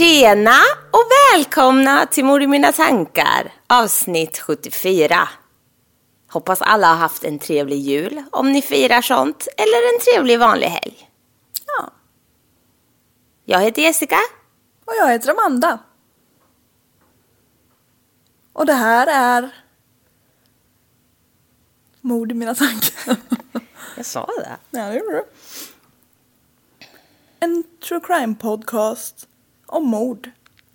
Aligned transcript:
Tjena 0.00 0.58
och 0.90 1.04
välkomna 1.32 2.06
till 2.06 2.24
Mord 2.24 2.42
i 2.42 2.46
mina 2.46 2.72
tankar, 2.72 3.52
avsnitt 3.66 4.38
74. 4.38 5.28
Hoppas 6.28 6.62
alla 6.62 6.86
har 6.86 6.96
haft 6.96 7.24
en 7.24 7.38
trevlig 7.38 7.78
jul, 7.78 8.22
om 8.32 8.52
ni 8.52 8.62
firar 8.62 9.02
sånt, 9.02 9.48
eller 9.56 9.94
en 9.94 10.00
trevlig 10.00 10.38
vanlig 10.38 10.66
helg. 10.66 11.10
Ja. 11.66 11.90
Jag 13.44 13.60
heter 13.60 13.82
Jessica. 13.82 14.18
Och 14.84 14.92
jag 14.98 15.08
heter 15.08 15.30
Amanda. 15.30 15.78
Och 18.52 18.66
det 18.66 18.74
här 18.74 19.06
är... 19.06 19.54
Mord 22.00 22.30
i 22.32 22.34
mina 22.34 22.54
tankar. 22.54 23.16
Jag 23.96 24.06
sa 24.06 24.28
det. 24.38 24.56
ja, 24.70 24.88
det 24.88 24.98
gjorde 24.98 25.16
du. 25.16 25.24
En 27.40 27.64
true 27.80 28.00
crime 28.00 28.34
podcast 28.34 29.26
om 29.70 29.86
mord. 29.86 30.30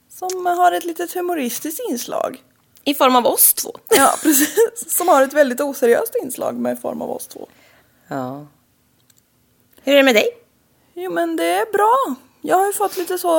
Som 0.09 0.45
har 0.45 0.71
ett 0.71 0.83
litet 0.85 1.13
humoristiskt 1.13 1.81
inslag. 1.89 2.43
I 2.83 2.93
form 2.93 3.15
av 3.15 3.25
oss 3.25 3.53
två. 3.53 3.71
Ja, 3.97 4.15
precis. 4.23 4.85
Som 4.87 5.07
har 5.07 5.21
ett 5.23 5.33
väldigt 5.33 5.61
oseriöst 5.61 6.15
inslag 6.23 6.55
med 6.55 6.81
form 6.81 7.01
av 7.01 7.11
oss 7.11 7.27
två. 7.27 7.47
Ja. 8.07 8.45
Hur 9.83 9.93
är 9.93 9.97
det 9.97 10.03
med 10.03 10.15
dig? 10.15 10.27
Jo, 10.93 11.11
men 11.11 11.35
det 11.35 11.45
är 11.45 11.71
bra. 11.73 12.15
Jag 12.41 12.57
har 12.57 12.67
ju 12.67 12.73
fått 12.73 12.97
lite 12.97 13.17
så 13.17 13.31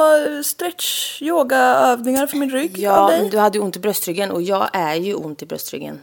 stretch 0.45 1.23
yoga-övningar 1.23 2.27
för 2.27 2.37
min 2.37 2.51
rygg 2.51 2.71
av 2.77 2.81
Ja, 2.97 3.09
dig. 3.09 3.21
men 3.21 3.31
du 3.31 3.39
hade 3.39 3.59
ju 3.59 3.65
ont 3.65 3.77
i 3.77 3.79
bröstryggen 3.79 4.31
och 4.31 4.43
jag 4.43 4.69
är 4.73 4.95
ju 4.95 5.15
ont 5.15 5.43
i 5.43 5.47
bröstryggen. 5.47 6.01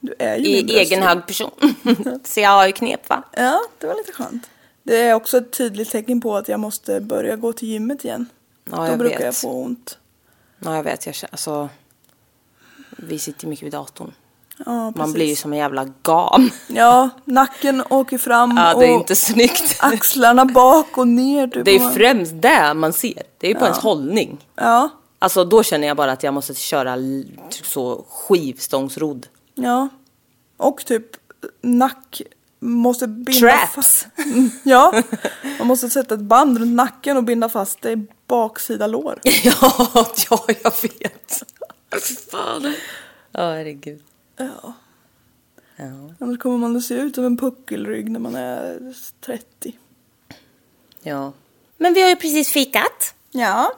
Du 0.00 0.14
är 0.18 0.36
ju 0.36 0.42
min 0.42 0.68
I 0.70 0.72
egen 0.72 1.02
hög 1.02 1.26
person. 1.26 1.50
Så 2.24 2.40
jag 2.40 2.50
har 2.50 2.66
ju 2.66 2.72
knep 2.72 3.08
va? 3.08 3.22
Ja, 3.32 3.60
det 3.78 3.86
var 3.86 3.94
lite 3.94 4.12
skönt. 4.12 4.50
Det 4.82 4.96
är 4.96 5.14
också 5.14 5.38
ett 5.38 5.52
tydligt 5.52 5.90
tecken 5.90 6.20
på 6.20 6.36
att 6.36 6.48
jag 6.48 6.60
måste 6.60 7.00
börja 7.00 7.36
gå 7.36 7.52
till 7.52 7.68
gymmet 7.68 8.04
igen. 8.04 8.26
Ja, 8.70 8.76
Då 8.76 8.86
jag 8.86 8.98
brukar 8.98 9.16
vet. 9.16 9.24
jag 9.24 9.36
få 9.36 9.52
ont. 9.62 9.98
Ja, 10.58 10.76
jag 10.76 10.82
vet. 10.82 11.06
Jag 11.06 11.14
alltså, 11.30 11.68
vi 12.90 13.18
sitter 13.18 13.46
mycket 13.46 13.64
vid 13.66 13.72
datorn. 13.72 14.12
Ja. 14.66 14.92
Man 14.96 15.12
blir 15.12 15.26
ju 15.26 15.36
som 15.36 15.52
en 15.52 15.58
jävla 15.58 15.84
gam. 16.02 16.50
Ja, 16.66 17.08
nacken 17.24 17.82
åker 17.90 18.18
fram 18.18 18.56
Ja, 18.56 18.74
det 18.78 18.86
är 18.86 18.94
och 18.94 19.00
inte 19.00 19.16
snyggt. 19.16 19.76
axlarna 19.80 20.44
bak 20.44 20.98
och 20.98 21.08
ner. 21.08 21.46
Typ. 21.48 21.64
Det 21.64 21.76
är 21.76 21.90
främst 21.90 22.32
det 22.34 22.74
man 22.74 22.92
ser. 22.92 23.22
Det 23.38 23.46
är 23.46 23.52
ju 23.52 23.58
på 23.58 23.64
ens 23.64 23.78
hållning. 23.78 24.46
Ja, 24.54 24.88
Alltså 25.22 25.44
då 25.44 25.62
känner 25.62 25.88
jag 25.88 25.96
bara 25.96 26.12
att 26.12 26.22
jag 26.22 26.34
måste 26.34 26.54
köra 26.54 26.92
l- 26.92 27.40
så 27.50 28.04
skivstångsrodd. 28.10 29.26
ja. 29.54 29.88
Och 30.56 30.84
typ 30.84 31.06
nack 31.62 32.22
måste 32.60 33.06
binda 33.06 33.40
Traps. 33.48 33.72
fast. 33.74 34.06
Ja, 34.62 35.02
man 35.58 35.66
måste 35.66 35.90
sätta 35.90 36.14
ett 36.14 36.20
band 36.20 36.58
runt 36.58 36.74
nacken 36.74 37.16
och 37.16 37.24
binda 37.24 37.48
fast 37.48 37.82
det 37.82 37.92
i 37.92 38.06
baksida 38.26 38.86
lår. 38.86 39.20
ja, 39.24 39.90
ja, 40.30 40.44
jag 40.62 40.72
vet. 40.82 41.42
Fy 42.08 42.14
fan. 42.30 42.74
Ja, 43.32 43.40
herregud. 43.52 44.02
Ja. 44.36 44.72
Ja. 45.76 46.14
Annars 46.20 46.38
kommer 46.38 46.58
man 46.58 46.76
att 46.76 46.84
se 46.84 46.94
ut 46.94 47.14
som 47.14 47.24
en 47.24 47.36
puckelrygg 47.36 48.10
när 48.10 48.20
man 48.20 48.34
är 48.34 48.94
30. 49.20 49.72
ja. 51.02 51.32
Men 51.76 51.94
vi 51.94 52.02
har 52.02 52.08
ju 52.08 52.16
precis 52.16 52.48
fikat. 52.52 53.14
Ja, 53.30 53.72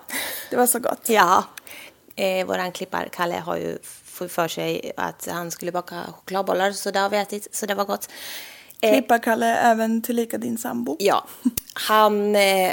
det 0.51 0.57
var 0.57 0.67
så 0.67 0.79
gott. 0.79 1.09
Ja. 1.09 1.45
Eh, 2.17 2.47
våran 2.47 2.73
klippare 2.73 3.09
Kalle 3.09 3.35
har 3.35 3.57
ju 3.57 3.79
fått 4.05 4.33
för 4.33 4.49
sig 4.49 4.93
att 4.97 5.29
han 5.31 5.51
skulle 5.51 5.73
baka 5.73 6.03
chokladbollar 6.13 6.73
så 6.73 6.91
det 6.91 6.99
har 6.99 7.11
vi 7.11 7.17
ätit, 7.17 7.49
så 7.53 7.67
det 7.67 7.75
var 7.75 7.85
gott. 7.85 8.09
Eh, 8.83 8.91
Klipparkalle 8.91 9.47
är 9.47 9.71
även 9.71 10.03
tillika 10.03 10.39
din 10.39 10.59
sambo. 10.59 10.97
Ja, 10.99 11.27
han 11.75 12.37
eh, 12.37 12.73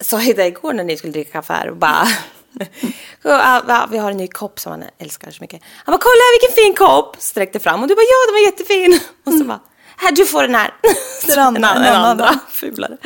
sa 0.00 0.22
ju 0.22 0.32
det 0.32 0.46
igår 0.46 0.72
när 0.72 0.84
ni 0.84 0.96
skulle 0.96 1.12
dricka 1.12 1.32
kaffe 1.32 1.52
här 1.52 1.70
och 1.70 1.76
bara 1.76 2.08
ja, 3.22 3.88
vi 3.90 3.98
har 3.98 4.10
en 4.10 4.16
ny 4.16 4.28
kopp 4.28 4.60
som 4.60 4.72
han 4.72 4.84
älskar 4.98 5.30
så 5.30 5.38
mycket. 5.40 5.62
Han 5.84 5.92
bara 5.92 6.02
kolla 6.02 6.22
vilken 6.40 6.64
fin 6.64 6.74
kopp! 6.74 7.16
Sträckte 7.18 7.58
fram 7.58 7.82
och 7.82 7.88
du 7.88 7.94
bara 7.94 8.02
ja 8.02 8.26
den 8.26 8.34
var 8.34 8.40
jättefin. 8.40 9.00
Och 9.24 9.32
så 9.32 9.44
bara 9.44 9.60
här 9.96 10.12
du 10.12 10.26
får 10.26 10.42
den 10.42 10.54
här. 10.54 10.74
Den 11.26 11.38
andra, 11.46 11.70
en, 11.70 11.82
en 11.82 11.94
andra. 11.94 12.24
andra 12.24 12.40
fulare. 12.50 12.96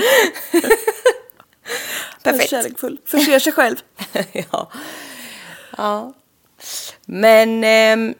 Perfekt. 2.22 2.50
Kärleksfull. 2.50 2.98
Förser 3.06 3.38
sig 3.38 3.52
själv. 3.52 3.76
ja. 4.32 4.70
ja. 5.76 6.12
Men 7.04 7.64
ehm, 7.64 8.14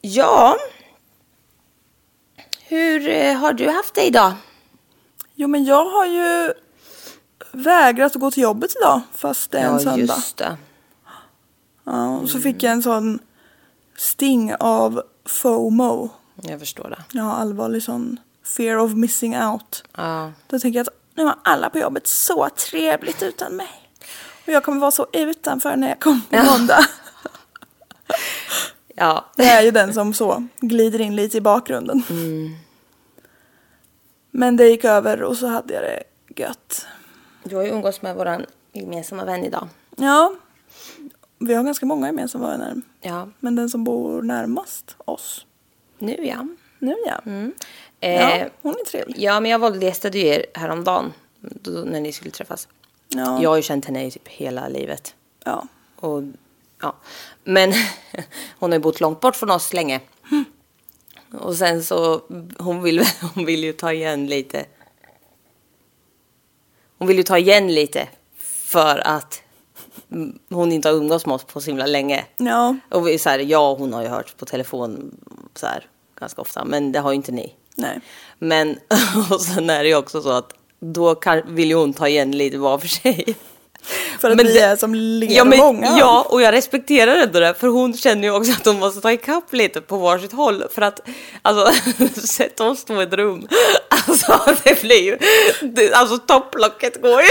ja. 0.00 0.56
Hur 2.74 3.08
eh, 3.08 3.36
har 3.36 3.52
du 3.52 3.68
haft 3.68 3.94
det 3.94 4.02
idag? 4.02 4.32
Jo 5.34 5.48
men 5.48 5.64
jag 5.64 5.84
har 5.84 6.06
ju 6.06 6.52
vägrat 7.52 8.16
att 8.16 8.20
gå 8.20 8.30
till 8.30 8.42
jobbet 8.42 8.76
idag 8.80 9.00
fast 9.12 9.50
det 9.50 9.58
är 9.58 9.66
en 9.66 9.72
ja, 9.72 9.78
söndag. 9.78 10.00
just 10.00 10.36
det. 10.36 10.56
Ja, 11.84 12.18
och 12.18 12.30
så 12.30 12.40
fick 12.40 12.62
jag 12.62 12.72
en 12.72 12.82
sån 12.82 13.18
sting 13.96 14.54
av 14.54 15.02
FOMO. 15.24 16.10
Jag 16.42 16.60
förstår 16.60 16.96
det. 17.12 17.20
Har 17.20 17.34
allvarlig 17.34 17.82
sån 17.82 18.20
fear 18.56 18.76
of 18.76 18.94
missing 18.94 19.36
out. 19.38 19.84
Ja. 19.96 20.32
Då 20.46 20.58
tänker 20.58 20.78
jag 20.78 20.88
att 20.88 20.94
nu 21.14 21.24
har 21.24 21.36
alla 21.42 21.70
på 21.70 21.78
jobbet 21.78 22.06
så 22.06 22.48
trevligt 22.48 23.22
utan 23.22 23.56
mig. 23.56 23.90
Och 24.46 24.52
jag 24.52 24.64
kommer 24.64 24.80
vara 24.80 24.90
så 24.90 25.06
utanför 25.12 25.76
när 25.76 25.88
jag 25.88 26.00
kommer 26.00 26.20
på 26.30 26.42
måndag. 26.52 26.86
Ja. 28.96 29.24
Det 29.36 29.44
är 29.44 29.62
ju 29.62 29.70
den 29.70 29.94
som 29.94 30.14
så 30.14 30.48
glider 30.60 31.00
in 31.00 31.16
lite 31.16 31.36
i 31.36 31.40
bakgrunden. 31.40 32.02
Men 34.36 34.56
det 34.56 34.68
gick 34.68 34.84
över 34.84 35.22
och 35.22 35.36
så 35.36 35.46
hade 35.46 35.74
jag 35.74 35.82
det 35.82 36.02
gött. 36.42 36.86
Du 37.42 37.56
har 37.56 37.62
ju 37.62 37.68
umgåtts 37.68 38.02
med 38.02 38.16
vår 38.16 38.46
gemensamma 38.72 39.24
vän 39.24 39.44
idag. 39.44 39.68
Ja, 39.96 40.34
vi 41.38 41.54
har 41.54 41.64
ganska 41.64 41.86
många 41.86 42.06
gemensamma 42.06 42.48
vänner. 42.50 42.74
Ja. 43.00 43.28
Men 43.40 43.56
den 43.56 43.70
som 43.70 43.84
bor 43.84 44.22
närmast 44.22 44.96
oss, 44.98 45.46
Nu 45.98 46.16
ja. 46.26 46.46
nu 46.78 46.96
ja. 47.06 47.20
Eh, 48.00 48.40
Ja, 48.40 48.46
hon 48.62 48.72
är 48.74 48.84
trevlig. 48.84 49.16
Ja, 49.18 49.40
men 49.40 49.50
jag 49.50 49.58
våldgästade 49.58 50.18
ju 50.18 50.26
er 50.26 50.46
häromdagen. 50.54 51.12
Då, 51.40 51.70
när 51.70 52.00
ni 52.00 52.12
skulle 52.12 52.30
träffas. 52.30 52.68
Ja. 53.08 53.42
Jag 53.42 53.50
har 53.50 53.56
ju 53.56 53.62
känt 53.62 53.84
henne 53.84 54.06
i 54.06 54.10
typ 54.10 54.28
hela 54.28 54.68
livet. 54.68 55.14
ja. 55.44 55.66
Och 55.96 56.22
Ja. 56.82 56.94
Men 57.44 57.72
hon 58.58 58.72
har 58.72 58.78
ju 58.78 58.82
bott 58.82 59.00
långt 59.00 59.20
bort 59.20 59.36
från 59.36 59.50
oss 59.50 59.72
länge. 59.72 60.00
Och 61.40 61.54
sen 61.56 61.84
så, 61.84 62.20
hon 62.58 62.82
vill, 62.82 63.02
hon 63.34 63.44
vill 63.44 63.64
ju 63.64 63.72
ta 63.72 63.92
igen 63.92 64.26
lite. 64.26 64.64
Hon 66.98 67.08
vill 67.08 67.16
ju 67.16 67.22
ta 67.22 67.38
igen 67.38 67.74
lite 67.74 68.08
för 68.66 68.98
att 69.06 69.42
hon 70.48 70.72
inte 70.72 70.88
har 70.88 70.96
umgåtts 70.96 71.26
med 71.26 71.34
oss 71.34 71.44
på 71.44 71.60
så 71.60 71.66
himla 71.66 71.86
länge. 71.86 72.24
Ja, 72.36 72.76
Och 72.90 73.08
vi, 73.08 73.18
så 73.18 73.30
här, 73.30 73.38
ja, 73.38 73.74
hon 73.74 73.92
har 73.92 74.02
ju 74.02 74.08
hört 74.08 74.36
på 74.36 74.46
telefon 74.46 75.16
så 75.54 75.66
här, 75.66 75.86
ganska 76.20 76.40
ofta, 76.42 76.64
men 76.64 76.92
det 76.92 76.98
har 76.98 77.10
ju 77.10 77.16
inte 77.16 77.32
ni. 77.32 77.54
nej. 77.76 78.00
Men 78.38 78.78
och 79.30 79.40
sen 79.40 79.70
är 79.70 79.82
det 79.82 79.88
ju 79.88 79.96
också 79.96 80.22
så 80.22 80.30
att 80.30 80.52
då 80.80 81.14
kan, 81.14 81.54
vill 81.54 81.68
ju 81.68 81.74
hon 81.74 81.92
ta 81.92 82.08
igen 82.08 82.30
lite 82.30 82.58
var 82.58 82.78
för 82.78 82.88
sig. 82.88 83.36
För 84.20 84.30
att 84.30 84.36
Men 84.36 84.46
vi 84.46 84.52
det- 84.52 84.60
är 84.60 84.76
som 84.76 84.94
ler 84.94 85.30
Ja, 85.36 85.44
men, 85.44 85.58
långa. 85.58 85.96
ja, 85.98 86.26
och 86.28 86.42
jag 86.42 86.52
respekterar 86.52 87.16
ändå 87.16 87.40
det, 87.40 87.54
för 87.54 87.66
hon 87.68 87.94
känner 87.96 88.22
ju 88.28 88.34
också 88.34 88.52
att 88.52 88.66
hon 88.66 88.78
måste 88.78 89.00
ta 89.00 89.12
ikapp 89.12 89.52
lite 89.52 89.80
på 89.80 89.96
varsitt 89.96 90.32
håll. 90.32 90.64
För 90.74 90.82
att, 90.82 91.00
alltså, 91.42 91.72
sätt 92.26 92.60
oss 92.60 92.84
två 92.84 93.00
i 93.00 93.02
ett 93.04 93.12
rum. 93.14 93.48
Alltså, 94.08 94.40
det 94.64 94.82
blir 94.82 95.02
ju, 95.02 95.18
det, 95.62 95.92
alltså 95.94 96.18
topplocket 96.18 97.02
går 97.02 97.22
ju 97.22 97.28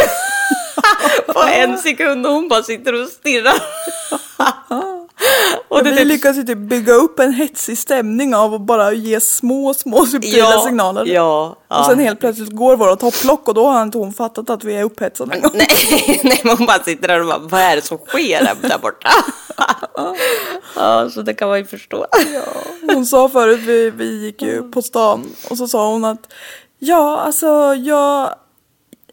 på 1.34 1.40
en 1.44 1.78
sekund 1.78 2.26
och 2.28 2.34
hon 2.34 2.48
bara 2.48 2.64
sitter 2.64 2.94
och 3.02 3.08
stirrar. 3.10 3.54
Och 5.68 5.86
vi 5.86 5.92
det, 5.92 6.06
lyckas 6.06 6.38
ju 6.38 6.44
typ 6.44 6.58
bygga 6.58 6.94
upp 6.94 7.20
en 7.20 7.34
hetsig 7.34 7.78
stämning 7.78 8.36
av 8.36 8.54
att 8.54 8.62
bara 8.62 8.94
ge 8.94 9.20
små, 9.20 9.74
små 9.74 10.06
subtila 10.06 10.62
signaler. 10.62 11.06
Ja, 11.06 11.58
ja. 11.68 11.80
Och 11.80 11.86
sen 11.86 12.00
helt 12.00 12.20
plötsligt 12.20 12.50
går 12.50 12.78
våra 12.78 12.96
topplock 12.96 13.48
och 13.48 13.54
då 13.54 13.68
har 13.68 13.84
inte 13.84 13.98
hon 13.98 14.14
fattat 14.14 14.50
att 14.50 14.64
vi 14.64 14.76
är 14.76 14.84
upphetsade. 14.84 15.50
Nej, 15.54 15.68
nej, 16.24 16.42
men 16.44 16.58
hon 16.58 16.68
bara 16.68 16.84
sitter 16.84 17.08
där 17.08 17.20
och 17.20 17.28
bara, 17.28 17.40
vad 17.40 17.62
är 17.62 17.76
det 17.76 17.82
som 17.82 17.98
sker 17.98 18.44
där, 18.62 18.78
borta? 18.78 19.10
ja, 20.76 21.10
så 21.10 21.22
det 21.22 21.34
kan 21.34 21.48
man 21.48 21.58
ju 21.58 21.66
förstå. 21.66 22.06
Hon 22.82 23.06
sa 23.06 23.30
förut, 23.30 23.60
vi, 23.60 23.90
vi 23.90 24.26
gick 24.26 24.42
ju 24.42 24.72
på 24.72 24.82
stan 24.82 25.26
och 25.50 25.58
så 25.58 25.68
sa 25.68 25.92
hon 25.92 26.06
att 26.06 26.34
ja, 26.80 27.18
alltså 27.18 27.76
jag 27.76 28.36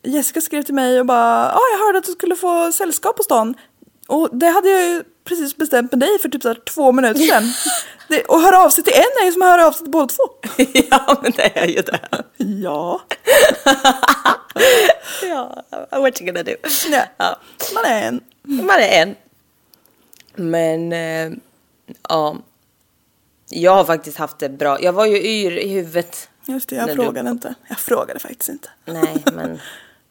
Jessica 0.03 0.41
skrev 0.41 0.63
till 0.63 0.75
mig 0.75 1.01
och 1.01 1.07
bara 1.07 1.53
ja, 1.55 1.61
jag 1.73 1.87
hörde 1.87 1.99
att 1.99 2.05
du 2.05 2.13
skulle 2.13 2.37
få 2.37 2.73
sällskap 2.73 3.17
på 3.17 3.23
stan. 3.23 3.55
Och 4.11 4.29
det 4.33 4.47
hade 4.47 4.69
jag 4.71 4.83
ju 4.83 5.05
precis 5.25 5.57
bestämt 5.57 5.93
med 5.93 6.01
dig 6.01 6.19
för 6.19 6.29
typ 6.29 6.43
så 6.43 6.55
två 6.55 6.93
minuter 6.93 7.21
sedan. 7.21 7.43
Det, 8.09 8.23
och 8.25 8.41
höra 8.41 8.65
av 8.65 8.71
sig 8.71 8.85
till 8.85 8.93
en 8.95 9.23
är 9.23 9.27
ju 9.27 9.33
som 9.33 9.43
att 9.43 9.49
höra 9.49 9.67
av 9.67 9.73
sig 9.73 9.83
till 9.83 9.91
båda 9.91 10.07
två. 10.07 10.23
ja, 10.91 11.19
men 11.23 11.33
det 11.33 11.59
är 11.59 11.67
ju 11.67 11.83
det. 11.83 12.01
Ja, 12.63 13.01
Ja, 15.23 15.65
what 15.91 16.21
you 16.21 16.27
gonna 16.33 16.43
do? 16.43 16.53
ja. 16.91 17.05
Ja, 17.17 17.37
man 17.75 17.85
är 17.85 18.03
en. 18.09 18.21
man 18.43 18.77
är 18.81 19.03
en. 19.03 19.17
Men, 20.35 20.93
eh, 20.93 21.39
ja. 22.09 22.37
Jag 23.49 23.75
har 23.75 23.85
faktiskt 23.85 24.17
haft 24.19 24.39
det 24.39 24.49
bra. 24.49 24.83
Jag 24.83 24.93
var 24.93 25.07
ju 25.07 25.17
yr 25.23 25.59
i 25.59 25.69
huvudet. 25.69 26.29
Just 26.47 26.69
det, 26.69 26.77
jag 26.77 26.87
När 26.87 26.95
du- 26.95 27.03
frågade 27.03 27.31
inte. 27.31 27.55
Jag 27.69 27.79
frågade 27.79 28.21
faktiskt 28.21 28.49
inte. 28.49 28.69
Nej, 28.85 29.23
men... 29.35 29.61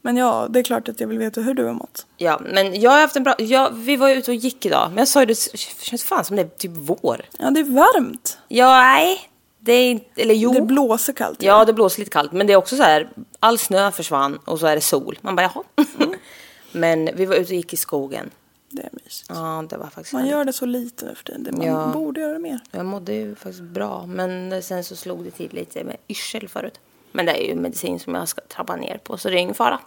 Men 0.02 0.18
ja, 0.18 0.48
det 0.50 0.60
är 0.60 0.64
klart 0.64 0.90
att 0.90 1.00
jag 1.00 1.08
vill 1.08 1.18
veta 1.18 1.42
hur 1.42 1.54
du 1.54 1.66
har 1.66 1.74
mått. 1.74 2.06
Ja, 2.18 2.42
men 2.54 2.82
jag 2.82 2.92
har 2.92 3.00
haft 3.02 3.16
en 3.16 3.24
bra... 3.24 3.36
Jag, 3.40 3.72
vi 3.72 3.96
var 3.96 4.10
ju 4.10 4.16
ute 4.16 4.32
och 4.32 4.36
gick 4.36 4.66
idag. 4.66 4.90
Men 4.90 4.98
jag 4.98 5.08
sa 5.08 5.20
ju 5.20 5.26
det, 5.26 5.52
det 5.52 5.58
känns 5.84 6.04
fan 6.04 6.26
som 6.26 6.36
det 6.36 6.42
är 6.42 6.48
typ 6.48 6.72
vår. 6.74 7.26
Ja, 7.40 7.52
det 7.52 7.60
är 7.60 7.64
varmt. 7.64 8.38
Ja, 8.48 8.80
nej. 8.80 9.20
Det 9.60 9.74
är 9.74 9.92
inte... 9.92 10.22
Eller 10.22 10.34
jo. 10.36 10.54
Det 10.54 10.62
blåser 10.62 11.14
kallt. 11.14 11.44
Ja, 11.44 11.66
det 11.66 11.74
blåser 11.74 12.00
lite 12.00 12.12
kallt. 12.12 12.32
Men 12.32 12.48
det 12.48 12.54
är 12.54 12.58
också 12.58 12.76
så 12.78 12.84
här, 12.84 13.10
all 13.40 13.58
snö 13.58 13.92
försvann 13.92 14.40
och 14.46 14.60
så 14.60 14.68
är 14.68 14.76
det 14.76 14.82
sol. 14.82 15.20
Man 15.22 15.36
bara, 15.36 15.42
jaha. 15.56 15.64
men 16.72 17.10
vi 17.16 17.26
var 17.26 17.36
ute 17.36 17.44
och 17.54 17.56
gick 17.56 17.74
i 17.74 17.78
skogen. 17.78 18.30
Det 18.70 18.82
är 18.82 18.90
mysigt. 19.04 19.30
Ja, 19.30 19.66
det 19.70 19.78
var 19.78 19.86
faktiskt 19.88 20.14
Man 20.14 20.22
härligt. 20.22 20.32
gör 20.36 20.46
det 20.46 20.54
så 20.54 20.66
lite 20.66 21.06
nu 21.06 21.16
för 21.16 21.24
tiden. 21.24 21.56
Man 21.58 21.68
Ja. 21.68 21.88
borde 21.94 22.22
göra 22.22 22.34
det 22.34 22.40
mer. 22.40 22.60
Jag 22.72 22.86
mådde 22.86 23.14
ju 23.14 23.36
faktiskt 23.36 23.62
bra, 23.62 24.06
men 24.06 24.62
sen 24.64 24.84
så 24.84 24.96
slog 24.96 25.24
det 25.24 25.32
till 25.32 25.54
lite 25.54 25.84
med 25.84 25.98
yrsel 26.08 26.48
förut. 26.50 26.80
Men 27.12 27.26
det 27.26 27.32
är 27.32 27.48
ju 27.48 27.56
medicin 27.56 28.00
som 28.00 28.16
jag 28.16 28.28
ska 28.28 28.42
trappa 28.42 28.76
ner 28.76 28.98
på, 29.04 29.18
så 29.18 29.30
det 29.30 29.36
är 29.36 29.40
ingen 29.40 29.56
fara. 29.56 29.80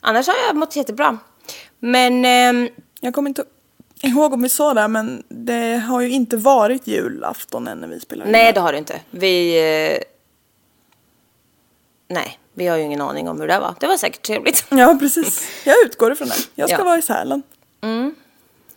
Annars 0.00 0.26
har 0.26 0.34
jag 0.46 0.56
mått 0.56 0.76
jättebra. 0.76 1.18
Men 1.78 2.24
ehm, 2.24 2.68
Jag 3.00 3.14
kommer 3.14 3.28
inte 3.28 3.44
ihåg 4.02 4.32
om 4.32 4.42
vi 4.42 4.48
sa 4.48 4.74
det, 4.74 4.88
men 4.88 5.22
det 5.28 5.76
har 5.76 6.00
ju 6.00 6.10
inte 6.10 6.36
varit 6.36 6.86
julafton 6.86 7.68
än 7.68 7.78
när 7.78 7.88
vi 7.88 8.00
spelar 8.00 8.26
nej, 8.26 8.52
det 8.52 8.60
har 8.60 8.72
du 8.72 8.78
inte. 8.78 9.00
Vi... 9.10 9.58
Eh, 9.96 10.02
nej, 12.08 12.38
vi 12.54 12.66
har 12.66 12.76
ju 12.76 12.82
ingen 12.82 13.00
aning 13.00 13.28
om 13.28 13.40
hur 13.40 13.48
det 13.48 13.58
var. 13.58 13.74
Det 13.80 13.86
var 13.86 13.96
säkert 13.96 14.22
trevligt. 14.26 14.64
Ja, 14.70 14.96
precis. 15.00 15.48
Jag 15.64 15.76
utgår 15.84 16.12
ifrån 16.12 16.28
det. 16.28 16.34
Jag 16.54 16.68
ska 16.68 16.78
Ja. 16.78 16.84
vara 16.84 16.98
i 16.98 17.02
Sälen. 17.02 17.42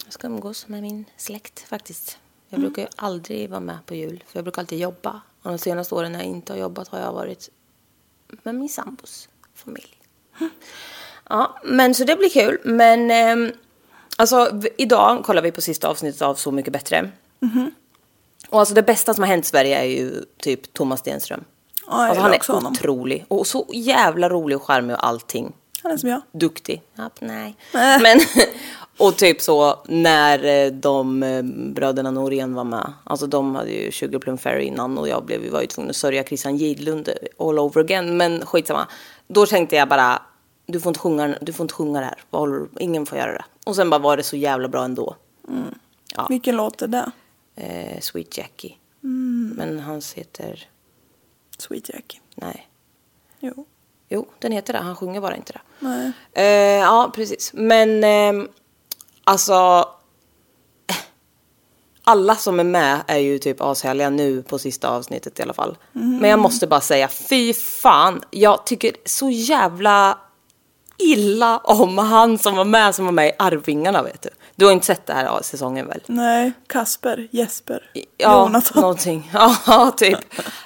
Jag 0.05 0.13
ska 0.13 0.27
umgås 0.27 0.67
med 0.67 0.81
min 0.81 1.05
släkt 1.17 1.59
faktiskt. 1.69 2.17
Jag 2.49 2.59
brukar 2.59 2.81
ju 2.81 2.87
aldrig 2.95 3.49
vara 3.49 3.59
med 3.59 3.77
på 3.85 3.95
jul, 3.95 4.23
för 4.27 4.37
jag 4.37 4.43
brukar 4.43 4.61
alltid 4.61 4.79
jobba. 4.79 5.21
Och 5.41 5.49
de 5.51 5.57
senaste 5.57 5.95
åren 5.95 6.11
när 6.11 6.19
jag 6.19 6.27
inte 6.27 6.53
har 6.53 6.57
jobbat 6.59 6.87
har 6.87 6.99
jag 6.99 7.13
varit 7.13 7.49
med 8.43 8.55
min 8.55 8.69
sambos 8.69 9.29
familj. 9.55 9.97
Ja, 11.29 11.59
men 11.63 11.95
så 11.95 12.03
det 12.03 12.15
blir 12.15 12.29
kul. 12.29 12.57
Men 12.63 13.11
ehm, 13.11 13.51
alltså 14.17 14.61
idag 14.77 15.23
kollar 15.23 15.41
vi 15.41 15.51
på 15.51 15.61
sista 15.61 15.87
avsnittet 15.87 16.21
av 16.21 16.35
Så 16.35 16.51
mycket 16.51 16.73
bättre. 16.73 17.11
Och 18.49 18.59
alltså 18.59 18.75
det 18.75 18.83
bästa 18.83 19.13
som 19.13 19.23
har 19.23 19.29
hänt 19.29 19.45
i 19.45 19.47
Sverige 19.47 19.79
är 19.79 19.83
ju 19.85 20.25
typ 20.37 20.73
Thomas 20.73 20.99
Stenström. 20.99 21.43
Ja, 21.87 21.91
alltså, 21.93 22.21
han 22.21 22.33
är 22.33 22.53
honom. 22.53 22.71
otrolig 22.71 23.25
och 23.27 23.47
så 23.47 23.65
jävla 23.73 24.29
rolig 24.29 24.57
och 24.57 24.63
charmig 24.63 24.95
och 24.95 25.05
allting 25.07 25.53
Han 25.83 25.91
är 25.91 25.97
som 25.97 26.09
jag. 26.09 26.21
duktig. 26.31 26.81
Ja, 26.95 27.09
nej. 27.19 27.55
Nej. 27.73 27.99
Men, 28.01 28.19
och 28.97 29.17
typ 29.17 29.41
så 29.41 29.79
när 29.87 30.43
eh, 30.65 30.71
de 30.71 31.23
eh, 31.23 31.43
bröderna 31.73 32.11
Norén 32.11 32.53
var 32.53 32.63
med. 32.63 32.93
Alltså 33.03 33.27
de 33.27 33.55
hade 33.55 33.71
ju 33.71 33.91
Sugar 33.91 34.19
Plum 34.19 34.37
Fairy 34.37 34.63
innan 34.63 34.97
och 34.97 35.07
jag 35.07 35.25
blev, 35.25 35.41
vi 35.41 35.49
var 35.49 35.61
ju 35.61 35.67
tvungna 35.67 35.89
att 35.89 35.95
sörja 35.95 36.23
Christian 36.23 36.57
Gidlund 36.57 37.09
all 37.39 37.59
over 37.59 37.81
again. 37.81 38.17
Men 38.17 38.45
skitsamma. 38.45 38.87
Då 39.27 39.45
tänkte 39.45 39.75
jag 39.75 39.89
bara, 39.89 40.21
du 40.65 40.79
får 40.79 40.89
inte 40.89 40.99
sjunga, 40.99 41.35
du 41.41 41.53
får 41.53 41.63
inte 41.63 41.73
sjunga 41.73 41.99
det 41.99 42.05
här. 42.05 42.23
Håller 42.31 42.67
Ingen 42.79 43.05
får 43.05 43.17
göra 43.17 43.31
det. 43.31 43.45
Och 43.65 43.75
sen 43.75 43.89
bara 43.89 43.99
var 43.99 44.17
det 44.17 44.23
så 44.23 44.35
jävla 44.37 44.67
bra 44.67 44.83
ändå. 44.83 45.15
Ja. 46.15 46.25
Vilken 46.29 46.55
låt 46.55 46.81
är 46.81 46.87
det? 46.87 47.11
Eh, 47.55 47.99
Sweet 47.99 48.37
Jackie. 48.37 48.75
Mm. 49.03 49.53
Men 49.57 49.79
hans 49.79 50.13
heter, 50.13 50.67
Sweet 51.57 51.89
Jackie. 51.89 52.19
nej. 52.35 52.67
Jo. 53.39 53.65
Jo, 54.09 54.27
den 54.39 54.51
heter 54.51 54.73
det. 54.73 54.79
Han 54.79 54.95
sjunger 54.95 55.21
bara 55.21 55.35
inte 55.35 55.53
det. 55.53 55.61
Nej. 55.79 56.11
Eh, 56.33 56.79
ja, 56.79 57.11
precis. 57.15 57.51
Men 57.53 58.03
ehm, 58.03 58.47
alltså... 59.31 59.85
Alla 62.03 62.35
som 62.35 62.59
är 62.59 62.63
med 62.63 63.01
är 63.07 63.17
ju 63.17 63.39
typ 63.39 63.61
ashärliga 63.61 64.09
nu 64.09 64.43
på 64.43 64.59
sista 64.59 64.89
avsnittet 64.89 65.39
i 65.39 65.43
alla 65.43 65.53
fall. 65.53 65.77
Men 65.91 66.29
jag 66.29 66.39
måste 66.39 66.67
bara 66.67 66.81
säga, 66.81 67.07
fy 67.07 67.53
fan. 67.53 68.21
Jag 68.31 68.65
tycker 68.65 68.91
så 69.05 69.29
jävla 69.29 70.17
illa 70.97 71.57
om 71.57 71.97
han 71.97 72.37
som 72.37 72.55
var 72.55 72.65
med 72.65 72.95
som 72.95 73.05
var 73.05 73.11
med 73.11 73.27
i 73.27 73.31
Arvingarna 73.39 74.03
vet 74.03 74.21
du. 74.21 74.29
Du 74.55 74.65
har 74.65 74.71
inte 74.71 74.85
sett 74.85 75.05
det 75.05 75.13
här 75.13 75.41
säsongen 75.41 75.87
väl? 75.87 76.01
Nej, 76.05 76.51
Kasper, 76.67 77.27
Jesper, 77.31 77.91
Ja, 78.17 78.39
Jonathan. 78.45 78.81
någonting. 78.81 79.31
Ja, 79.67 79.91
typ. 79.97 80.19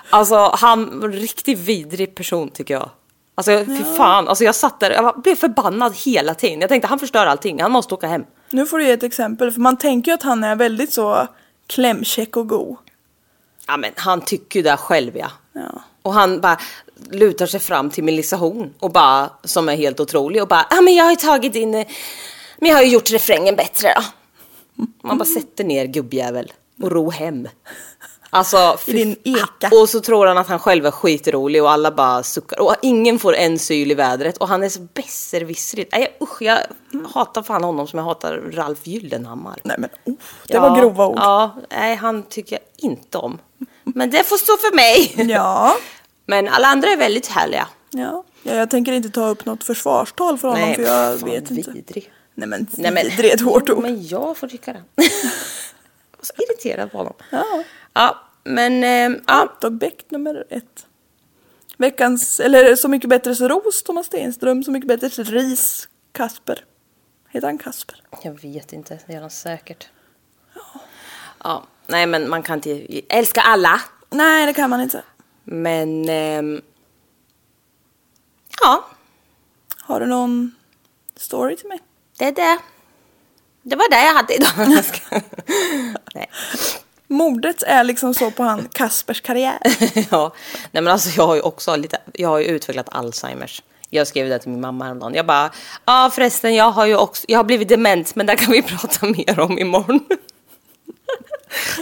Alltså, 0.10 0.52
han 0.54 1.00
var 1.00 1.08
en 1.08 1.14
riktigt 1.14 1.60
vidrig 1.60 2.16
person 2.16 2.50
tycker 2.50 2.74
jag. 2.74 2.90
Alltså, 3.36 3.66
fy 3.66 3.84
fan. 3.98 4.28
Alltså, 4.28 4.44
jag 4.44 4.56
satt 4.56 4.80
där 4.80 4.92
jag 4.92 5.04
var- 5.04 5.22
blev 5.22 5.36
förbannad 5.36 5.96
hela 5.96 6.34
tiden. 6.34 6.62
Jag 6.62 6.70
tänkte, 6.70 6.88
han 6.88 7.00
förstör 7.00 7.26
allting. 7.26 7.62
Han 7.62 7.72
måste 7.72 7.94
åka 7.94 8.08
hem. 8.08 8.24
Nu 8.50 8.66
får 8.66 8.78
du 8.78 8.86
ge 8.86 8.92
ett 8.92 9.04
exempel, 9.04 9.52
för 9.52 9.62
man 9.62 9.78
tänker 9.78 10.12
ju 10.12 10.16
att 10.16 10.24
han 10.24 10.44
är 10.44 10.56
väldigt 10.56 10.94
så 10.94 11.28
klämkäck 11.68 12.38
och 12.38 12.50
god. 12.50 12.78
Ja, 13.68 13.78
men 13.78 13.92
han 13.96 14.22
tycker 14.22 14.60
ju 14.60 14.64
det 14.64 14.78
själv, 14.78 15.18
ja. 15.18 15.32
Ja. 15.54 15.82
Och 16.02 16.14
han 16.14 16.42
bara 16.42 16.60
lutar 17.12 17.46
sig 17.46 17.60
fram 17.60 17.90
till 17.90 18.04
Melissa 18.04 18.36
Horn 18.36 18.74
och 18.80 18.92
bara, 18.92 19.30
som 19.44 19.70
är 19.70 19.76
helt 19.76 20.00
otrolig 20.00 20.42
och 20.42 20.48
bara, 20.48 20.68
ja 20.70 20.82
men 20.82 20.96
jag 20.96 21.04
har 21.04 21.12
ju 21.12 21.18
tagit 21.18 21.54
din, 21.54 21.72
men 21.72 22.70
jag 22.70 22.76
har 22.76 22.84
ju 22.84 22.90
gjort 22.90 23.12
refrängen 23.12 23.56
bättre 23.56 23.90
då. 23.96 24.04
Man 25.02 25.18
bara 25.18 25.26
sätter 25.26 25.64
ner 25.64 25.86
gubbjävel 25.86 26.54
och 26.82 26.92
ro 26.92 27.10
hem. 27.10 27.48
Alltså, 28.30 28.78
I 28.86 28.92
din 28.94 29.16
eka. 29.24 29.70
Och 29.82 29.90
så 29.90 30.00
tror 30.02 30.28
han 30.28 30.38
att 30.38 30.48
han 30.48 30.60
själv 30.60 30.86
är 30.86 30.92
skitrolig 30.92 31.64
och 31.64 31.72
alla 31.72 31.92
bara 31.92 32.24
suckar. 32.24 32.60
Och 32.62 32.76
ingen 32.82 33.20
får 33.20 33.36
en 33.36 33.60
syl 33.60 33.92
i 33.92 33.94
vädret 33.94 34.38
och 34.38 34.48
han 34.48 34.64
är 34.64 34.70
så 34.70 34.80
besserwissrig. 34.94 35.90
Nej 35.92 36.18
usch, 36.22 36.42
jag 36.42 36.60
hatar 37.14 37.44
fan 37.44 37.64
honom 37.64 37.88
som 37.88 38.00
jag 38.00 38.06
hatar 38.06 38.34
Ralf 38.52 38.88
Gyllenhammar. 38.88 39.60
Nej 39.64 39.76
men 39.80 39.90
oh, 40.06 40.16
det 40.48 40.60
var 40.60 40.82
grova 40.82 41.08
ord. 41.08 41.18
Ja, 41.20 41.56
nej 41.70 41.96
han 41.96 42.24
tycker 42.24 42.56
jag 42.56 42.90
inte 42.92 43.18
om. 43.18 43.40
Men 43.84 44.10
det 44.10 44.24
får 44.24 44.38
stå 44.38 44.58
för 44.58 44.76
mig. 44.76 45.14
Ja. 45.36 45.76
Men 46.28 46.48
alla 46.48 46.68
andra 46.68 46.90
är 46.90 46.98
väldigt 46.98 47.28
härliga. 47.28 47.68
Ja. 47.90 48.24
ja, 48.44 48.54
jag 48.56 48.70
tänker 48.70 48.92
inte 48.92 49.10
ta 49.10 49.28
upp 49.28 49.46
något 49.46 49.64
försvarstal 49.64 50.38
för 50.38 50.48
honom 50.48 50.76
för 50.76 50.82
jag 50.82 51.18
vet 51.26 51.52
inte. 51.52 51.72
vidrig. 51.72 52.12
Nej 52.36 52.48
men 52.48 52.68
Nej, 52.72 52.92
men- 52.92 53.04
vidrig 53.04 53.30
är 53.32 53.36
ett 53.36 53.42
hårt 53.42 53.70
ord. 53.70 53.82
Men 53.82 54.08
jag 54.08 54.38
får 54.38 54.48
tycka 54.48 54.74
det. 54.74 54.84
så 56.26 56.34
irriterad 56.38 56.92
på 56.92 56.98
honom. 56.98 57.14
Ja. 57.32 57.64
Ja, 57.94 58.20
men 58.44 58.84
eh, 58.84 59.20
ja. 59.28 59.58
Dogbeck 59.62 60.06
nummer 60.12 60.46
ett. 60.50 60.88
Veckans, 61.78 62.40
eller 62.40 62.76
Så 62.76 62.88
mycket 62.88 63.10
bättres 63.10 63.42
ros, 63.42 63.84
Thomas 63.84 64.06
Stenström. 64.06 64.64
Så 64.64 64.72
mycket 64.72 64.88
bättres 64.88 65.20
ris, 65.20 65.90
Kasper. 66.12 66.66
Heter 67.30 67.48
han 67.48 67.58
Kasper? 67.58 68.02
Jag 68.24 68.42
vet 68.42 68.74
inte, 68.74 69.00
det 69.08 69.14
gör 69.14 69.22
han 69.22 69.30
säkert. 69.30 69.90
Ja, 71.44 71.64
nej 71.88 72.06
men 72.08 72.30
man 72.30 72.44
kan 72.44 72.56
inte 72.58 73.02
älska 73.10 73.42
alla. 73.42 73.82
Nej, 74.10 74.46
det 74.46 74.54
kan 74.54 74.70
man 74.70 74.82
inte. 74.82 75.04
Men... 75.44 76.10
ehm, 76.10 76.62
ja, 78.62 78.86
Har 79.82 80.00
du 80.00 80.06
någon 80.06 80.56
story 81.16 81.56
till 81.56 81.68
mig? 81.68 81.80
det 82.18 82.26
är 82.26 82.32
det. 82.32 82.58
Det 83.68 83.76
var 83.76 83.90
det 83.90 84.06
jag 84.06 84.14
hade 84.14 84.36
idag. 84.36 84.52
Nej. 86.14 86.30
Mordet 87.08 87.64
är 87.64 87.84
liksom 87.84 88.14
så 88.14 88.32
på 88.32 88.44
han 88.44 88.70
Kaspers 88.74 89.22
karriär. 89.22 89.60
ja, 90.12 90.34
nej 90.72 90.84
men 90.84 90.88
alltså 90.88 91.10
jag 91.18 91.28
har 91.28 91.36
ju 91.36 91.42
också 91.42 91.76
lite, 91.76 91.98
jag 92.14 92.30
har 92.30 92.40
ju 92.40 92.46
utvecklat 92.46 92.88
Alzheimers. 92.92 93.64
Jag 93.90 94.08
skrev 94.08 94.30
det 94.30 94.40
till 94.40 94.52
min 94.52 94.62
mamma 94.62 94.86
häromdagen. 94.86 95.14
Jag 95.14 95.26
bara, 95.26 95.52
ja 95.86 96.12
förresten 96.14 96.56
jag 96.56 96.72
har 96.72 96.86
ju 96.86 96.98
också, 96.98 97.26
jag 97.28 97.40
har 97.40 97.44
blivit 97.44 97.70
dement 97.70 98.16
men 98.16 98.26
det 98.26 98.36
kan 98.36 98.52
vi 98.52 98.62
prata 98.78 99.06
mer 99.06 99.40
om 99.40 99.60
imorgon. 99.60 100.00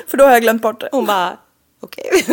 För 0.08 0.18
då 0.18 0.24
har 0.24 0.32
jag 0.32 0.42
glömt 0.42 0.62
bort 0.62 0.80
det. 0.80 0.90
Hon 0.92 1.06
bara, 1.06 1.38
okej. 1.82 2.25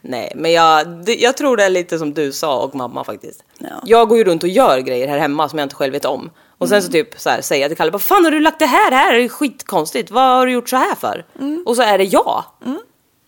Nej, 0.00 0.32
men 0.34 0.52
jag, 0.52 1.08
jag 1.08 1.36
tror 1.36 1.56
det 1.56 1.64
är 1.64 1.70
lite 1.70 1.98
som 1.98 2.14
du 2.14 2.32
sa 2.32 2.58
och 2.58 2.74
mamma 2.74 3.04
faktiskt. 3.04 3.44
Ja. 3.58 3.82
Jag 3.84 4.08
går 4.08 4.18
ju 4.18 4.24
runt 4.24 4.42
och 4.42 4.48
gör 4.48 4.78
grejer 4.78 5.08
här 5.08 5.18
hemma 5.18 5.48
som 5.48 5.58
jag 5.58 5.66
inte 5.66 5.74
själv 5.76 5.92
vet 5.92 6.04
om. 6.04 6.30
Och 6.58 6.68
sen 6.68 6.82
så 6.82 6.90
typ 6.92 7.20
så 7.20 7.30
här, 7.30 7.40
säger 7.40 7.62
jag 7.62 7.70
till 7.70 7.76
Kalle, 7.76 7.90
vad 7.90 8.02
fan 8.02 8.24
har 8.24 8.30
du 8.30 8.40
lagt 8.40 8.58
det 8.58 8.66
här 8.66 8.92
här? 8.92 9.14
Det 9.14 9.24
är 9.24 9.28
skitkonstigt. 9.28 10.10
Vad 10.10 10.24
har 10.24 10.46
du 10.46 10.52
gjort 10.52 10.68
så 10.68 10.76
här 10.76 10.94
för? 10.94 11.24
Och 11.66 11.76
så 11.76 11.82
är 11.82 11.98
det 11.98 12.04
jag. 12.04 12.44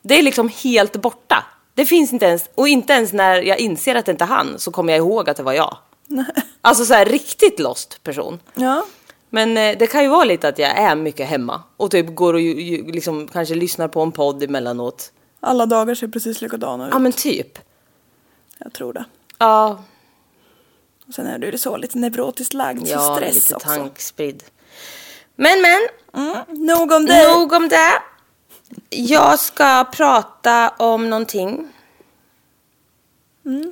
Det 0.02 0.18
är 0.18 0.22
liksom 0.22 0.48
helt 0.48 0.96
borta. 0.96 1.44
Det 1.74 1.86
finns 1.86 2.12
inte 2.12 2.26
ens, 2.26 2.50
och 2.54 2.68
inte 2.68 2.92
ens 2.92 3.12
när 3.12 3.42
jag 3.42 3.58
inser 3.58 3.94
att 3.94 4.06
det 4.06 4.12
inte 4.12 4.24
är 4.24 4.28
han 4.28 4.58
så 4.58 4.70
kommer 4.70 4.92
jag 4.92 4.98
ihåg 4.98 5.30
att 5.30 5.36
det 5.36 5.42
var 5.42 5.52
jag. 5.52 5.76
Alltså 6.60 6.84
så 6.84 6.94
här 6.94 7.04
riktigt 7.06 7.60
lost 7.60 8.02
person. 8.02 8.40
Ja. 8.54 8.84
Men 9.30 9.56
eh, 9.56 9.78
det 9.78 9.86
kan 9.86 10.02
ju 10.02 10.08
vara 10.08 10.24
lite 10.24 10.48
att 10.48 10.58
jag 10.58 10.70
är 10.70 10.96
mycket 10.96 11.28
hemma 11.28 11.62
och 11.76 11.90
typ 11.90 12.14
går 12.14 12.34
och 12.34 12.40
ju, 12.40 12.62
ju, 12.62 12.92
liksom 12.92 13.28
kanske 13.28 13.54
lyssnar 13.54 13.88
på 13.88 14.02
en 14.02 14.12
podd 14.12 14.42
emellanåt. 14.42 15.12
Alla 15.40 15.66
dagar 15.66 15.94
ser 15.94 16.08
precis 16.08 16.42
likadana 16.42 16.86
ut. 16.86 16.92
Ja 16.92 16.98
men 16.98 17.12
typ. 17.12 17.58
Jag 18.58 18.72
tror 18.72 18.92
det. 18.92 19.04
Ja, 19.38 19.78
Och 21.08 21.14
sen 21.14 21.26
är 21.26 21.38
du 21.38 21.58
så 21.58 21.76
lite 21.76 21.98
neurotiskt 21.98 22.54
lagd, 22.54 22.86
så 22.86 22.92
ja 22.92 23.14
stress 23.16 23.34
lite 23.34 23.54
också. 23.54 23.68
tankspridd. 23.68 24.44
Men 25.36 25.62
men, 25.62 25.78
Mm. 26.14 26.66
Nog 26.66 26.92
om 26.92 27.06
det. 27.06 27.28
nog 27.32 27.52
om 27.52 27.68
det. 27.68 27.92
Jag 28.90 29.38
ska 29.38 29.84
prata 29.84 30.68
om 30.68 31.10
någonting. 31.10 31.68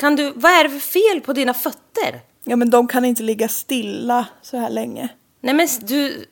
Kan 0.00 0.16
du, 0.16 0.32
vad 0.36 0.52
är 0.52 0.64
det 0.64 0.70
för 0.70 0.78
fel 0.78 1.20
på 1.20 1.32
dina 1.32 1.54
fötter? 1.54 2.20
Ja 2.44 2.56
men 2.56 2.70
de 2.70 2.88
kan 2.88 3.04
inte 3.04 3.22
ligga 3.22 3.48
stilla 3.48 4.26
så 4.42 4.56
här 4.56 4.70
länge. 4.70 5.08
Nej 5.40 5.54
men 5.54 5.68
du, 5.80 6.26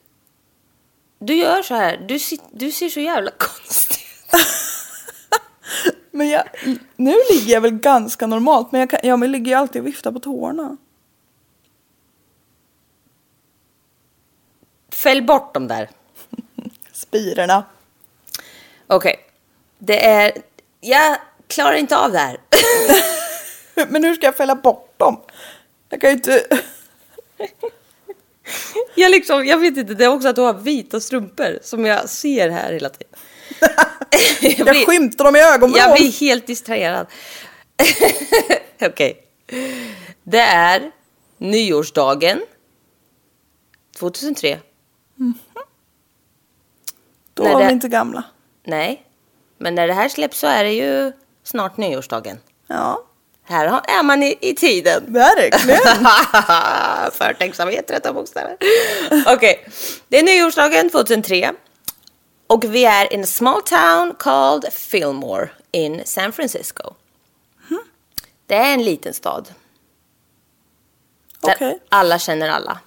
du 1.19 1.35
gör 1.35 1.63
så 1.63 1.75
här, 1.75 1.97
du, 2.09 2.19
du 2.53 2.73
ser 2.73 2.89
så 2.89 3.01
jävla 3.01 3.31
konstig 3.39 3.97
ut. 4.33 4.41
Men 6.11 6.29
jag, 6.29 6.45
nu 6.97 7.15
ligger 7.31 7.53
jag 7.53 7.61
väl 7.61 7.71
ganska 7.71 8.27
normalt 8.27 8.73
men 8.73 8.81
jag, 8.81 8.91
kan, 8.91 9.01
ja, 9.03 9.17
men 9.17 9.27
jag 9.29 9.33
ligger 9.33 9.53
ju 9.53 9.59
alltid 9.59 9.81
och 9.83 9.87
viftar 9.87 10.13
på 10.13 10.19
tårna. 10.21 10.77
Fäll 15.05 15.23
bort 15.23 15.55
dem 15.55 15.69
där. 15.69 15.91
Spirorna. 16.93 17.65
Okej. 18.87 19.17
Det 19.79 20.07
är... 20.07 20.33
Jag 20.81 21.17
klarar 21.47 21.75
inte 21.75 21.97
av 21.97 22.13
det 22.13 22.19
här. 22.19 22.39
Men 23.89 24.05
hur 24.05 24.15
ska 24.15 24.27
jag 24.27 24.37
fälla 24.37 24.55
bort 24.55 24.95
dem? 24.97 25.21
Jag 25.89 26.01
kan 26.01 26.11
ju 26.11 26.17
inte... 26.17 26.47
Jag 28.95 29.11
liksom, 29.11 29.47
jag 29.47 29.59
vet 29.59 29.77
inte, 29.77 29.95
det 29.95 30.05
är 30.05 30.09
också 30.09 30.29
att 30.29 30.37
du 30.37 30.43
har 30.43 30.55
vita 30.55 31.01
strumpor 31.01 31.59
som 31.63 31.87
jag 31.87 32.09
ser 32.11 32.51
här 32.51 32.73
hela 32.73 32.89
tiden. 32.89 33.15
jag, 34.41 34.53
Jag 34.59 34.67
blir, 34.67 34.87
skymtar 34.87 35.25
dem 35.25 35.37
i 35.37 35.41
ögonvrån. 35.41 35.79
jag 35.79 35.97
blir 35.97 36.13
helt 36.13 36.47
distraherad. 36.47 37.07
Okej. 38.83 39.25
Det 40.23 40.41
är 40.41 40.91
nyårsdagen 41.39 42.43
2003. 43.99 44.59
Då 47.35 47.43
när 47.43 47.52
var 47.52 47.61
det- 47.61 47.66
vi 47.66 47.73
inte 47.73 47.88
gamla. 47.88 48.23
Nej, 48.64 49.07
men 49.59 49.75
när 49.75 49.87
det 49.88 49.93
här 49.95 50.09
släpps 50.09 50.38
så 50.38 50.47
är 50.47 50.64
det 50.64 50.73
ju 50.73 51.12
snart 51.43 51.76
nyårsdagen. 51.76 52.38
Ja, 52.66 53.04
Här 53.43 53.66
har- 53.66 53.83
är 53.99 54.02
man 54.02 54.23
i, 54.23 54.38
i 54.40 54.54
tiden. 54.54 55.04
verkligen. 55.12 55.81
Förtänksamhet, 57.12 57.90
rätta 57.90 58.12
bokstäver. 58.12 58.57
Okej, 59.26 59.69
det 60.09 60.19
är 60.19 60.23
nyårsdagen 60.23 60.90
2003. 60.90 61.52
Och 62.47 62.64
vi 62.64 62.85
är 62.85 63.12
in 63.12 63.23
a 63.23 63.26
small 63.26 63.62
town 63.62 64.14
called 64.19 64.73
Fillmore 64.73 65.49
in 65.73 66.02
San 66.04 66.33
Francisco. 66.33 66.95
Det 68.47 68.54
är 68.54 68.75
en 68.75 68.85
liten 68.85 69.14
stad. 69.14 69.49
Där 71.40 71.54
Okej. 71.54 71.78
alla 71.88 72.19
känner 72.19 72.49
alla. 72.49 72.78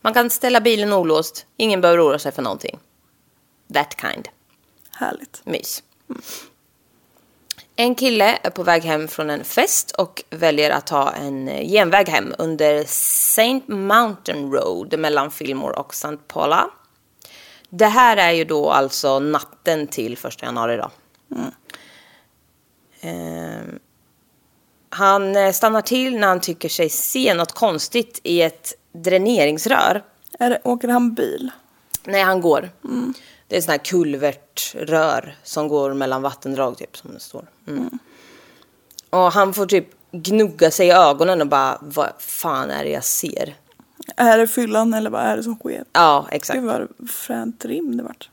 Man 0.00 0.14
kan 0.14 0.30
ställa 0.30 0.60
bilen 0.60 0.92
olåst, 0.92 1.46
ingen 1.56 1.80
behöver 1.80 2.04
oroa 2.04 2.18
sig 2.18 2.32
för 2.32 2.42
någonting. 2.42 2.78
That 3.74 3.96
kind. 4.00 4.28
Härligt. 4.90 5.40
Mys. 5.44 5.82
En 7.76 7.94
kille 7.94 8.38
är 8.42 8.50
på 8.50 8.62
väg 8.62 8.82
hem 8.82 9.08
från 9.08 9.30
en 9.30 9.44
fest 9.44 9.90
och 9.90 10.22
väljer 10.30 10.70
att 10.70 10.86
ta 10.86 11.12
en 11.12 11.46
genväg 11.46 12.08
hem 12.08 12.34
under 12.38 12.84
Saint 13.34 13.68
Mountain 13.68 14.52
Road 14.52 14.98
mellan 14.98 15.30
Fillmore 15.30 15.72
och 15.72 15.94
St. 15.94 16.16
Paula. 16.16 16.70
Det 17.68 17.86
här 17.86 18.16
är 18.16 18.30
ju 18.30 18.44
då 18.44 18.70
alltså 18.70 19.18
natten 19.18 19.86
till 19.86 20.18
första 20.18 20.46
januari 20.46 20.76
då. 20.76 20.90
Ehm, 23.00 23.78
han 24.88 25.36
eh, 25.36 25.52
stannar 25.52 25.82
till 25.82 26.18
när 26.18 26.28
han 26.28 26.40
tycker 26.40 26.68
sig 26.68 26.88
se 26.88 27.34
något 27.34 27.52
konstigt 27.52 28.20
i 28.22 28.42
ett 28.42 28.74
dräneringsrör. 28.92 30.02
Är 30.38 30.50
det, 30.50 30.60
åker 30.64 30.88
han 30.88 31.14
bil? 31.14 31.50
Nej, 32.04 32.22
han 32.22 32.40
går. 32.40 32.70
Det 33.48 33.56
är 33.56 33.60
sån 33.60 33.70
här 33.70 33.78
kulvertrör 33.78 35.36
som 35.42 35.68
går 35.68 35.94
mellan 35.94 36.22
vattendrag 36.22 36.76
typ 36.78 36.96
som 36.96 37.14
det 37.14 37.20
står. 37.20 37.44
Mm. 37.68 37.98
Och 39.10 39.32
han 39.32 39.54
får 39.54 39.66
typ 39.66 39.88
gnugga 40.12 40.70
sig 40.70 40.86
i 40.86 40.90
ögonen 40.90 41.40
och 41.40 41.46
bara, 41.46 41.78
vad 41.80 42.12
fan 42.18 42.70
är 42.70 42.84
det 42.84 42.90
jag 42.90 43.04
ser? 43.04 43.56
Är 44.16 44.38
det 44.38 44.46
fyllan 44.46 44.94
eller 44.94 45.10
vad 45.10 45.20
är 45.20 45.36
det 45.36 45.42
som 45.42 45.54
sker? 45.56 45.84
Ja, 45.92 46.26
exakt. 46.30 46.58
Gud 46.58 46.68
vad 46.68 47.10
fränt 47.10 47.64
rim 47.64 47.96
det 47.96 48.02
vart. 48.02 48.30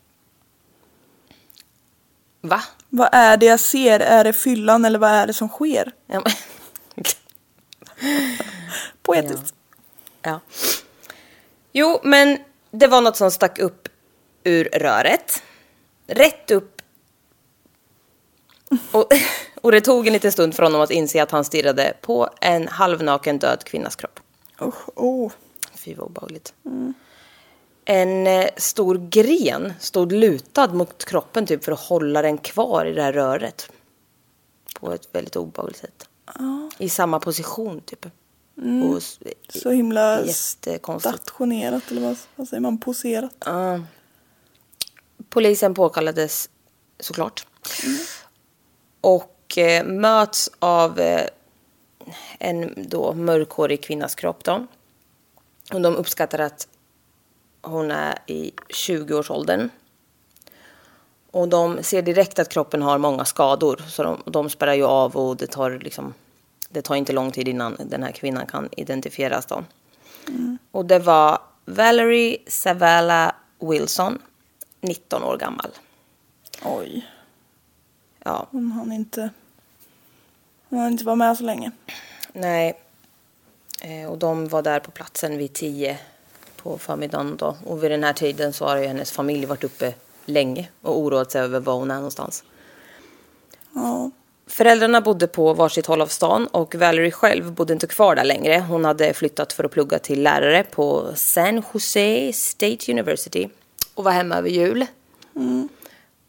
Va? 2.42 2.62
Vad 2.90 3.10
är 3.12 3.38
det 3.38 3.46
jag 3.46 3.60
ser? 3.60 4.00
Är 4.00 4.24
det 4.24 4.34
fyllan 4.34 4.86
eller 4.86 5.00
vad 5.00 5.10
är 5.10 5.28
det 5.28 5.34
som 5.34 5.48
sker? 5.50 5.92
Ja, 6.08 6.24
Poetiskt. 9.02 9.54
Ja. 10.28 10.40
Jo, 11.72 12.00
men 12.04 12.38
det 12.72 12.88
var 12.88 13.02
något 13.02 13.18
som 13.18 13.32
stack 13.32 13.60
upp 13.60 13.90
ur 14.44 14.70
röret. 14.74 15.44
Rätt 16.08 16.52
upp. 16.52 16.82
Och, 18.92 19.08
och 19.62 19.72
det 19.72 19.82
tog 19.82 20.08
en 20.08 20.14
liten 20.14 20.32
stund 20.32 20.56
för 20.56 20.64
honom 20.64 20.82
att 20.82 20.92
inse 20.92 21.24
att 21.24 21.32
han 21.32 21.46
stirrade 21.46 21.94
på 22.02 22.30
en 22.42 22.68
halvnaken 22.68 23.40
död 23.40 23.64
kvinnas 23.64 23.96
kropp. 23.96 24.20
Usch, 24.62 24.90
oh. 24.96 25.32
Fy 25.74 25.94
vad 25.94 26.06
obehagligt. 26.08 26.54
En 27.86 28.28
eh, 28.28 28.50
stor 28.58 28.98
gren 29.10 29.74
stod 29.80 30.12
lutad 30.12 30.68
mot 30.68 31.06
kroppen 31.06 31.46
typ 31.46 31.64
för 31.64 31.72
att 31.72 31.80
hålla 31.80 32.22
den 32.22 32.38
kvar 32.38 32.86
i 32.86 32.94
det 32.94 33.02
här 33.02 33.14
röret. 33.14 33.72
På 34.80 34.94
ett 34.94 35.10
väldigt 35.12 35.36
obehagligt 35.36 35.78
sätt. 35.78 36.10
I 36.78 36.90
samma 36.90 37.20
position 37.20 37.82
typ. 37.82 38.06
Och 38.92 38.98
s- 38.98 39.20
Så 39.50 39.70
himla 39.72 40.18
stationerat 41.18 41.92
eller 41.92 42.02
vad, 42.02 42.18
vad 42.36 42.48
säger 42.48 42.62
man? 42.62 42.78
Poserat. 42.78 43.36
Ja. 43.46 43.80
Polisen 45.30 45.74
påkallades 45.74 46.50
såklart. 47.00 47.48
Och 49.02 49.58
eh, 49.58 49.86
möts 49.86 50.50
av 50.60 51.00
eh, 51.00 51.28
en 52.40 52.74
då 52.90 53.14
mörkhårig 53.14 53.84
kvinnas 53.84 54.16
kropp 54.16 54.44
då. 54.44 54.68
Och 55.74 55.82
de 55.82 55.96
uppskattar 55.96 56.40
att 56.40 56.68
hon 57.62 57.92
är 57.92 58.20
i 58.28 58.52
20-årsåldern. 58.70 59.70
Och 61.32 61.48
de 61.48 61.84
ser 61.84 62.02
direkt 62.02 62.40
att 62.40 62.50
kroppen 62.50 62.82
har 62.82 62.98
många 62.98 63.26
skador. 63.26 63.82
Så 63.90 64.04
de, 64.04 64.22
de 64.26 64.50
spärrar 64.50 64.74
ju 64.74 64.84
av 64.86 65.16
och 65.18 65.38
det 65.38 65.48
tar 65.48 65.72
liksom 65.72 66.14
det 66.70 66.82
tar 66.82 66.96
inte 66.96 67.14
lång 67.14 67.32
tid 67.32 67.48
innan 67.48 67.78
den 67.86 68.04
här 68.04 68.12
kvinnan 68.12 68.46
kan 68.46 68.70
identifieras 68.72 69.46
då. 69.46 69.64
Och 70.72 70.86
det 70.86 71.00
var 71.00 71.40
Valerie 71.66 72.38
Savala 72.48 73.36
Wilson, 73.60 74.20
19 74.82 75.24
år 75.24 75.38
gammal. 75.38 75.72
Oj, 76.64 77.08
Ja, 78.24 78.48
hon 78.52 78.72
hann 78.72 78.92
inte, 78.92 79.30
hon 80.70 80.80
hann 80.80 80.92
inte 80.92 81.06
vara 81.06 81.16
med 81.16 81.38
så 81.38 81.44
länge. 81.44 81.72
nej. 82.34 82.80
Eh, 83.82 84.10
och 84.12 84.18
de 84.18 84.48
var 84.48 84.62
där 84.62 84.80
på 84.80 84.92
platsen 84.92 85.38
vid 85.38 85.54
10 85.54 86.00
på 86.56 86.78
förmiddagen 86.78 87.38
då. 87.38 87.58
Och 87.66 87.84
vid 87.84 87.92
den 87.92 88.04
här 88.04 88.14
tiden 88.14 88.54
så 88.54 88.66
har 88.66 88.78
hennes 88.78 89.12
familj 89.12 89.46
varit 89.46 89.64
uppe 89.64 89.94
länge 90.26 90.70
och 90.82 91.00
oroat 91.00 91.32
sig 91.32 91.42
över 91.42 91.60
var 91.60 91.74
hon 91.74 91.92
är 91.92 91.96
någonstans. 91.96 92.44
Ja. 93.74 94.12
Föräldrarna 94.48 95.02
bodde 95.02 95.28
på 95.28 95.54
varsitt 95.54 95.86
håll 95.86 96.02
av 96.02 96.08
stan 96.08 96.48
och 96.48 96.76
Valerie 96.76 97.12
själv 97.12 97.52
bodde 97.52 97.74
inte 97.74 97.88
kvar 97.88 98.16
där 98.16 98.24
längre. 98.24 98.66
Hon 98.70 98.86
hade 98.86 99.14
flyttat 99.14 99.54
för 99.54 99.64
att 99.64 99.72
plugga 99.72 100.00
till 100.00 100.24
lärare 100.24 100.64
på 100.64 101.12
San 101.16 101.64
Jose 101.74 102.34
State 102.34 102.92
University 102.92 103.50
och 103.94 104.04
var 104.04 104.12
hemma 104.12 104.36
över 104.36 104.50
jul. 104.50 104.86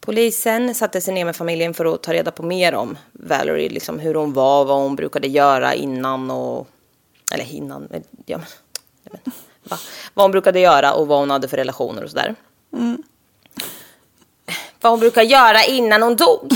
Polisen 0.01 0.75
satte 0.75 1.01
sig 1.01 1.13
ner 1.13 1.25
med 1.25 1.35
familjen 1.35 1.73
för 1.73 1.93
att 1.93 2.03
ta 2.03 2.13
reda 2.13 2.31
på 2.31 2.43
mer 2.43 2.73
om 2.75 2.97
Valerie, 3.11 3.69
liksom 3.69 3.99
hur 3.99 4.15
hon 4.15 4.33
var, 4.33 4.65
vad 4.65 4.77
hon 4.77 4.95
brukade 4.95 5.27
göra 5.27 5.73
innan 5.73 6.31
och... 6.31 6.67
Eller 7.33 7.53
innan, 7.53 7.87
eh, 7.91 8.01
ja 8.25 8.37
men... 8.37 8.47
inte. 9.13 9.31
Va? 9.63 9.77
Vad 10.13 10.23
hon 10.23 10.31
brukade 10.31 10.59
göra 10.59 10.93
och 10.93 11.07
vad 11.07 11.19
hon 11.19 11.29
hade 11.29 11.47
för 11.47 11.57
relationer 11.57 12.03
och 12.03 12.09
sådär. 12.09 12.35
Vad 14.81 14.91
hon 14.91 14.99
brukade 14.99 15.25
göra 15.25 15.63
innan 15.63 16.01
hon 16.01 16.15
dog. 16.15 16.51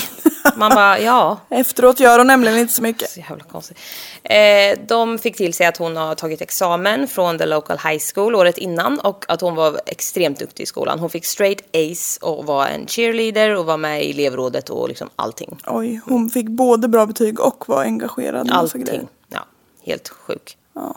Man 0.55 0.69
bara, 0.75 0.99
ja. 0.99 1.37
Efteråt 1.49 1.99
gör 1.99 2.17
hon 2.17 2.27
nämligen 2.27 2.57
inte 2.57 2.73
så 2.73 2.81
mycket. 2.81 3.09
Så 3.09 3.19
jävla 3.19 3.43
konstigt. 3.43 3.77
Eh, 4.23 4.79
de 4.87 5.19
fick 5.19 5.37
till 5.37 5.53
sig 5.53 5.67
att 5.67 5.77
hon 5.77 5.97
har 5.97 6.15
tagit 6.15 6.41
examen 6.41 7.07
från 7.07 7.37
the 7.37 7.45
local 7.45 7.77
high 7.77 8.03
school 8.13 8.35
året 8.35 8.57
innan 8.57 8.99
och 8.99 9.25
att 9.27 9.41
hon 9.41 9.55
var 9.55 9.81
extremt 9.85 10.39
duktig 10.39 10.63
i 10.63 10.65
skolan. 10.65 10.99
Hon 10.99 11.09
fick 11.09 11.25
straight 11.25 11.61
ace 11.73 12.19
och 12.21 12.45
var 12.45 12.67
en 12.67 12.87
cheerleader 12.87 13.55
och 13.55 13.65
var 13.65 13.77
med 13.77 14.05
i 14.05 14.11
elevrådet 14.11 14.69
och 14.69 14.87
liksom 14.87 15.09
allting. 15.15 15.59
Oj, 15.67 16.01
hon 16.05 16.29
fick 16.29 16.47
både 16.47 16.87
bra 16.87 17.05
betyg 17.05 17.39
och 17.39 17.69
var 17.69 17.83
engagerad. 17.83 18.51
Allting. 18.51 19.07
Ja, 19.29 19.45
helt 19.85 20.09
sjuk. 20.09 20.57
Ja. 20.73 20.95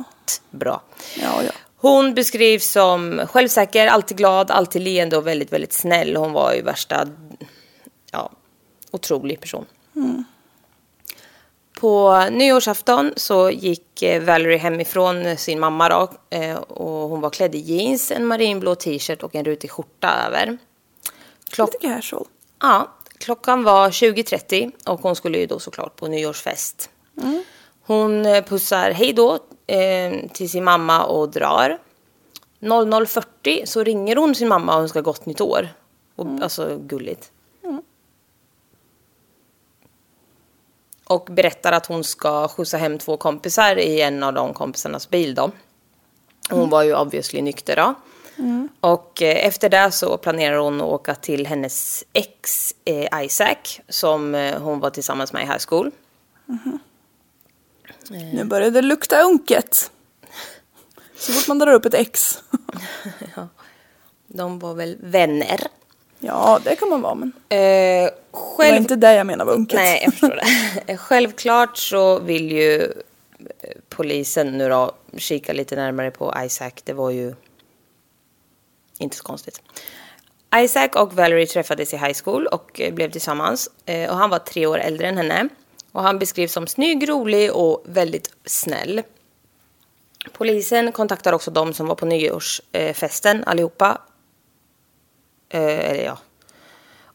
Bra. 0.51 0.83
Ja, 1.23 1.43
ja. 1.43 1.51
Hon 1.77 2.15
beskrivs 2.15 2.71
som 2.71 3.23
självsäker, 3.33 3.87
alltid 3.87 4.17
glad, 4.17 4.51
alltid 4.51 4.83
leende 4.83 5.17
och 5.17 5.27
väldigt, 5.27 5.53
väldigt 5.53 5.73
snäll. 5.73 6.17
Hon 6.17 6.33
var 6.33 6.55
ju 6.55 6.63
värsta, 6.63 7.07
ja, 8.13 8.31
otrolig 8.97 9.41
person. 9.41 9.67
På 11.81 12.25
nyårsafton 12.31 13.13
så 13.17 13.51
gick 13.51 14.03
eh, 14.03 14.23
Valerie 14.23 14.59
hemifrån 14.59 15.37
sin 15.37 15.61
mamma 15.61 15.89
då, 15.89 16.11
eh, 16.31 16.57
och 16.57 17.09
hon 17.09 17.21
var 17.21 17.31
klädd 17.31 17.55
i 17.55 17.59
jeans, 17.59 18.11
en 18.11 18.27
marinblå 18.27 18.75
t-shirt 18.75 19.23
och 19.23 19.35
en 19.35 19.45
rutig 19.45 19.71
skjorta 19.71 20.09
över. 20.27 20.59
Klock 21.51 21.73
Lite 21.73 21.89
casual. 21.89 22.27
Ja, 22.63 22.93
klockan 23.19 23.65
var 23.65 23.91
20.30 23.91 24.73
och 24.87 25.01
hon 25.01 25.17
skulle 25.17 25.39
ju 25.39 25.47
då 25.47 25.59
såklart 25.59 25.97
på 25.97 26.07
nyårsfest. 26.09 26.91
Hon 27.87 28.27
eh, 28.27 28.45
pussar 28.45 28.91
hej 28.91 29.13
då 29.13 29.39
eh, 29.67 30.31
till 30.33 30.51
sin 30.51 30.65
mamma 30.65 31.05
och 31.05 31.29
drar. 31.29 31.79
00.40 32.61 33.65
så 33.67 33.85
ringer 33.85 34.17
hon 34.17 34.35
sin 34.35 34.49
mamma 34.49 34.77
och 34.77 34.83
önskar 34.83 35.03
gott 35.03 35.27
nytt 35.27 35.41
år. 35.41 35.69
Och, 36.17 36.27
Alltså 36.43 36.79
gulligt. 36.79 37.31
Och 41.09 41.29
berättar 41.31 41.73
att 41.73 41.87
hon 41.87 42.05
ska 42.05 42.49
skjutsa 42.49 42.77
hem 42.77 42.99
två 42.99 43.17
kompisar 43.17 43.77
i 43.77 44.01
en 44.01 44.23
av 44.23 44.35
de 44.35 44.55
kompisarnas 44.55 45.11
bil 45.11 45.35
då. 45.35 45.51
Hon 46.51 46.71
var 46.71 46.83
ju 46.83 46.97
obviously 46.97 47.43
nykter 47.43 47.77
då. 47.77 47.95
Och 48.81 49.23
eh, 49.23 49.47
efter 49.47 49.69
det 49.69 49.91
så 49.93 50.17
planerar 50.17 50.57
hon 50.57 50.81
att 50.81 50.87
åka 50.87 51.15
till 51.15 51.47
hennes 51.47 52.05
ex 52.13 52.75
eh, 52.85 53.25
Isaac 53.25 53.81
som 53.89 54.35
eh, 54.35 54.63
hon 54.63 54.81
var 54.81 54.91
tillsammans 54.91 55.33
med 55.33 55.43
i 55.43 55.47
high 55.47 55.65
school. 55.69 55.91
Nu 58.33 58.45
börjar 58.45 58.71
det 58.71 58.83
lukta 58.83 59.23
unket. 59.23 59.91
Så 61.17 61.33
fort 61.33 61.49
man 61.49 61.59
drar 61.59 61.73
upp 61.73 61.85
ett 61.85 61.95
ex. 61.95 62.43
De 64.27 64.59
var 64.59 64.75
väl 64.75 64.97
vänner. 65.01 65.61
Ja, 66.19 66.61
det 66.65 66.77
kan 66.77 66.89
man 66.89 67.03
vara 67.03 67.15
men. 67.15 67.33
Eh, 67.49 67.57
Det 67.59 68.11
var 68.31 68.41
själv... 68.57 68.77
inte 68.77 68.97
det 68.97 69.15
jag 69.15 69.27
menade 69.27 69.49
var 69.51 69.55
unket. 69.57 69.77
Nej, 69.79 70.01
jag 70.05 70.13
förstår 70.13 70.41
det. 70.87 70.97
Självklart 71.07 71.77
så 71.79 72.19
vill 72.19 72.53
ju 72.53 72.83
eh, 72.83 73.71
polisen 73.89 74.59
nu 74.59 74.69
då 74.69 74.93
kika 75.17 75.53
lite 75.53 75.77
närmare 75.77 76.11
på 76.11 76.35
Isaac. 76.45 76.73
Det 76.85 76.93
var 76.93 77.11
ju 77.11 77.35
inte 78.99 79.17
så 79.17 79.23
konstigt. 79.23 79.63
Isaac 80.57 80.89
och 80.95 81.13
Valerie 81.13 81.47
träffades 81.47 81.95
i 81.95 81.97
high 81.97 82.17
school 82.25 82.47
och 82.47 82.81
eh, 82.81 82.95
blev 82.95 83.11
tillsammans. 83.11 83.71
Eh, 83.87 84.11
Och 84.11 84.17
han 84.17 84.31
var 84.31 84.39
tre 84.39 84.67
år 84.67 84.79
äldre 84.79 85.09
än 85.09 85.17
henne. 85.17 85.49
Och 85.93 86.03
han 86.03 86.19
beskrivs 86.19 86.53
som 86.53 86.67
snygg, 86.67 87.09
rolig 87.09 87.53
och 87.53 87.83
väldigt 87.87 88.31
snäll. 88.45 89.03
Polisen 90.33 90.93
kontaktar 90.93 91.33
också 91.33 91.51
de 91.51 91.75
som 91.75 91.87
var 91.87 91.95
på 91.95 92.07
nyårsfesten 92.07 93.45
allihopa. 93.45 93.99
Eh, 95.49 95.91
eller 95.91 96.05
ja, 96.05 96.19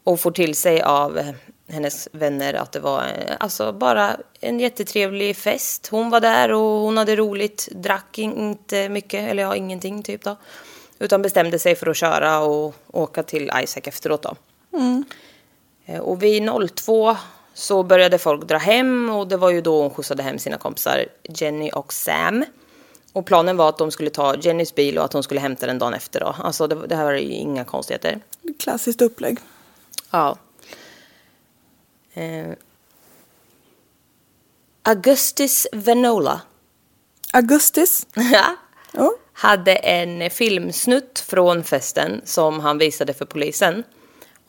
och 0.04 0.20
får 0.20 0.30
till 0.30 0.54
sig 0.54 0.82
av 0.82 1.18
eh, 1.18 1.26
hennes 1.68 2.08
vänner 2.12 2.54
att 2.54 2.72
det 2.72 2.80
var 2.80 3.02
eh, 3.02 3.36
alltså 3.40 3.72
bara 3.72 4.16
en 4.40 4.60
jättetrevlig 4.60 5.36
fest. 5.36 5.88
Hon 5.90 6.10
var 6.10 6.20
där 6.20 6.52
och 6.52 6.60
hon 6.80 6.96
hade 6.96 7.16
roligt, 7.16 7.68
drack 7.72 8.18
in- 8.18 8.36
inte 8.36 8.88
mycket, 8.88 9.30
eller 9.30 9.42
ja, 9.42 9.56
ingenting 9.56 10.02
typ 10.02 10.22
då. 10.24 10.36
Utan 10.98 11.22
bestämde 11.22 11.58
sig 11.58 11.74
för 11.74 11.86
att 11.86 11.96
köra 11.96 12.38
och 12.40 12.74
åka 12.92 13.22
till 13.22 13.50
Isaac 13.62 13.82
efteråt 13.84 14.22
då. 14.22 14.34
Eh, 15.86 16.00
Och 16.00 16.22
vid 16.22 16.50
02 16.76 17.16
så 17.54 17.82
började 17.82 18.18
folk 18.18 18.44
dra 18.48 18.56
hem 18.58 19.10
och 19.10 19.28
det 19.28 19.36
var 19.36 19.50
ju 19.50 19.60
då 19.60 19.82
hon 19.82 19.90
skjutsade 19.90 20.22
hem 20.22 20.38
sina 20.38 20.58
kompisar 20.58 21.04
Jenny 21.22 21.70
och 21.70 21.92
Sam. 21.92 22.44
Och 23.12 23.26
planen 23.26 23.56
var 23.56 23.68
att 23.68 23.78
de 23.78 23.90
skulle 23.90 24.10
ta 24.10 24.36
Jennys 24.36 24.74
bil 24.74 24.98
och 24.98 25.04
att 25.04 25.12
hon 25.12 25.22
skulle 25.22 25.40
hämta 25.40 25.66
den 25.66 25.78
dagen 25.78 25.94
efter 25.94 26.20
då. 26.20 26.36
Alltså 26.38 26.66
det, 26.66 26.86
det 26.86 26.96
här 26.96 27.04
var 27.04 27.12
ju 27.12 27.32
inga 27.32 27.64
konstigheter. 27.64 28.20
Klassiskt 28.58 29.02
upplägg. 29.02 29.38
Ja. 30.10 30.36
Eh. 32.14 32.52
Augustus 34.82 35.66
Venola 35.72 36.40
Augustis. 37.32 38.06
Ja. 38.92 39.12
hade 39.32 39.74
en 39.74 40.30
filmsnutt 40.30 41.18
från 41.18 41.64
festen 41.64 42.20
som 42.24 42.60
han 42.60 42.78
visade 42.78 43.14
för 43.14 43.24
polisen. 43.24 43.84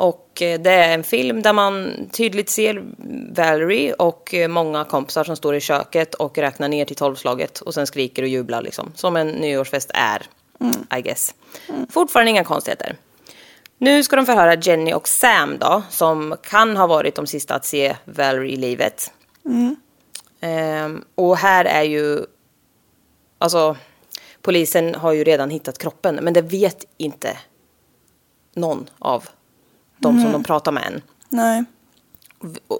Och 0.03 0.41
eh, 0.41 0.59
det 0.61 0.71
är 0.71 0.93
en 0.93 1.03
film 1.03 1.41
där 1.41 1.53
man 1.53 1.93
tydligt 2.11 2.49
ser 2.49 2.83
Valerie 3.35 3.93
och 3.93 4.33
eh, 4.33 4.47
många 4.47 4.85
kompisar 4.85 5.23
som 5.23 5.35
står 5.35 5.55
i 5.55 5.59
köket 5.59 6.13
och 6.13 6.37
räknar 6.37 6.67
ner 6.67 6.85
till 6.85 6.95
tolvslaget 6.95 7.61
och 7.61 7.73
sen 7.73 7.87
skriker 7.87 8.23
och 8.23 8.29
jublar 8.29 8.61
liksom. 8.61 8.91
Som 8.95 9.15
en 9.15 9.27
nyårsfest 9.27 9.91
är, 9.93 10.23
I 10.97 11.01
guess. 11.01 11.35
Fortfarande 11.89 12.29
inga 12.29 12.43
konstigheter. 12.43 12.95
Nu 13.77 14.03
ska 14.03 14.15
de 14.15 14.25
förhöra 14.25 14.55
Jenny 14.55 14.93
och 14.93 15.07
Sam 15.07 15.57
då, 15.59 15.83
som 15.89 16.35
kan 16.43 16.77
ha 16.77 16.87
varit 16.87 17.15
de 17.15 17.27
sista 17.27 17.55
att 17.55 17.65
se 17.65 17.95
Valerie 18.05 18.53
i 18.53 18.55
livet. 18.55 19.11
Ehm, 20.41 21.03
och 21.15 21.37
här 21.37 21.65
är 21.65 21.83
ju, 21.83 22.25
alltså 23.37 23.77
polisen 24.41 24.95
har 24.95 25.11
ju 25.11 25.23
redan 25.23 25.49
hittat 25.49 25.77
kroppen, 25.77 26.19
men 26.21 26.33
det 26.33 26.41
vet 26.41 26.85
inte 26.97 27.37
någon 28.55 28.89
av 28.99 29.23
de 30.03 30.21
som 30.21 30.31
de 30.31 30.43
pratar 30.43 30.71
med 30.71 30.83
än. 30.87 31.01
Nej. 31.29 31.63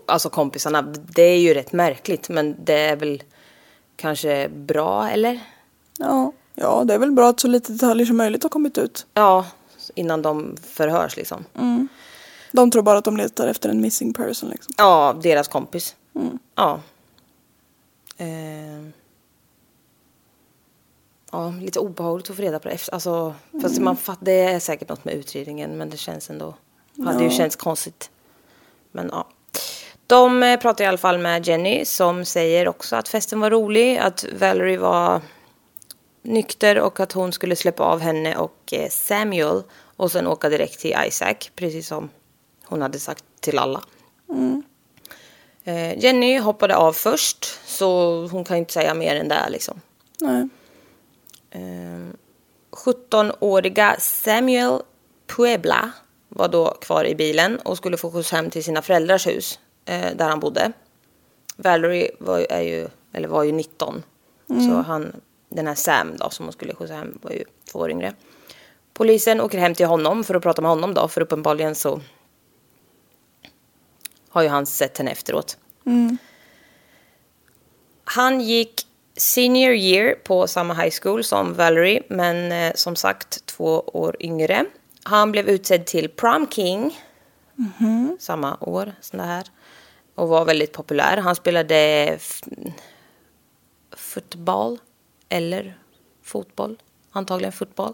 Alltså 0.05 0.29
kompisarna, 0.29 0.81
det 1.15 1.21
är 1.21 1.39
ju 1.39 1.53
rätt 1.53 1.71
märkligt, 1.71 2.29
men 2.29 2.55
det 2.63 2.79
är 2.79 2.95
väl 2.95 3.23
kanske 3.95 4.49
bra, 4.49 5.09
eller? 5.09 5.39
Ja. 5.97 6.31
ja, 6.55 6.83
det 6.83 6.93
är 6.93 6.99
väl 6.99 7.11
bra 7.11 7.29
att 7.29 7.39
så 7.39 7.47
lite 7.47 7.71
detaljer 7.71 8.05
som 8.05 8.17
möjligt 8.17 8.43
har 8.43 8.49
kommit 8.49 8.77
ut. 8.77 9.05
Ja, 9.13 9.45
innan 9.95 10.21
de 10.21 10.57
förhörs 10.63 11.17
liksom. 11.17 11.45
De 12.51 12.71
tror 12.71 12.83
bara 12.83 12.97
att 12.97 13.05
de 13.05 13.17
letar 13.17 13.47
efter 13.47 13.69
en 13.69 13.81
missing 13.81 14.13
person 14.13 14.49
liksom. 14.49 14.73
Ja, 14.77 15.19
deras 15.23 15.47
kompis. 15.47 15.95
Ja. 16.55 16.79
Eh. 18.17 18.87
Ja, 21.31 21.53
lite 21.61 21.79
obehagligt 21.79 22.29
att 22.29 22.35
få 22.35 22.41
reda 22.41 22.59
på 22.59 22.69
det. 22.69 22.89
Alltså, 22.91 23.35
fast 23.61 23.79
man 23.79 23.97
fatt, 23.97 24.19
det 24.21 24.31
är 24.31 24.59
säkert 24.59 24.89
något 24.89 25.05
med 25.05 25.13
utredningen, 25.13 25.77
men 25.77 25.89
det 25.89 25.97
känns 25.97 26.29
ändå... 26.29 26.53
Hade 26.97 27.23
ju 27.23 27.29
känts 27.29 27.55
konstigt. 27.55 28.09
Men 28.91 29.09
ja. 29.11 29.27
De 30.07 30.43
eh, 30.43 30.59
pratar 30.59 30.83
i 30.83 30.87
alla 30.87 30.97
fall 30.97 31.17
med 31.17 31.47
Jenny 31.47 31.85
som 31.85 32.25
säger 32.25 32.67
också 32.67 32.95
att 32.95 33.07
festen 33.07 33.39
var 33.39 33.49
rolig, 33.49 33.97
att 33.97 34.25
Valerie 34.39 34.77
var 34.77 35.21
nykter 36.21 36.79
och 36.79 36.99
att 36.99 37.11
hon 37.11 37.31
skulle 37.31 37.55
släppa 37.55 37.83
av 37.83 37.99
henne 37.99 38.37
och 38.37 38.57
eh, 38.71 38.89
Samuel 38.89 39.63
och 39.95 40.11
sen 40.11 40.27
åka 40.27 40.49
direkt 40.49 40.79
till 40.79 40.95
Isaac, 41.07 41.35
precis 41.55 41.87
som 41.87 42.09
hon 42.65 42.81
hade 42.81 42.99
sagt 42.99 43.23
till 43.39 43.59
alla. 43.59 43.81
Eh, 45.63 45.99
Jenny 45.99 46.37
hoppade 46.39 46.75
av 46.75 46.93
först, 46.93 47.59
så 47.65 48.17
hon 48.27 48.43
kan 48.43 48.57
inte 48.57 48.73
säga 48.73 48.93
mer 48.93 49.15
än 49.15 49.27
det 49.27 49.49
liksom. 49.49 49.81
Nej. 50.19 50.49
17-åriga 52.71 53.95
Samuel 53.99 54.81
Puebla 55.27 55.91
var 56.35 56.47
då 56.47 56.71
kvar 56.71 57.05
i 57.05 57.15
bilen 57.15 57.59
och 57.59 57.77
skulle 57.77 57.97
få 57.97 58.11
skjuts 58.11 58.31
hem 58.31 58.49
till 58.49 58.63
sina 58.63 58.81
föräldrars 58.81 59.27
hus 59.27 59.59
eh, 59.85 60.15
där 60.15 60.29
han 60.29 60.39
bodde. 60.39 60.71
Valerie 61.55 62.11
var, 62.19 62.39
ju- 62.39 62.45
är 62.49 62.61
ju, 62.61 62.87
eller 63.13 63.27
var 63.27 63.43
ju 63.43 63.51
19. 63.51 64.03
Så 64.47 64.53
han, 64.87 65.15
den 65.49 65.67
här 65.67 65.75
Sam 65.75 66.17
då 66.17 66.29
som 66.29 66.45
hon 66.45 66.53
skulle 66.53 66.75
skjutsa 66.75 66.93
hem 66.93 67.19
var 67.21 67.31
ju 67.31 67.43
två 67.71 67.79
år 67.79 67.91
yngre. 67.91 68.13
Polisen 68.93 69.41
åker 69.41 69.57
hem 69.57 69.73
till 69.75 69.85
honom 69.85 70.23
för 70.23 70.35
att 70.35 70.43
prata 70.43 70.61
med 70.61 70.69
honom 70.71 70.93
då, 70.93 71.07
för 71.07 71.21
uppenbarligen 71.21 71.75
så 71.75 72.01
har 74.29 74.41
ju 74.41 74.47
han 74.49 74.65
sett 74.65 74.97
henne 74.97 75.11
efteråt. 75.11 75.57
Han 78.03 78.41
gick 78.41 78.87
senior 79.17 79.73
year 79.73 80.15
på 80.23 80.47
samma 80.47 80.73
high 80.73 80.93
school 81.01 81.23
som 81.23 81.53
Valerie, 81.53 82.03
men 82.07 82.51
eh, 82.51 82.73
som 82.75 82.95
sagt 82.95 83.45
två 83.45 83.79
år 83.79 84.15
yngre. 84.19 84.65
Han 85.03 85.31
blev 85.31 85.49
utsedd 85.49 85.85
till 85.85 86.09
prom 86.09 86.47
king 86.51 86.99
samma 88.19 88.57
år 88.59 88.93
som 89.01 89.19
det 89.19 89.25
här 89.25 89.43
och 90.15 90.27
var 90.27 90.45
väldigt 90.45 90.71
populär. 90.73 91.17
Han 91.17 91.35
spelade 91.35 91.75
f- 92.15 92.41
fotboll 93.97 94.79
eller 95.29 95.77
fotboll, 96.23 96.77
antagligen 97.11 97.51
fotboll. 97.51 97.93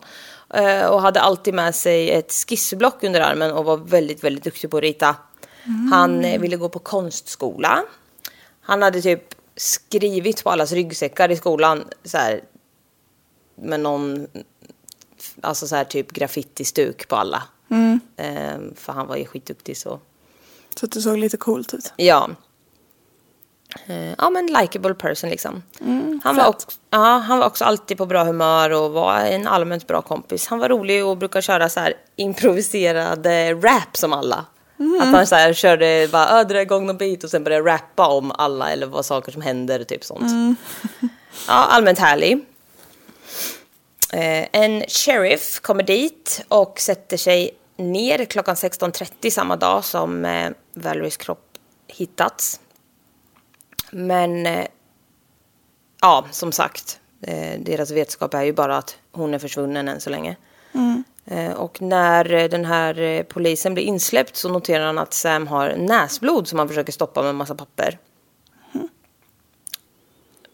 Eh, 0.54 0.86
och 0.86 1.02
hade 1.02 1.19
alltid 1.22 1.54
med 1.54 1.76
sig 1.76 2.12
ett 2.12 2.32
skissblock 2.32 3.04
under 3.04 3.22
armen 3.22 3.52
och 3.52 3.65
var 3.65 3.78
väldigt, 3.78 4.24
väldigt 4.24 4.43
duktig 4.43 4.69
på 4.72 4.78
att 4.78 4.84
rita. 4.84 5.15
Han 5.91 6.26
eh, 6.26 6.39
ville 6.41 6.58
gå 6.58 6.69
på 6.69 6.80
konstskola. 6.80 7.84
Han 8.62 8.82
hade 8.82 9.02
typ 9.02 9.36
skrivit 9.56 10.43
på 10.43 10.50
allas 10.50 10.72
ryggsäckar 10.72 11.32
i 11.32 11.36
skolan 11.36 11.84
så 12.04 12.17
här, 12.17 12.41
med 13.56 13.80
någon, 13.80 14.28
alltså 15.41 15.67
så 15.67 15.75
här 15.75 15.84
typ 15.84 16.12
graffiti-stuk 16.12 17.08
på 17.08 17.15
alla. 17.15 17.43
Eh, 18.17 18.60
för 18.75 18.93
han 18.93 19.08
var 19.08 19.15
ju 19.15 19.25
skitduktig 19.25 19.78
så. 19.78 19.99
Så 20.75 20.86
att 20.86 20.91
det 20.91 21.02
såg 21.02 21.17
lite 21.17 21.38
coolt 21.38 21.73
ut. 21.73 21.93
Ja. 21.97 22.30
Eh, 23.88 24.12
ja 24.17 24.30
men 24.30 24.47
likable 24.47 24.93
person 24.93 25.30
liksom. 25.30 25.63
han, 26.23 26.36
var 26.36 26.47
också, 26.47 26.67
ja, 26.89 27.17
han 27.17 27.39
var 27.39 27.45
också 27.47 27.65
alltid 27.65 27.97
på 27.97 28.06
bra 28.06 28.23
humör 28.23 28.69
och 28.69 28.91
var 28.91 29.15
en 29.19 29.47
allmänt 29.47 29.88
bra 29.88 30.02
kompis. 30.02 30.47
Han 30.47 30.60
var 30.60 30.69
rolig 30.69 31.06
och 31.06 31.17
brukar 31.17 31.41
köra 31.41 31.69
så 31.69 31.80
här 31.80 31.93
improviserade 32.15 33.54
rap 33.54 33.97
som 33.97 34.13
alla. 34.13 34.45
Att 35.02 35.08
han 35.15 35.28
så 35.28 35.36
här 35.36 35.54
körde 35.54 36.10
bara, 36.12 36.30
"Ö, 36.39 36.43
dra 36.43 36.62
igång 36.62 36.86
någon 36.88 36.97
beat 36.97 37.23
och 37.23 37.30
sen 37.30 37.43
började 37.43 37.69
rappa 37.69 38.08
om 38.08 38.32
alla 38.32 38.71
eller 38.71 38.88
vad 38.88 39.06
saker 39.06 39.32
som 39.32 39.41
händer, 39.41 39.84
typ 39.84 40.04
sånt. 40.04 40.32
Ja, 41.47 41.54
allmänt 41.54 41.99
härlig. 41.99 42.45
Eh, 44.13 44.48
en 44.52 44.84
sheriff 44.88 45.60
kommer 45.60 45.84
dit 45.84 46.45
och 46.48 46.80
sätter 46.80 47.17
sig 47.17 47.52
ner 47.78 48.26
klockan 48.26 48.56
16.30 48.56 49.30
samma 49.30 49.56
dag 49.56 49.86
som 49.86 50.26
eh, 50.26 50.52
Valeries 50.74 51.17
kropp 51.17 51.58
hittats. 51.88 52.60
Men 53.91 54.45
eh, 54.45 54.67
ja, 56.02 56.26
som 56.32 56.52
sagt, 56.52 57.00
eh, 57.22 57.60
deras 57.60 57.91
vetskap 57.91 58.34
är 58.34 58.43
ju 58.43 58.54
bara 58.54 58.78
att 58.78 58.98
hon 59.12 59.34
är 59.34 59.39
försvunnen 59.39 59.88
än 59.88 60.02
så 60.02 60.10
länge. 60.10 60.36
Eh, 61.26 61.52
och 61.52 61.82
när 61.82 62.34
eh, 62.34 62.50
den 62.50 62.65
här 62.65 63.24
polisen 63.24 63.74
blir 63.74 63.84
insläppt 63.84 64.36
så 64.36 64.50
noterar 64.50 64.86
han 64.86 64.98
att 64.98 65.13
Sam 65.13 65.48
har 65.48 65.76
näsblod 65.78 66.48
som 66.48 66.60
han 66.60 66.67
försöker 66.67 66.91
stoppa 66.91 67.22
med 67.22 67.30
en 67.30 67.36
massa 67.36 67.56
papper. 67.56 67.98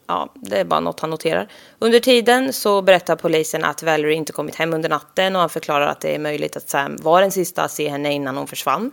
Ja, 0.07 0.29
det 0.35 0.59
är 0.59 0.65
bara 0.65 0.79
något 0.79 0.99
han 0.99 1.09
noterar. 1.09 1.47
Under 1.79 1.99
tiden 1.99 2.53
så 2.53 2.81
berättar 2.81 3.15
polisen 3.15 3.63
att 3.63 3.83
Valerie 3.83 4.15
inte 4.15 4.33
kommit 4.33 4.55
hem 4.55 4.73
under 4.73 4.89
natten 4.89 5.35
och 5.35 5.39
han 5.39 5.49
förklarar 5.49 5.87
att 5.87 6.01
det 6.01 6.15
är 6.15 6.19
möjligt 6.19 6.57
att 6.57 6.69
Sam 6.69 6.97
var 7.01 7.21
den 7.21 7.31
sista 7.31 7.63
att 7.63 7.71
se 7.71 7.89
henne 7.89 8.13
innan 8.13 8.37
hon 8.37 8.47
försvann. 8.47 8.91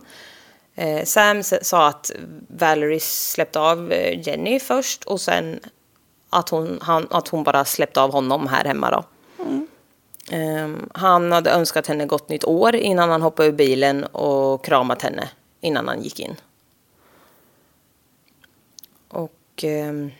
Eh, 0.75 1.03
Sam 1.03 1.43
sa 1.43 1.87
att 1.87 2.11
Valerie 2.47 2.99
släppte 2.99 3.59
av 3.59 3.91
eh, 3.91 4.27
Jenny 4.27 4.59
först 4.59 5.03
och 5.03 5.21
sen 5.21 5.59
att 6.29 6.49
hon, 6.49 6.79
han, 6.81 7.07
att 7.09 7.27
hon 7.27 7.43
bara 7.43 7.65
släppte 7.65 8.01
av 8.01 8.11
honom 8.11 8.47
här 8.47 8.63
hemma 8.63 8.91
då. 8.91 9.03
Ehm, 10.31 10.89
han 10.93 11.31
hade 11.31 11.51
önskat 11.51 11.87
henne 11.87 12.05
gott 12.05 12.29
nytt 12.29 12.43
år 12.43 12.75
innan 12.75 13.09
han 13.09 13.21
hoppade 13.21 13.49
ur 13.49 13.53
bilen 13.53 14.03
och 14.03 14.65
kramat 14.65 15.01
henne 15.01 15.29
innan 15.61 15.87
han 15.87 16.01
gick 16.01 16.19
in. 16.19 16.35
Och... 19.07 19.63
ehm, 19.63 20.11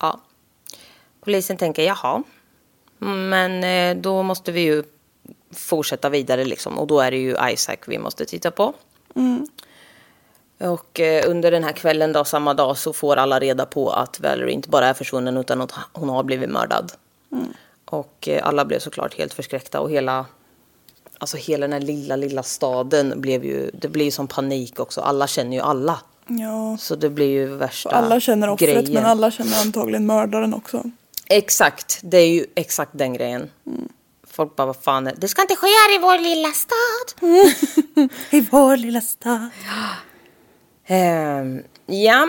ja. 0.00 0.20
Polisen 1.24 1.56
tänker, 1.56 1.82
jaha. 1.82 2.22
Men 2.98 3.64
eh, 3.64 4.02
då 4.02 4.22
måste 4.22 4.52
vi 4.52 4.60
ju 4.60 4.82
fortsätta 5.52 6.08
vidare 6.08 6.44
liksom. 6.44 6.78
Och 6.78 6.86
då 6.86 7.00
är 7.00 7.10
det 7.10 7.16
ju 7.16 7.36
Isaac 7.50 7.76
vi 7.86 7.98
måste 7.98 8.24
titta 8.24 8.50
på. 8.50 8.72
Och 10.60 11.00
eh, 11.00 11.30
under 11.30 11.50
den 11.50 11.64
här 11.64 11.72
kvällen 11.72 12.12
då, 12.12 12.24
samma 12.24 12.54
dag 12.54 12.78
så 12.78 12.92
får 12.92 13.16
alla 13.16 13.40
reda 13.40 13.66
på 13.66 13.90
att 13.90 14.20
Valerie 14.20 14.54
inte 14.54 14.68
bara 14.68 14.86
är 14.86 14.94
försvunnen 14.94 15.36
utan 15.36 15.60
att 15.60 15.72
hon 15.92 16.08
har 16.08 16.22
blivit 16.22 16.50
mördad. 16.50 16.92
Och 17.84 18.28
eh, 18.28 18.46
alla 18.46 18.64
blev 18.64 18.78
såklart 18.78 19.18
helt 19.18 19.34
förskräckta 19.34 19.80
och 19.80 19.90
hela, 19.90 20.26
alltså 21.18 21.36
hela 21.36 21.66
den 21.66 21.72
här 21.72 21.80
lilla, 21.80 22.16
lilla 22.16 22.42
staden 22.42 23.20
blev 23.20 23.44
ju, 23.44 23.70
det 23.74 23.88
blir 23.88 24.04
ju 24.04 24.10
som 24.10 24.28
panik 24.28 24.80
också. 24.80 25.00
Alla 25.00 25.26
känner 25.26 25.56
ju 25.56 25.62
alla. 25.62 26.00
Ja. 26.26 26.76
Så 26.80 26.94
det 26.94 27.10
blir 27.10 27.26
ju 27.30 27.46
värsta 27.46 27.90
Alla 27.90 28.20
känner 28.20 28.48
offret 28.50 28.70
grejen. 28.70 28.92
men 28.94 29.04
alla 29.04 29.30
känner 29.30 29.60
antagligen 29.60 30.06
mördaren 30.06 30.54
också. 30.54 30.82
Exakt, 31.28 32.00
det 32.02 32.18
är 32.18 32.28
ju 32.28 32.46
exakt 32.54 32.90
den 32.94 33.12
grejen. 33.14 33.50
Folk 34.26 34.56
bara, 34.56 34.66
vad 34.66 34.76
fan, 34.82 35.06
är- 35.06 35.14
det 35.18 35.28
ska 35.28 35.42
inte 35.42 35.56
ske 35.56 35.66
här 35.66 35.94
i 35.94 35.98
vår 35.98 36.18
lilla 36.18 36.48
stad. 36.52 37.30
I 38.30 38.40
vår 38.40 38.76
lilla 38.76 39.00
stad. 39.00 39.48
Ehm, 40.86 41.62
ja. 41.86 42.28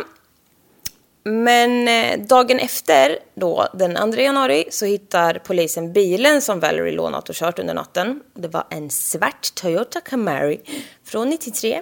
Men 1.26 1.88
eh, 1.88 2.20
dagen 2.28 2.60
efter, 2.60 3.20
då, 3.36 3.68
den 3.74 4.12
2 4.14 4.22
januari, 4.22 4.66
så 4.72 4.86
hittar 4.86 5.34
polisen 5.46 5.94
bilen 5.94 6.42
som 6.42 6.60
Valerie 6.60 6.96
lånat 6.96 7.30
och 7.30 7.36
kört 7.36 7.60
under 7.60 7.74
natten. 7.74 8.22
Det 8.34 8.48
var 8.48 8.68
en 8.70 8.90
svart 8.90 9.56
Toyota 9.56 10.02
Camry 10.02 10.60
från 11.06 11.30
93. 11.30 11.82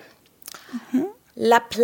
La 1.33 1.59
Pla- 1.71 1.83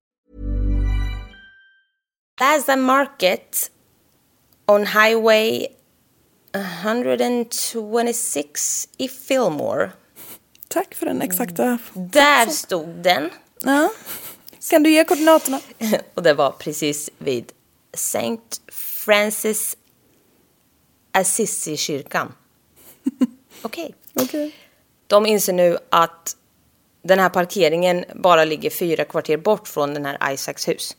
today. 2.35 2.37
Plaza 2.37 2.75
Market 2.75 3.71
on 4.67 4.85
Highway 4.85 5.67
126 6.53 8.89
i 8.97 9.07
Fillmore. 9.07 9.91
Tack 10.67 10.95
för 10.95 11.05
den 11.05 11.21
exakta. 11.21 11.77
Där 11.93 12.45
stod 12.45 12.89
den. 12.89 13.29
Ja. 13.59 13.91
Kan 14.69 14.83
du 14.83 14.91
ge 14.91 15.03
koordinaterna? 15.03 15.59
Och 16.13 16.23
det 16.23 16.33
var 16.33 16.51
precis 16.51 17.09
vid 17.17 17.51
St. 17.93 18.37
Francis 18.71 19.77
Assisi-kyrkan. 21.11 22.33
Okej. 23.61 23.95
Okej. 24.13 24.55
De 25.07 25.25
inser 25.25 25.53
nu 25.53 25.77
att 25.89 26.35
den 27.03 27.19
här 27.19 27.29
parkeringen 27.29 28.05
bara 28.15 28.45
ligger 28.45 28.69
fyra 28.69 29.05
kvarter 29.05 29.37
bort 29.37 29.67
från 29.67 29.93
den 29.93 30.05
här 30.05 30.33
Isaacs 30.33 30.67
hus. 30.67 30.97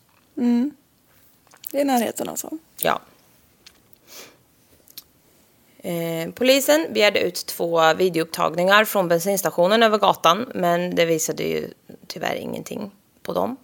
Det 1.72 1.80
är 1.80 1.84
närheten 1.84 2.28
alltså. 2.28 2.50
Ja. 2.82 3.00
Eh, 5.78 6.30
polisen 6.34 6.86
begärde 6.92 7.20
ut 7.20 7.46
två 7.46 7.94
videoupptagningar 7.94 8.84
från 8.84 9.08
bensinstationen 9.08 9.82
över 9.82 9.98
gatan, 9.98 10.46
men 10.54 10.94
det 10.94 11.04
visade 11.04 11.42
ju 11.42 11.68
tyvärr 12.06 12.34
ingenting 12.34 12.90
på 13.22 13.32
dem. 13.32 13.56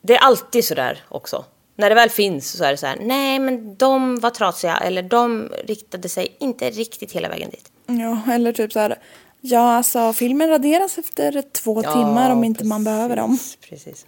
Det 0.00 0.14
är 0.14 0.18
alltid 0.18 0.64
sådär 0.64 1.04
också. 1.08 1.44
När 1.76 1.88
det 1.88 1.94
väl 1.94 2.10
finns 2.10 2.50
så 2.52 2.64
är 2.64 2.70
det 2.70 2.76
så 2.76 2.86
här, 2.86 2.98
nej 3.00 3.38
men 3.38 3.76
de 3.76 4.20
var 4.20 4.30
trasiga 4.30 4.76
eller 4.76 5.02
de 5.02 5.52
riktade 5.64 6.08
sig 6.08 6.36
inte 6.40 6.70
riktigt 6.70 7.12
hela 7.12 7.28
vägen 7.28 7.50
dit. 7.50 7.72
Ja, 7.86 8.32
eller 8.32 8.52
typ 8.52 8.72
så 8.72 8.78
här. 8.78 8.98
Ja, 9.40 9.76
alltså 9.76 10.12
filmen 10.12 10.48
raderas 10.48 10.98
efter 10.98 11.42
två 11.52 11.82
Ja, 11.82 11.92
timmar 11.92 12.30
om 12.30 12.44
inte 12.44 12.64
man 12.64 12.84
behöver 12.84 13.16
dem. 13.16 13.38
Precis. 13.68 14.06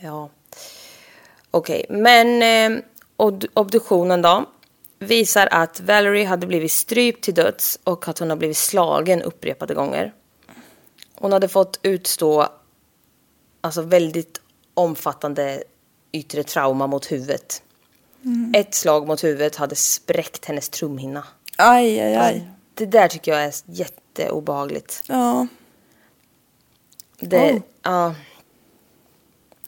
Ja. 0.00 0.28
Okej, 1.50 1.86
men 1.88 2.42
eh, 2.42 2.82
ob- 3.16 3.46
obduktionen 3.54 4.22
då 4.22 4.46
visar 4.98 5.48
att 5.50 5.80
Valerie 5.80 6.24
hade 6.26 6.46
blivit 6.46 6.72
strypt 6.72 7.24
till 7.24 7.34
döds 7.34 7.78
och 7.84 8.08
att 8.08 8.18
hon 8.18 8.30
har 8.30 8.36
blivit 8.36 8.56
slagen 8.56 9.22
upprepade 9.22 9.74
gånger. 9.74 10.14
Hon 11.14 11.32
hade 11.32 11.48
fått 11.48 11.80
utstå 11.82 12.46
alltså 13.60 13.82
väldigt 13.82 14.40
omfattande 14.74 15.62
yttre 16.12 16.42
trauma 16.42 16.86
mot 16.86 17.12
huvudet. 17.12 17.62
Ett 18.54 18.74
slag 18.74 19.06
mot 19.06 19.24
huvudet 19.24 19.56
hade 19.56 19.74
spräckt 19.76 20.44
hennes 20.44 20.68
trumhinna. 20.68 21.24
Aj, 21.58 22.00
aj, 22.00 22.16
aj. 22.16 22.50
Det 22.74 22.86
där 22.86 23.08
tycker 23.08 23.32
jag 23.32 23.44
är 23.44 23.54
jätteobehagligt. 23.66 25.02
Ja, 25.06 25.46
Det, 27.18 27.52
Oh. 27.52 27.60
ja, 27.82 28.14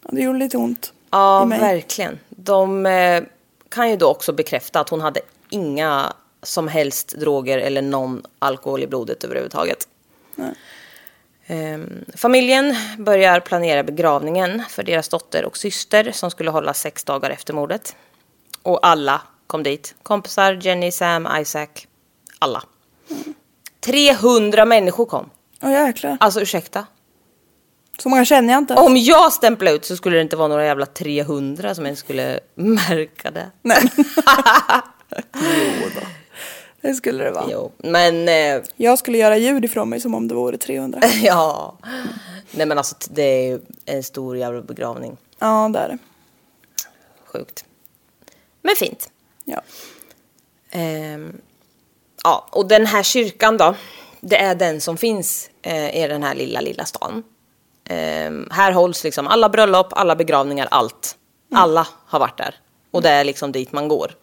det 0.03 0.21
gjorde 0.23 0.38
lite 0.38 0.57
ont. 0.57 0.92
Ja, 1.12 1.44
verkligen. 1.44 2.18
De 2.29 2.87
eh, 2.87 3.22
kan 3.68 3.90
ju 3.90 3.96
då 3.96 4.09
också 4.09 4.33
bekräfta 4.33 4.81
att 4.81 4.88
hon 4.88 5.01
hade 5.01 5.20
inga 5.48 6.12
som 6.42 6.68
helst 6.68 7.14
droger 7.18 7.59
eller 7.59 7.83
någon 7.83 8.22
alkohol 8.38 8.83
i 8.83 8.87
blodet 8.87 9.25
överhuvudtaget. 9.25 9.88
Ehm, 11.46 12.05
familjen 12.16 12.77
börjar 12.98 13.40
planera 13.40 13.83
begravningen 13.83 14.62
för 14.68 14.83
deras 14.83 15.09
dotter 15.09 15.44
och 15.44 15.57
syster 15.57 16.12
som 16.12 16.31
skulle 16.31 16.51
hålla 16.51 16.75
sex 16.75 17.05
dagar 17.05 17.31
efter 17.31 17.55
mordet. 17.55 17.96
Och 18.62 18.87
alla 18.87 19.22
kom 19.46 19.62
dit. 19.62 19.94
Kompisar, 20.03 20.59
Jenny, 20.62 20.90
Sam, 20.90 21.29
Isaac. 21.40 21.68
Alla. 22.38 22.62
300 23.81 24.64
människor 24.64 25.07
kom. 25.07 25.31
Åh 25.62 25.72
jäklar. 25.72 26.16
Alltså 26.20 26.40
ursäkta. 26.40 26.87
Så 28.03 28.09
många 28.09 28.25
känner 28.25 28.53
jag 28.53 28.61
inte. 28.61 28.75
Om 28.75 28.97
jag 28.97 29.33
stämplade 29.33 29.77
ut 29.77 29.85
så 29.85 29.97
skulle 29.97 30.17
det 30.17 30.23
inte 30.23 30.37
vara 30.37 30.49
några 30.49 30.65
jävla 30.65 30.87
300 30.87 31.75
som 31.75 31.85
ens 31.87 31.99
skulle 31.99 32.41
märka 32.55 33.31
det. 33.31 33.51
Nej. 33.62 33.83
jo 35.35 35.88
då. 35.95 36.07
Det 36.81 36.95
skulle 36.95 37.25
det 37.25 37.31
vara. 37.31 37.47
Jo, 37.51 37.73
men 37.77 38.29
eh, 38.29 38.62
Jag 38.77 38.99
skulle 38.99 39.19
göra 39.19 39.37
ljud 39.37 39.65
ifrån 39.65 39.88
mig 39.88 40.01
som 40.01 40.15
om 40.15 40.29
det 40.29 40.35
vore 40.35 40.57
300. 40.57 41.01
ja. 41.23 41.79
Nej 42.51 42.67
men 42.67 42.79
alltså 42.79 42.97
det 43.11 43.23
är 43.23 43.47
ju 43.47 43.61
en 43.85 44.03
stor 44.03 44.37
jävla 44.37 44.62
begravning. 44.62 45.17
Ja, 45.38 45.71
det 45.73 45.79
är 45.79 45.88
det. 45.88 45.99
Sjukt. 47.25 47.65
Men 48.62 48.77
fint. 48.77 49.11
Ja. 49.45 49.61
Ehm, 50.71 51.41
ja, 52.25 52.49
och 52.51 52.69
den 52.69 52.87
här 52.87 53.03
kyrkan 53.03 53.57
då. 53.57 53.75
Det 54.21 54.37
är 54.37 54.55
den 54.55 54.81
som 54.81 54.97
finns 54.97 55.51
eh, 55.62 56.05
i 56.05 56.09
den 56.09 56.23
här 56.23 56.35
lilla, 56.35 56.61
lilla 56.61 56.85
stan. 56.85 57.23
Ehm, 57.85 58.49
här 58.51 58.73
hålls 58.73 59.05
liksom 59.05 59.27
alla 59.27 59.49
bröllop, 59.49 59.87
alla 59.90 60.16
begravningar, 60.16 60.68
allt. 60.71 61.16
Alla 61.55 61.87
har 62.07 62.18
varit 62.18 62.38
där. 62.38 62.55
Och 62.90 63.03
det 63.03 63.11
är 63.11 63.25
liksom 63.25 63.53
dit 63.53 63.73
man 63.73 63.88
går. 63.88 64.14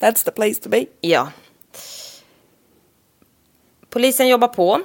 That's 0.00 0.24
the 0.24 0.30
place 0.30 0.54
to 0.54 0.68
be. 0.68 0.86
Ja. 1.00 1.28
Polisen 3.90 4.28
jobbar 4.28 4.48
på. 4.48 4.80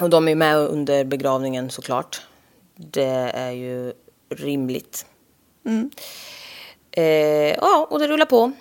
Och 0.00 0.10
de 0.10 0.28
är 0.28 0.34
med 0.34 0.56
under 0.58 1.04
begravningen 1.04 1.70
såklart. 1.70 2.20
Det 2.76 3.30
är 3.34 3.50
ju 3.50 3.92
rimligt. 4.34 5.06
Eh, 6.90 7.04
ja, 7.54 7.86
och 7.90 7.98
det 7.98 8.08
rullar 8.08 8.26
på. 8.26 8.52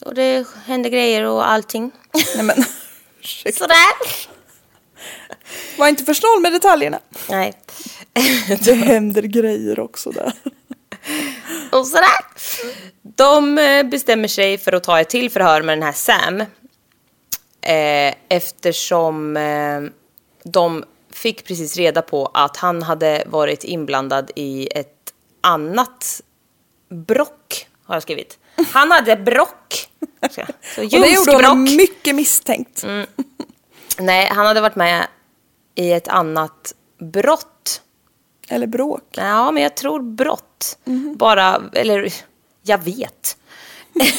Och 0.00 0.14
det 0.14 0.46
händer 0.64 0.90
grejer 0.90 1.24
och 1.24 1.48
allting. 1.48 1.90
Nej 2.36 2.44
men. 2.44 2.56
Sådär. 3.52 3.86
Var 5.80 5.88
inte 5.88 6.04
för 6.04 6.14
snål 6.14 6.40
med 6.40 6.52
detaljerna. 6.52 7.00
Nej. 7.28 7.52
Det 8.64 8.74
händer 8.74 9.22
grejer 9.22 9.80
också 9.80 10.10
där. 10.10 10.32
Och 11.72 11.86
sådär. 11.86 12.24
De 13.02 13.58
eh, 13.58 13.82
bestämmer 13.82 14.28
sig 14.28 14.58
för 14.58 14.72
att 14.72 14.84
ta 14.84 15.00
ett 15.00 15.08
till 15.08 15.30
förhör 15.30 15.62
med 15.62 15.78
den 15.78 15.82
här 15.82 15.92
Sam. 15.92 16.40
Eh, 17.60 18.14
eftersom 18.28 19.36
eh, 19.36 19.80
de 20.44 20.84
fick 21.12 21.44
precis 21.44 21.76
reda 21.76 22.02
på 22.02 22.30
att 22.34 22.56
han 22.56 22.82
hade 22.82 23.24
varit 23.26 23.64
inblandad 23.64 24.30
i 24.36 24.68
ett 24.74 25.12
annat 25.40 26.20
brock, 27.06 27.68
har 27.84 27.94
jag 27.94 28.02
skrivit. 28.02 28.38
Han 28.72 28.90
hade 28.90 29.16
brock. 29.16 29.88
Så, 30.74 30.82
Och 30.82 30.88
det 30.90 31.10
gjorde 31.10 31.32
honom 31.32 31.64
mycket 31.64 32.14
misstänkt. 32.14 32.84
Nej, 33.98 34.28
han 34.32 34.46
hade 34.46 34.60
varit 34.60 34.76
med 34.76 35.06
i 35.74 35.92
ett 35.92 36.08
annat 36.08 36.74
brott. 36.98 37.82
Eller 38.48 38.66
bråk. 38.66 39.02
Ja, 39.10 39.50
men 39.50 39.62
jag 39.62 39.76
tror 39.76 40.00
brott. 40.02 40.78
Bara, 41.16 41.62
eller 41.72 42.12
jag 42.62 42.84
vet. 42.84 43.36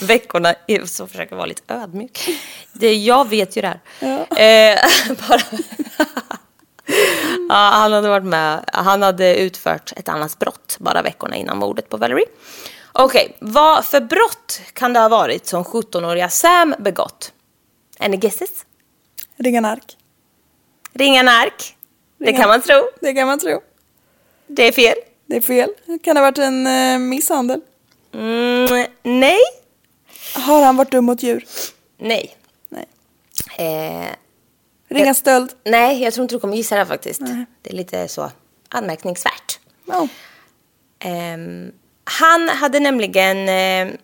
Veckorna, 0.00 0.54
så 0.84 1.06
försöker 1.06 1.32
jag 1.32 1.36
vara 1.36 1.46
lite 1.46 1.74
ödmjuk. 1.74 2.28
Det, 2.72 2.94
jag 2.94 3.28
vet 3.28 3.56
ju 3.56 3.60
det 3.60 3.68
här. 3.68 3.80
Eh, 4.20 4.78
bara, 5.28 5.40
ja, 7.48 7.70
han 7.72 7.92
hade 7.92 8.08
varit 8.08 8.24
med, 8.24 8.64
han 8.72 9.02
hade 9.02 9.36
utfört 9.36 9.92
ett 9.96 10.08
annat 10.08 10.38
brott 10.38 10.76
bara 10.80 11.02
veckorna 11.02 11.36
innan 11.36 11.58
mordet 11.58 11.88
på 11.88 11.96
Valerie. 11.96 12.26
Okej, 12.92 13.36
vad 13.40 13.84
för 13.84 14.00
brott 14.00 14.60
kan 14.72 14.92
det 14.92 15.00
ha 15.00 15.08
varit 15.08 15.46
som 15.46 15.64
17-åriga 15.64 16.28
Sam 16.28 16.74
begått? 16.78 17.32
Any 17.98 18.16
guesses? 18.16 18.64
Ringa 19.36 19.60
nark. 19.60 19.96
Ringa 20.92 21.22
nark? 21.22 21.76
Det 22.18 22.24
Ringa- 22.24 22.36
kan 22.38 22.48
man 22.48 22.62
tro. 22.62 22.88
Det 23.00 23.14
kan 23.14 23.26
man 23.26 23.38
tro. 23.38 23.60
Det 24.46 24.62
är 24.68 24.72
fel. 24.72 24.94
Det 25.26 25.36
är 25.36 25.40
fel. 25.40 25.70
Kan 26.02 26.14
det 26.14 26.20
ha 26.20 26.26
varit 26.26 26.38
en 26.38 26.66
eh, 26.66 26.98
misshandel? 26.98 27.60
Mm, 28.14 28.86
nej. 29.02 29.38
Har 30.34 30.64
han 30.64 30.76
varit 30.76 30.90
dum 30.90 31.04
mot 31.04 31.22
djur? 31.22 31.44
Nej. 31.98 32.36
Nej. 32.68 32.86
Eh, 33.58 34.14
Ringa 34.88 35.14
stöld? 35.14 35.52
nej, 35.64 36.02
jag 36.02 36.14
tror 36.14 36.22
inte 36.24 36.34
du 36.34 36.40
kommer 36.40 36.56
gissa 36.56 36.74
det 36.74 36.78
här 36.80 36.86
faktiskt. 36.86 37.20
Det 37.62 37.70
är 37.70 37.74
lite 37.74 38.08
så 38.08 38.30
anmärkningsvärt. 38.68 39.58
Ja. 39.86 40.08
Ehm, 40.98 41.72
han 42.04 42.48
hade 42.48 42.80
nämligen 42.80 43.48
eh, 43.48 43.94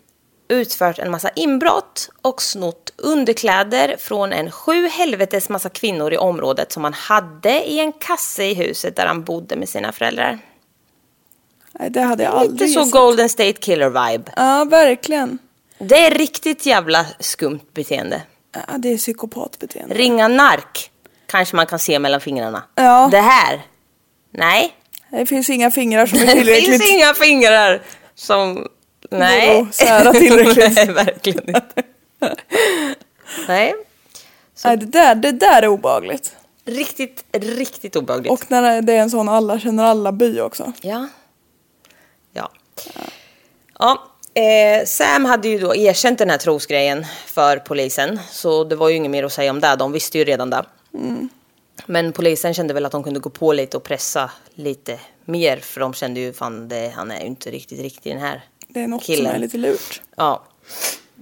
utfört 0.48 0.98
en 0.98 1.10
massa 1.10 1.28
inbrott 1.28 2.10
och 2.22 2.42
snott 2.42 2.92
underkläder 2.96 3.96
från 3.98 4.32
en 4.32 4.50
sju 4.50 4.88
helvetes 4.88 5.48
massa 5.48 5.68
kvinnor 5.68 6.12
i 6.12 6.16
området 6.16 6.72
som 6.72 6.84
han 6.84 6.94
hade 6.94 7.64
i 7.64 7.80
en 7.80 7.92
kasse 7.92 8.44
i 8.44 8.54
huset 8.54 8.96
där 8.96 9.06
han 9.06 9.24
bodde 9.24 9.56
med 9.56 9.68
sina 9.68 9.92
föräldrar. 9.92 10.38
Nej, 11.72 11.90
det 11.90 12.00
hade 12.00 12.22
jag 12.22 12.32
Lite 12.32 12.40
aldrig 12.40 12.70
så 12.72 12.80
gissat. 12.80 12.92
Golden 12.92 13.28
State 13.28 13.52
Killer 13.52 13.88
vibe. 13.88 14.32
Ja, 14.36 14.64
verkligen. 14.64 15.38
Det 15.78 16.06
är 16.06 16.10
riktigt 16.10 16.66
jävla 16.66 17.06
skumt 17.20 17.60
beteende. 17.74 18.22
Ja, 18.52 18.78
det 18.78 18.92
är 18.92 18.96
psykopatbeteende. 18.96 19.94
Ringa 19.94 20.28
nark 20.28 20.90
kanske 21.26 21.56
man 21.56 21.66
kan 21.66 21.78
se 21.78 21.98
mellan 21.98 22.20
fingrarna. 22.20 22.62
Ja. 22.74 23.08
Det 23.10 23.20
här? 23.20 23.62
Nej. 24.30 24.74
Det 25.10 25.26
finns 25.26 25.50
inga 25.50 25.70
fingrar 25.70 26.06
som 26.06 26.18
är 26.18 26.26
Det 26.26 26.32
tillräckligt... 26.32 26.70
finns 26.70 26.90
inga 26.90 27.14
fingrar 27.14 27.82
som... 28.14 28.68
Nej. 29.10 29.60
Går 29.60 29.68
att 29.68 29.74
sära 29.74 30.12
tillräckligt. 30.12 30.74
Nej, 30.76 30.86
verkligen 30.86 31.48
inte. 31.48 31.82
Nej. 33.48 33.74
Nej, 34.64 34.76
det 34.76 34.86
där, 34.86 35.14
det 35.14 35.32
där 35.32 35.62
är 35.62 35.68
obagligt. 35.68 36.36
Riktigt, 36.64 37.24
riktigt 37.32 37.96
obehagligt. 37.96 38.32
Och 38.32 38.50
när 38.50 38.82
det 38.82 38.92
är 38.92 39.02
en 39.02 39.10
sån 39.10 39.28
alla 39.28 39.60
känner 39.60 39.84
alla-by 39.84 40.40
också. 40.40 40.72
Ja. 40.80 41.08
Ja. 42.32 42.50
Ja. 43.78 44.08
Eh, 44.34 44.84
Sam 44.84 45.24
hade 45.24 45.48
ju 45.48 45.58
då 45.58 45.76
erkänt 45.76 46.18
den 46.18 46.30
här 46.30 46.38
trosgrejen 46.38 47.06
för 47.26 47.56
polisen. 47.56 48.20
Så 48.30 48.64
det 48.64 48.76
var 48.76 48.88
ju 48.88 48.96
inget 48.96 49.10
mer 49.10 49.24
att 49.24 49.32
säga 49.32 49.50
om 49.50 49.60
det. 49.60 49.76
De 49.76 49.92
visste 49.92 50.18
ju 50.18 50.24
redan 50.24 50.50
det. 50.50 50.64
Men 51.86 52.12
polisen 52.12 52.54
kände 52.54 52.74
väl 52.74 52.86
att 52.86 52.92
de 52.92 53.04
kunde 53.04 53.20
gå 53.20 53.30
på 53.30 53.52
lite 53.52 53.76
och 53.76 53.82
pressa 53.82 54.30
lite 54.54 55.00
mer. 55.24 55.56
För 55.56 55.80
de 55.80 55.94
kände 55.94 56.20
ju 56.20 56.32
fan, 56.32 56.68
det, 56.68 56.92
han 56.96 57.10
är 57.10 57.20
ju 57.20 57.26
inte 57.26 57.50
riktigt 57.50 57.80
riktig 57.80 58.12
den 58.12 58.22
här 58.22 58.44
Det 58.68 58.80
är 58.80 58.88
något 58.88 59.02
killen. 59.02 59.26
som 59.26 59.34
är 59.34 59.38
lite 59.38 59.58
lurt. 59.58 60.02
Ja. 60.16 60.42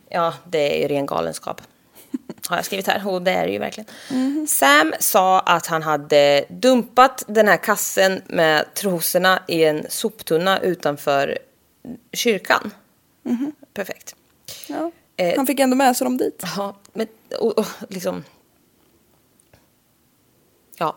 ja, 0.08 0.34
det 0.46 0.76
är 0.76 0.80
ju 0.82 0.88
ren 0.88 1.06
galenskap. 1.06 1.60
Har 2.48 2.56
jag 2.56 2.64
skrivit 2.64 2.86
här 2.86 3.08
och 3.08 3.22
det 3.22 3.30
är 3.30 3.46
det 3.46 3.52
ju 3.52 3.58
verkligen. 3.58 4.46
Sam 4.48 4.94
sa 5.00 5.40
att 5.40 5.66
han 5.66 5.82
hade 5.82 6.44
dumpat 6.48 7.24
den 7.28 7.48
här 7.48 7.56
kassen 7.56 8.22
med 8.26 8.74
trosorna 8.74 9.42
i 9.48 9.64
en 9.64 9.86
soptunna 9.88 10.60
utanför 10.60 11.38
kyrkan. 12.12 12.70
Perfekt. 13.74 14.16
Ja. 14.68 14.90
Eh, 15.16 15.36
Han 15.36 15.46
fick 15.46 15.60
ändå 15.60 15.76
med 15.76 15.96
sig 15.96 16.04
dem 16.04 16.16
dit. 16.16 16.42
Ja, 16.56 16.76
men 16.92 17.06
och, 17.40 17.58
och, 17.58 17.66
liksom... 17.88 18.24
Ja, 20.78 20.96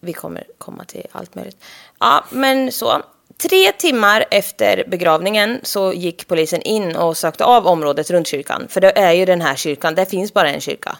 vi 0.00 0.12
kommer 0.12 0.44
komma 0.58 0.84
till 0.84 1.06
allt 1.12 1.34
möjligt. 1.34 1.64
Ja, 1.98 2.24
men 2.30 2.72
så. 2.72 3.02
Tre 3.38 3.72
timmar 3.72 4.24
efter 4.30 4.84
begravningen 4.86 5.60
så 5.62 5.92
gick 5.92 6.28
polisen 6.28 6.62
in 6.62 6.96
och 6.96 7.16
sökte 7.16 7.44
av 7.44 7.66
området 7.66 8.10
runt 8.10 8.26
kyrkan. 8.26 8.66
För 8.68 8.80
det 8.80 8.98
är 8.98 9.12
ju 9.12 9.24
den 9.24 9.40
här 9.40 9.56
kyrkan, 9.56 9.94
det 9.94 10.06
finns 10.06 10.34
bara 10.34 10.50
en 10.50 10.60
kyrka. 10.60 10.98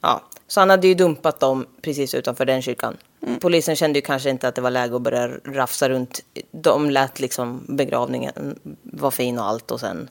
Ja, 0.00 0.22
så 0.46 0.60
han 0.60 0.70
hade 0.70 0.88
ju 0.88 0.94
dumpat 0.94 1.40
dem 1.40 1.66
precis 1.82 2.14
utanför 2.14 2.44
den 2.44 2.62
kyrkan. 2.62 2.96
Polisen 3.40 3.76
kände 3.76 3.98
ju 3.98 4.02
kanske 4.02 4.30
inte 4.30 4.48
att 4.48 4.54
det 4.54 4.60
var 4.60 4.70
läge 4.70 4.96
att 4.96 5.02
börja 5.02 5.28
rafsa 5.44 5.88
runt. 5.88 6.20
De 6.50 6.90
lät 6.90 7.20
liksom 7.20 7.64
begravningen 7.68 8.58
vara 8.82 9.10
fin 9.10 9.38
och 9.38 9.44
allt 9.44 9.70
och 9.70 9.80
sen 9.80 10.10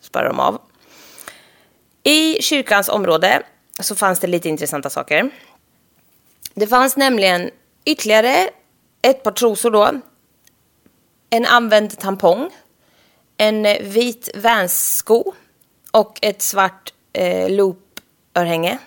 spärrade 0.00 0.28
de 0.28 0.40
av. 0.40 0.58
I 2.02 2.42
kyrkans 2.42 2.88
område 2.88 3.42
så 3.80 3.94
fanns 3.94 4.18
det 4.18 4.26
lite 4.26 4.48
intressanta 4.48 4.90
saker. 4.90 5.30
Det 6.54 6.66
fanns 6.66 6.96
nämligen 6.96 7.50
ytterligare 7.84 8.50
ett 9.02 9.22
par 9.22 9.32
trosor 9.32 9.70
då. 9.70 10.00
En 11.30 11.46
använd 11.46 11.98
tampong. 11.98 12.50
En 13.36 13.62
vit 13.82 14.30
Vans-sko. 14.34 15.34
Och 15.90 16.18
ett 16.22 16.42
svart 16.42 16.92
eh, 17.12 17.50
loop-örhänge. 17.50 18.78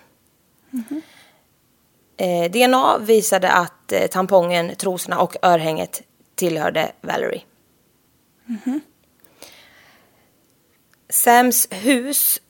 Eh, 2.17 2.52
DNA 2.52 2.97
visade 2.97 3.52
att 3.52 3.91
eh, 3.91 4.08
tampongen, 4.08 4.75
trosorna 4.75 5.19
och 5.19 5.36
örhänget 5.41 6.02
tillhörde 6.36 6.91
Valerie. 7.02 7.41
Sams 11.10 11.67
hus 11.71 12.41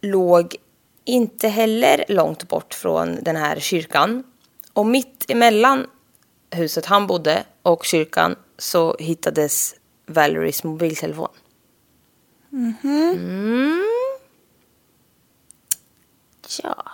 låg 0.00 0.56
inte 1.04 1.48
heller 1.48 2.04
långt 2.08 2.48
bort 2.48 2.74
från 2.74 3.18
den 3.22 3.36
här 3.36 3.60
kyrkan. 3.60 4.24
Och 4.72 4.86
mitt 4.86 5.30
emellan 5.30 5.86
huset 6.54 6.86
han 6.86 7.06
bodde 7.06 7.44
och 7.62 7.84
kyrkan 7.84 8.36
så 8.58 8.96
hittades 8.98 9.74
Valeries 10.06 10.64
mobiltelefon. 10.64 11.28
Mm. 12.52 13.84
Ja. 16.62 16.84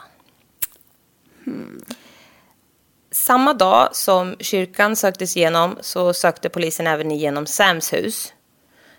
Mm. 1.47 1.81
Samma 3.11 3.55
dag 3.55 3.97
som 3.97 4.37
kyrkan 4.41 4.97
söktes 4.97 5.37
igenom 5.37 5.79
så 5.81 6.13
sökte 6.13 6.49
polisen 6.49 6.87
även 6.87 7.11
igenom 7.11 7.47
Sams 7.47 7.93
hus. 7.93 8.33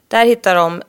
Där 0.08 0.26
hittade 0.26 0.60
de 0.60 0.82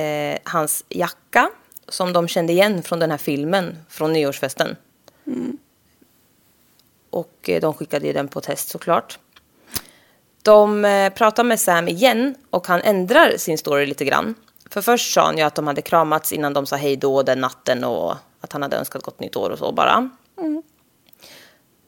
eh, 0.00 0.38
hans 0.44 0.84
jacka 0.88 1.50
som 1.88 2.12
de 2.12 2.28
kände 2.28 2.52
igen 2.52 2.82
från 2.82 2.98
den 2.98 3.10
här 3.10 3.18
filmen 3.18 3.76
från 3.88 4.12
nyårsfesten. 4.12 4.76
Mm. 5.26 5.58
Och 7.10 7.48
eh, 7.48 7.60
de 7.60 7.74
skickade 7.74 8.06
ju 8.06 8.12
den 8.12 8.28
på 8.28 8.40
test 8.40 8.68
såklart. 8.68 9.18
De 10.42 10.84
eh, 10.84 11.12
pratar 11.12 11.44
med 11.44 11.60
Sam 11.60 11.88
igen 11.88 12.34
och 12.50 12.66
han 12.66 12.80
ändrar 12.80 13.36
sin 13.36 13.58
story 13.58 13.86
lite 13.86 14.04
grann. 14.04 14.34
För 14.70 14.82
först 14.82 15.12
sa 15.12 15.24
han 15.24 15.38
ju 15.38 15.42
att 15.42 15.54
de 15.54 15.66
hade 15.66 15.82
kramats 15.82 16.32
innan 16.32 16.52
de 16.52 16.66
sa 16.66 16.76
hej 16.76 16.96
då 16.96 17.22
den 17.22 17.40
natten 17.40 17.84
och 17.84 18.14
att 18.40 18.52
han 18.52 18.62
hade 18.62 18.76
önskat 18.76 19.02
gott 19.02 19.20
nytt 19.20 19.36
år 19.36 19.50
och 19.50 19.58
så 19.58 19.72
bara. 19.72 20.10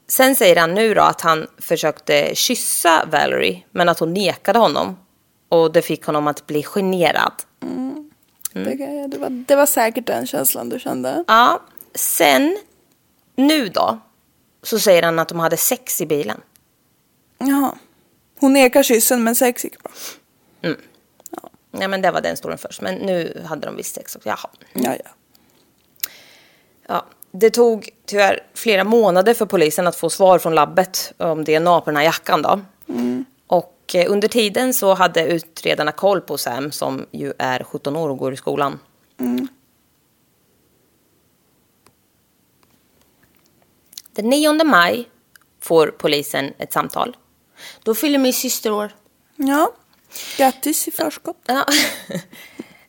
Sen 0.07 0.35
säger 0.35 0.55
han 0.55 0.73
nu 0.73 0.93
då 0.93 1.01
att 1.01 1.21
han 1.21 1.47
försökte 1.57 2.35
kyssa 2.35 3.05
Valerie 3.11 3.63
men 3.71 3.89
att 3.89 3.99
hon 3.99 4.13
nekade 4.13 4.59
honom. 4.59 4.97
Och 5.49 5.71
det 5.71 5.81
fick 5.81 6.05
honom 6.05 6.27
att 6.27 6.47
bli 6.47 6.63
generad. 6.63 7.33
Det, 8.53 9.07
det, 9.07 9.17
var, 9.17 9.29
det 9.47 9.55
var 9.55 9.65
säkert 9.65 10.07
den 10.07 10.27
känslan 10.27 10.69
du 10.69 10.79
kände. 10.79 11.23
Ja, 11.27 11.61
sen 11.95 12.57
nu 13.35 13.67
då 13.67 13.99
så 14.63 14.79
säger 14.79 15.03
han 15.03 15.19
att 15.19 15.27
de 15.27 15.39
hade 15.39 15.57
sex 15.57 16.01
i 16.01 16.05
bilen. 16.05 16.41
Jaha. 17.37 17.75
Hon 18.39 18.53
nekar 18.53 18.83
kyssen 18.83 19.23
men 19.23 19.35
sex 19.35 19.63
gick 19.63 19.83
bra. 19.83 19.91
Nej 21.71 21.87
men 21.87 22.01
det 22.01 22.11
var 22.11 22.21
den 22.21 22.37
storyn 22.37 22.57
först. 22.57 22.81
Men 22.81 22.95
nu 22.95 23.41
hade 23.45 23.65
de 23.65 23.75
visst 23.75 23.95
sex 23.95 24.15
också. 24.15 24.29
Jaha. 24.29 24.49
Ja, 24.73 24.95
ja. 25.03 25.11
Ja, 26.87 27.05
det 27.31 27.49
tog 27.49 27.89
tyvärr 28.05 28.39
flera 28.53 28.83
månader 28.83 29.33
för 29.33 29.45
polisen 29.45 29.87
att 29.87 29.95
få 29.95 30.09
svar 30.09 30.39
från 30.39 30.55
labbet 30.55 31.13
om 31.17 31.43
DNA 31.43 31.81
på 31.81 31.85
den 31.85 31.95
här 31.97 32.03
jackan 32.03 32.41
då. 32.41 32.61
Och 33.47 33.95
eh, 33.95 34.11
under 34.11 34.27
tiden 34.27 34.73
så 34.73 34.93
hade 34.93 35.25
utredarna 35.25 35.91
koll 35.91 36.21
på 36.21 36.37
Sam 36.37 36.71
som 36.71 37.05
ju 37.11 37.33
är 37.37 37.63
17 37.63 37.95
år 37.95 38.09
och 38.09 38.17
går 38.17 38.33
i 38.33 38.37
skolan. 38.37 38.79
Den 44.13 44.29
9 44.29 44.63
maj 44.63 45.09
får 45.59 45.87
polisen 45.87 46.53
ett 46.57 46.73
samtal. 46.73 47.17
Då 47.83 47.95
fyller 47.95 48.19
min 48.19 48.33
syster 48.33 48.71
år. 48.71 48.95
Ja. 49.35 49.73
Grattis 50.37 50.87
i 50.87 50.91
förskott. 50.91 51.37
Ja. 51.45 51.65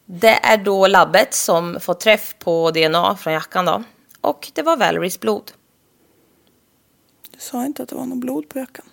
Det 0.05 0.39
är 0.43 0.57
då 0.57 0.87
labbet 0.87 1.35
som 1.35 1.81
får 1.81 1.95
träff 1.95 2.37
på 2.39 2.71
DNA 2.71 3.17
från 3.17 3.33
jackan 3.33 3.65
då. 3.65 3.83
Och 4.21 4.51
det 4.55 4.63
var 4.63 4.77
Valeries 4.77 5.21
blod. 5.21 5.53
Du 7.31 7.39
sa 7.39 7.65
inte 7.65 7.83
att 7.83 7.89
det 7.89 7.95
var 7.95 8.07
något 8.07 8.19
blod 8.19 8.49
på 8.49 8.59
jackan. 8.59 8.85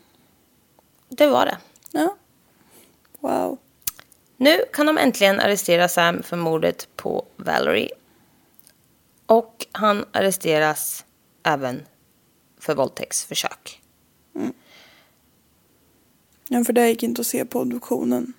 Det 1.10 1.28
var 1.28 1.46
det. 1.46 1.58
Ja. 1.92 2.15
Wow. 3.20 3.58
Nu 4.38 4.65
kan 4.74 4.86
de 4.86 4.98
äntligen 4.98 5.39
arrestera 5.39 5.88
Sam 5.88 6.24
för 6.24 6.38
mordet 6.38 6.88
på 6.96 7.26
Valerie. 7.36 7.89
Och 9.26 9.65
han 9.72 10.06
arresteras 10.12 11.06
även 11.44 11.86
för 12.60 12.76
våldtäktsförsök. 12.76 13.82
Ja, 16.48 16.63
för 16.63 16.74
det 16.74 16.89
gick 16.89 17.04
inte 17.04 17.22
att 17.22 17.28
se 17.28 17.45
på 17.45 17.60
obduktionen. 17.60 18.34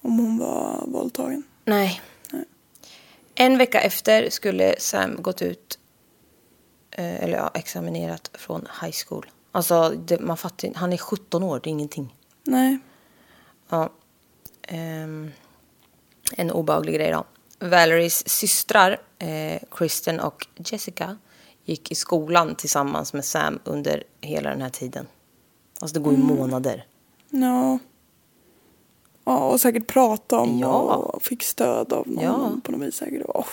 Om 0.00 0.18
hon 0.18 0.38
var 0.38 0.84
våldtagen. 0.86 1.42
Nej. 1.64 2.00
En 3.34 3.58
vecka 3.58 3.80
efter 3.80 4.30
skulle 4.30 4.74
Sam 4.78 5.22
gått 5.22 5.42
ut, 5.42 5.78
eh, 6.90 7.24
eller 7.24 7.36
ja, 7.36 7.50
examinerat 7.54 8.30
från 8.34 8.68
high 8.82 8.94
school. 9.06 9.30
Alltså, 9.52 9.88
det, 9.88 10.20
man 10.20 10.36
fattar 10.36 10.72
han 10.74 10.92
är 10.92 10.96
17 10.96 11.42
år, 11.42 11.60
det 11.62 11.68
är 11.68 11.70
ingenting. 11.70 12.16
Nej. 12.44 12.78
Ja. 13.68 13.92
Ehm, 14.62 15.30
en 16.32 16.50
obehaglig 16.50 16.94
grej 16.94 17.10
då. 17.10 17.24
Valeries 17.58 18.28
systrar, 18.28 19.00
eh, 19.18 19.62
Kristen 19.70 20.20
och 20.20 20.46
Jessica, 20.56 21.16
gick 21.64 21.92
i 21.92 21.94
skolan 21.94 22.54
tillsammans 22.54 23.12
med 23.12 23.24
Sam 23.24 23.58
under 23.64 24.04
hela 24.20 24.50
den 24.50 24.62
här 24.62 24.70
tiden. 24.70 25.06
Alltså 25.80 25.94
det 25.94 26.04
går 26.04 26.12
ju 26.12 26.18
månader. 26.18 26.86
Ja. 27.30 27.78
Ja, 29.24 29.48
och 29.48 29.60
säkert 29.60 29.86
prata 29.86 30.38
om 30.38 30.58
Ja. 30.58 30.70
och 30.72 31.22
fick 31.22 31.42
stöd 31.42 31.92
av 31.92 32.08
någon 32.08 32.24
Ja. 32.24 32.52
på 32.64 32.72
något 32.72 32.80
vis 32.80 32.94
säkert. 32.94 33.22
Oh. 33.24 33.46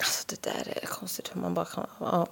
Alltså 0.00 0.24
det 0.26 0.42
där 0.42 0.78
är 0.82 0.86
konstigt 0.86 1.30
hur 1.34 1.40
man 1.40 1.54
bara 1.54 1.64
kan... 1.64 1.86
Ja. 2.00 2.26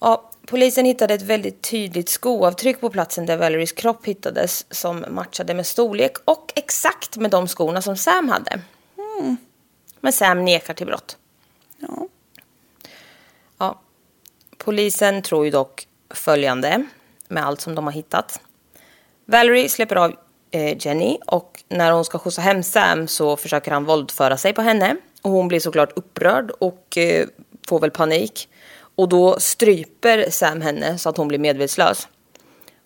Ja, 0.00 0.30
polisen 0.46 0.84
hittade 0.84 1.14
ett 1.14 1.22
väldigt 1.22 1.62
tydligt 1.62 2.08
skoavtryck 2.08 2.80
på 2.80 2.90
platsen 2.90 3.26
där 3.26 3.36
Valeries 3.36 3.72
kropp 3.72 4.06
hittades 4.06 4.66
som 4.70 5.04
matchade 5.10 5.54
med 5.54 5.66
storlek 5.66 6.16
och 6.24 6.52
exakt 6.56 7.16
med 7.16 7.30
de 7.30 7.48
skorna 7.48 7.82
som 7.82 7.96
Sam 7.96 8.28
hade. 8.28 8.60
Men 10.06 10.12
Sam 10.12 10.44
nekar 10.44 10.74
till 10.74 10.86
brott. 10.86 11.16
Ja. 11.78 12.08
Ja. 13.58 13.80
Polisen 14.58 15.22
tror 15.22 15.44
ju 15.44 15.50
dock 15.50 15.88
följande 16.10 16.86
med 17.28 17.46
allt 17.46 17.60
som 17.60 17.74
de 17.74 17.84
har 17.84 17.92
hittat. 17.92 18.40
Valerie 19.24 19.68
släpper 19.68 19.96
av 19.96 20.14
eh, 20.50 20.86
Jenny 20.86 21.18
och 21.26 21.64
när 21.68 21.92
hon 21.92 22.04
ska 22.04 22.18
skjutsa 22.18 22.40
hem 22.40 22.62
Sam 22.62 23.08
så 23.08 23.36
försöker 23.36 23.70
han 23.70 23.84
våldföra 23.84 24.36
sig 24.36 24.52
på 24.52 24.62
henne. 24.62 24.96
Och 25.22 25.30
hon 25.30 25.48
blir 25.48 25.60
såklart 25.60 25.92
upprörd 25.96 26.50
och 26.50 26.98
eh, 26.98 27.26
får 27.68 27.80
väl 27.80 27.90
panik. 27.90 28.48
Och 28.78 29.08
då 29.08 29.40
stryper 29.40 30.30
Sam 30.30 30.60
henne 30.60 30.98
så 30.98 31.08
att 31.08 31.16
hon 31.16 31.28
blir 31.28 31.38
medvetslös. 31.38 32.08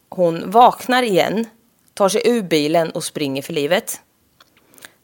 Hon 0.08 0.50
vaknar 0.50 1.02
igen, 1.02 1.46
tar 1.94 2.08
sig 2.08 2.22
ur 2.24 2.42
bilen 2.42 2.90
och 2.90 3.04
springer 3.04 3.42
för 3.42 3.52
livet. 3.52 4.00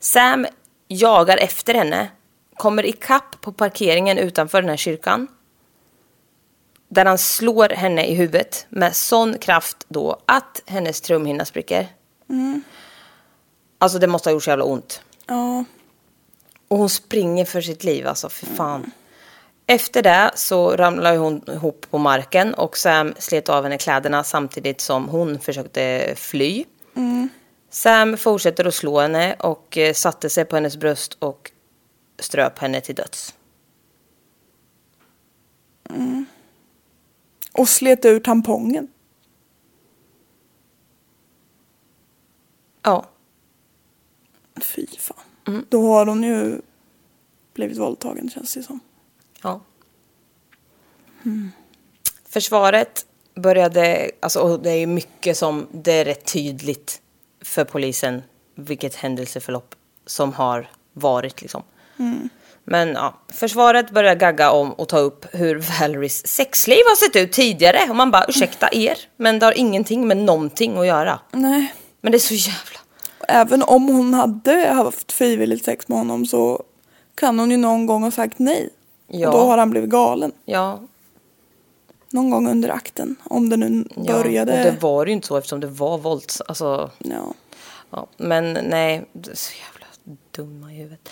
Sam 0.00 0.46
jagar 0.88 1.36
efter 1.36 1.74
henne, 1.74 2.08
kommer 2.56 2.86
ikapp 2.86 3.40
på 3.40 3.52
parkeringen 3.52 4.18
utanför 4.18 4.62
den 4.62 4.68
här 4.68 4.76
kyrkan. 4.76 5.28
Där 6.88 7.04
han 7.04 7.18
slår 7.18 7.68
henne 7.68 8.06
i 8.06 8.14
huvudet 8.14 8.66
med 8.68 8.96
sån 8.96 9.38
kraft 9.38 9.84
då 9.88 10.20
att 10.26 10.62
hennes 10.66 11.00
trumhinna 11.00 11.44
spricker. 11.44 11.88
Alltså 13.78 13.98
det 13.98 14.06
måste 14.06 14.28
ha 14.28 14.32
gjort 14.32 14.42
så 14.42 14.50
jävla 14.50 14.64
ont. 14.64 15.02
Ja. 15.26 15.64
Och 16.68 16.78
hon 16.78 16.88
springer 16.88 17.44
för 17.44 17.60
sitt 17.60 17.84
liv, 17.84 18.06
alltså 18.06 18.28
för 18.28 18.46
fan. 18.46 18.90
Efter 19.66 20.02
det 20.02 20.30
så 20.34 20.76
ramlar 20.76 21.16
hon 21.16 21.42
ihop 21.48 21.86
på 21.90 21.98
marken 21.98 22.54
och 22.54 22.76
Sam 22.76 23.14
slet 23.18 23.48
av 23.48 23.62
henne 23.62 23.78
kläderna 23.78 24.24
samtidigt 24.24 24.80
som 24.80 25.08
hon 25.08 25.38
försökte 25.38 26.12
fly. 26.16 26.64
Sam 27.70 28.16
fortsätter 28.16 28.64
att 28.64 28.74
slå 28.74 29.00
henne 29.00 29.34
och 29.34 29.78
eh, 29.78 29.94
satte 29.94 30.30
sig 30.30 30.44
på 30.44 30.56
hennes 30.56 30.76
bröst 30.76 31.16
och 31.18 31.52
ströp 32.18 32.58
henne 32.58 32.80
till 32.80 32.94
döds. 32.94 33.34
Mm. 35.90 36.26
Och 37.52 37.68
slet 37.68 38.04
ur 38.04 38.20
tampongen. 38.20 38.88
Ja. 42.82 43.06
Fy 44.56 44.86
fan. 44.86 45.16
Mm. 45.46 45.64
Då 45.68 45.92
har 45.92 46.06
hon 46.06 46.22
ju 46.22 46.60
blivit 47.54 47.78
våldtagen 47.78 48.30
känns 48.30 48.54
det 48.54 48.62
som. 48.62 48.80
Ja. 49.42 49.60
Mm. 51.24 51.50
Försvaret 52.24 53.06
började, 53.34 54.10
alltså 54.20 54.40
och 54.40 54.60
det 54.60 54.70
är 54.70 54.78
ju 54.78 54.86
mycket 54.86 55.36
som, 55.36 55.66
det 55.72 55.92
är 55.92 56.04
rätt 56.04 56.32
tydligt 56.32 57.02
för 57.46 57.64
polisen 57.64 58.22
vilket 58.54 58.94
händelseförlopp 58.94 59.74
som 60.06 60.32
har 60.32 60.70
varit 60.92 61.42
liksom. 61.42 61.62
Men 62.64 62.88
ja, 62.88 63.14
försvaret 63.28 63.90
började 63.90 64.20
gagga 64.20 64.50
om 64.50 64.72
och 64.72 64.88
ta 64.88 64.98
upp 64.98 65.26
hur 65.32 65.80
Valeries 65.80 66.26
sexliv 66.26 66.82
har 66.88 66.96
sett 66.96 67.16
ut 67.16 67.32
tidigare. 67.32 67.90
Och 67.90 67.96
man 67.96 68.10
bara, 68.10 68.24
ursäkta 68.28 68.68
er, 68.72 68.98
men 69.16 69.38
det 69.38 69.46
har 69.46 69.58
ingenting 69.58 70.08
med 70.08 70.16
någonting 70.16 70.78
att 70.78 70.86
göra. 70.86 71.18
Nej. 71.32 71.74
Men 72.00 72.12
det 72.12 72.18
är 72.18 72.20
så 72.20 72.34
jävla... 72.34 72.78
Även 73.28 73.62
om 73.62 73.88
hon 73.88 74.14
hade 74.14 74.68
haft 74.68 75.12
frivilligt 75.12 75.64
sex 75.64 75.88
med 75.88 75.98
honom 75.98 76.26
så 76.26 76.62
kan 77.14 77.38
hon 77.38 77.50
ju 77.50 77.56
någon 77.56 77.86
gång 77.86 78.02
ha 78.02 78.10
sagt 78.10 78.38
nej. 78.38 78.70
Ja. 79.08 79.28
Och 79.28 79.34
då 79.34 79.46
har 79.46 79.58
han 79.58 79.70
blivit 79.70 79.90
galen. 79.90 80.32
Ja, 80.44 80.80
Någon 82.10 82.30
gång 82.30 82.50
under 82.50 82.68
akten. 82.68 83.16
Om 83.24 83.48
det 83.48 83.56
nu 83.56 83.88
ja. 83.96 84.12
började. 84.12 84.52
Och 84.52 84.58
det 84.58 84.82
var 84.82 85.06
ju 85.06 85.12
inte 85.12 85.26
så 85.26 85.36
eftersom 85.36 85.60
det 85.60 85.66
var 85.66 85.98
vålds... 85.98 86.40
Alltså, 86.40 86.90
Ja. 86.98 87.34
Ja, 87.90 88.06
men 88.16 88.52
nej, 88.52 89.04
så 89.34 89.52
jävla 89.54 89.86
dumma 90.30 90.72
i 90.72 90.76
huvudet. 90.76 91.08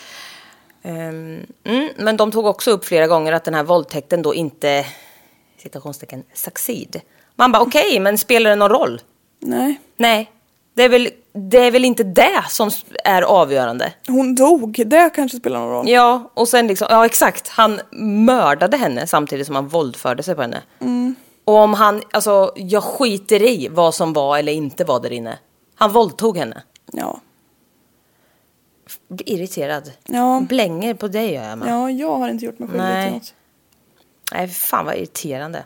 Ehm, 0.82 1.47
mm, 1.64 1.88
men 1.97 2.16
de 2.16 2.30
tog 2.30 2.47
också 2.47 2.70
upp 2.70 2.84
flera 2.84 3.07
gånger 3.07 3.32
att 3.32 3.45
den 3.45 3.55
här 3.55 3.62
våldtäkten 3.62 4.22
då 4.22 4.34
inte, 4.34 4.86
citationstecken, 5.57 6.24
succeed. 6.34 7.01
Man 7.34 7.53
bara 7.53 7.62
okej, 7.62 8.01
men 8.01 8.18
spelar 8.18 8.51
det 8.51 8.57
någon 8.57 8.70
roll? 8.70 9.01
Nej. 9.40 9.80
Nej, 9.97 10.30
det 10.74 10.82
är, 10.82 10.88
väl, 10.88 11.11
det 11.37 11.59
är 11.59 11.70
väl 11.70 11.85
inte 11.85 12.05
det 12.05 12.45
som 12.49 12.70
är 13.05 13.22
avgörande. 13.22 13.93
Hon 14.07 14.35
dog. 14.35 14.82
Det 14.87 15.11
kanske 15.14 15.39
spelar 15.39 15.61
någon 15.61 15.70
roll. 15.70 15.89
Ja, 15.89 16.30
och 16.35 16.49
sen 16.49 16.66
liksom, 16.66 16.87
ja 16.91 17.07
exakt, 17.07 17.49
han 17.49 17.80
mördade 18.24 18.76
henne 18.76 19.07
samtidigt 19.07 19.47
som 19.47 19.55
han 19.57 19.68
våldförde 19.68 20.22
sig 20.22 20.35
på 20.35 20.43
henne. 20.43 20.62
Och 21.45 21.55
om 21.55 21.74
han, 21.74 22.03
alltså 22.12 22.53
jag 22.57 22.82
skiter 22.85 23.43
i 23.43 23.68
vad 23.70 23.95
som 23.95 24.12
var 24.12 24.39
eller 24.39 24.53
inte 24.53 24.85
var 24.85 25.01
där 25.01 25.12
inne. 25.12 25.39
Han 25.74 25.93
våldtog 25.93 26.39
henne. 26.39 26.62
Ja. 26.93 27.20
Blir 29.09 29.28
irriterad. 29.28 29.93
Ja. 30.05 30.43
Blänger 30.49 30.95
på 30.95 31.09
dig 31.09 31.32
gör 31.35 31.49
jag 31.49 31.59
med. 31.59 31.68
Ja, 31.68 31.91
jag 31.91 32.16
har 32.16 32.28
inte 32.28 32.45
gjort 32.45 32.59
mig 32.59 32.68
skyldig 32.68 33.05
till 33.05 33.12
något. 33.12 33.35
Nej, 34.32 34.49
fan 34.49 34.85
vad 34.85 34.95
irriterande. 34.95 35.64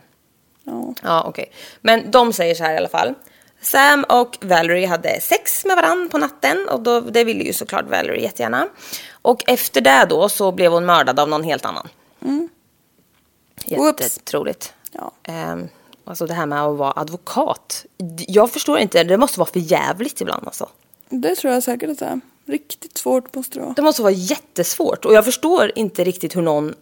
Ja. 0.63 0.93
Ja, 1.03 1.23
okej. 1.27 1.51
Men 1.81 2.11
de 2.11 2.33
säger 2.33 2.55
så 2.55 2.63
här 2.63 2.73
i 2.73 2.77
alla 2.77 2.89
fall. 2.89 3.13
Sam 3.61 4.05
och 4.09 4.37
Valerie 4.41 4.87
hade 4.87 5.21
sex 5.21 5.65
med 5.65 5.75
varann 5.75 6.09
på 6.09 6.17
natten 6.17 6.69
och 6.69 6.81
då, 6.81 7.01
det 7.01 7.23
ville 7.23 7.43
ju 7.43 7.53
såklart 7.53 7.85
Valerie 7.89 8.21
jättegärna. 8.21 8.67
Och 9.21 9.43
efter 9.47 9.81
det 9.81 10.05
då 10.09 10.29
så 10.29 10.51
blev 10.51 10.71
hon 10.71 10.85
mördad 10.85 11.19
av 11.19 11.29
någon 11.29 11.43
helt 11.43 11.65
annan. 11.65 11.87
Whoops. 13.77 14.01
Jättetroligt. 14.01 14.73
Ja. 14.91 15.11
Ehm, 15.23 15.67
alltså 16.05 16.25
det 16.25 16.33
här 16.33 16.45
med 16.45 16.63
att 16.63 16.77
vara 16.77 16.93
advokat. 16.95 17.85
Jag 18.17 18.51
förstår 18.51 18.79
inte, 18.79 19.03
det 19.03 19.17
måste 19.17 19.39
vara 19.39 19.49
för 19.49 19.59
jävligt 19.59 20.21
ibland 20.21 20.45
alltså. 20.45 20.69
Det 21.09 21.35
tror 21.35 21.53
jag 21.53 21.63
säkert 21.63 21.89
att 21.89 21.99
det 21.99 22.05
är. 22.05 22.21
Riktigt 22.45 22.97
svårt 22.97 23.35
måste 23.35 23.59
det 23.59 23.63
vara. 23.63 23.73
Det 23.73 23.81
måste 23.81 24.01
vara 24.01 24.13
jättesvårt 24.13 25.05
och 25.05 25.13
jag 25.13 25.25
förstår 25.25 25.71
inte 25.75 26.03
riktigt 26.03 26.35
hur 26.35 26.41
någon 26.41 26.75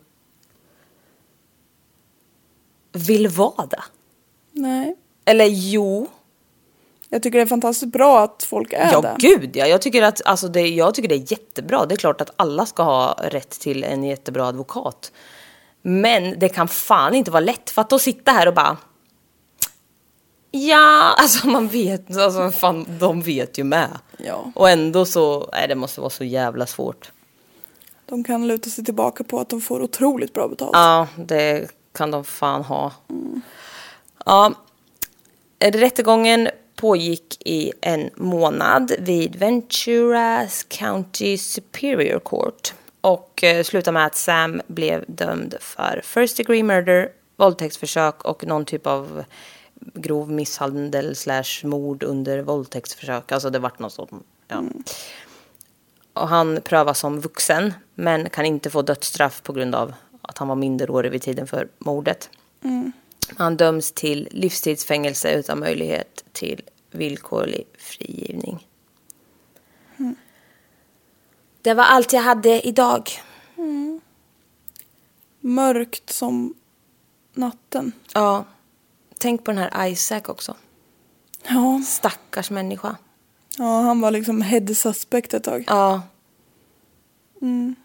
vill 2.92 3.28
vara 3.28 3.66
det. 3.66 3.84
Nej. 4.52 4.96
Eller 5.26 5.46
jo, 5.46 6.08
Jag 7.10 7.24
tycker 7.24 7.38
det 7.38 7.44
är 7.44 7.48
fantastiskt 7.48 7.92
bra 7.92 8.24
att 8.24 8.44
folk 8.44 8.74
är 8.74 8.92
ja 8.92 9.02
det. 9.02 9.16
gud 9.20 9.56
ja. 9.56 9.68
Jag 9.68 9.82
tycker, 9.82 10.02
att, 10.02 10.22
alltså 10.26 10.48
det, 10.48 10.68
jag 10.68 10.94
tycker 10.94 11.10
det 11.10 11.16
är 11.16 11.32
jättebra. 11.32 11.86
Det 11.86 11.96
är 11.96 11.98
klart 11.98 12.22
att 12.22 12.30
alla 12.36 12.66
ska 12.66 12.84
ha 12.84 13.20
rätt 13.24 13.50
till 13.50 13.84
en 13.84 14.04
jättebra 14.04 14.48
advokat. 14.48 15.12
Men 15.82 16.40
det 16.40 16.50
kan 16.50 16.68
fan 16.68 17.16
inte 17.16 17.32
vara 17.32 17.42
lätt 17.42 17.70
för 17.70 17.82
att 17.82 17.90
då 17.90 18.00
sitta 18.00 18.32
här 18.32 18.48
och 18.48 18.54
bara 18.54 18.78
Ja, 20.52 21.16
alltså 21.18 21.48
man 21.48 21.68
vet, 21.68 22.18
alltså 22.18 22.52
fan, 22.52 22.86
de 23.00 23.22
vet 23.22 23.58
ju 23.58 23.64
med. 23.64 23.90
Ja. 24.18 24.52
Och 24.56 24.70
ändå 24.70 25.06
så, 25.06 25.50
nej 25.52 25.68
det 25.68 25.76
måste 25.76 26.02
vara 26.02 26.10
så 26.10 26.24
jävla 26.24 26.66
svårt. 26.66 27.12
De 28.06 28.24
kan 28.24 28.48
luta 28.48 28.70
sig 28.70 28.86
tillbaka 28.86 29.24
på 29.24 29.40
att 29.40 29.50
de 29.50 29.62
får 29.62 29.82
otroligt 29.82 30.34
bra 30.34 30.48
betalt. 30.48 30.72
Ja, 30.74 31.08
det 31.16 31.72
kan 31.94 32.12
de 32.12 32.24
fan 32.24 32.64
ha. 32.64 32.92
Ja, 34.26 34.54
rättegången 35.60 36.50
pågick 36.78 37.38
i 37.46 37.74
en 37.82 38.10
månad 38.16 38.92
vid 39.00 39.36
Venturas 39.36 40.66
County 40.70 41.38
Superior 41.38 42.20
Court 42.20 42.74
och 43.02 43.44
eh, 43.44 43.64
slutade 43.64 43.94
med 43.94 44.06
att 44.06 44.16
Sam 44.16 44.62
blev 44.68 45.06
dömd 45.08 45.56
för 45.60 46.02
first 46.04 46.38
degree 46.38 46.64
murder, 46.64 47.10
våldtäktsförsök 47.36 48.26
och 48.26 48.48
någon 48.48 48.66
typ 48.66 48.88
av 48.88 49.24
grov 49.80 50.32
misshandel 50.32 51.16
slash 51.16 51.64
mord 51.64 52.04
under 52.04 52.42
våldtäktsförsök. 52.42 53.32
Alltså 53.32 53.50
det 53.50 53.60
vart 53.60 53.80
något 53.80 53.94
sånt. 53.94 54.12
Ja. 54.48 54.64
Och 56.14 56.28
han 56.28 56.60
prövas 56.64 57.00
som 57.00 57.20
vuxen 57.20 57.74
men 57.96 58.30
kan 58.30 58.46
inte 58.46 58.70
få 58.70 58.82
dödsstraff 58.82 59.44
på 59.44 59.54
grund 59.54 59.76
av 59.76 59.94
att 60.22 60.38
han 60.38 60.48
var 60.48 60.56
minderårig 60.56 61.12
vid 61.12 61.22
tiden 61.22 61.48
för 61.48 61.68
mordet. 61.78 62.30
Han 63.36 63.58
döms 63.58 63.92
till 63.92 64.28
livstidsfängelse 64.32 65.32
utan 65.32 65.60
möjlighet 65.60 66.24
till 66.32 66.62
villkorlig 66.92 67.68
frigivning. 67.78 68.68
Det 71.62 71.74
var 71.74 71.84
allt 71.84 72.14
jag 72.14 72.22
hade 72.22 72.68
idag. 72.68 73.10
Mörkt 75.40 76.10
som 76.10 76.54
natten. 77.34 77.92
Ja. 78.14 78.46
Tänk 79.18 79.44
på 79.44 79.52
den 79.52 79.58
här 79.58 79.88
Isaac 79.88 80.22
också. 80.26 80.56
Ja. 81.48 81.82
Stackars 81.86 82.52
människa. 82.52 82.96
ja, 83.58 83.82
han 83.82 84.02
var 84.02 84.12
liksom 84.12 84.42
head 84.42 84.76
suspect 84.76 85.34
ett 85.34 85.44
tag. 85.44 85.64
Ja. 85.68 86.02
Mm. 87.42 87.76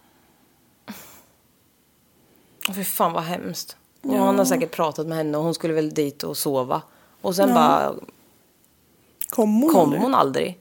Fy 2.74 2.84
fan 2.84 3.12
vad 3.12 3.22
hemskt. 3.22 3.76
Och 4.02 4.14
han 4.16 4.38
har 4.38 4.44
säkert 4.44 4.70
pratat 4.70 5.06
med 5.06 5.16
henne 5.16 5.38
och 5.38 5.44
hon 5.44 5.54
skulle 5.54 5.74
väl 5.74 5.90
dit 5.94 6.22
och 6.22 6.36
sova. 6.36 6.82
Och 7.20 7.36
sen 7.36 7.54
bara 7.54 7.94
Kom 9.30 9.62
hon 9.62 9.70
kom 9.72 9.80
aldrig? 9.80 10.02
hon 10.02 10.14
aldrig. 10.14 10.58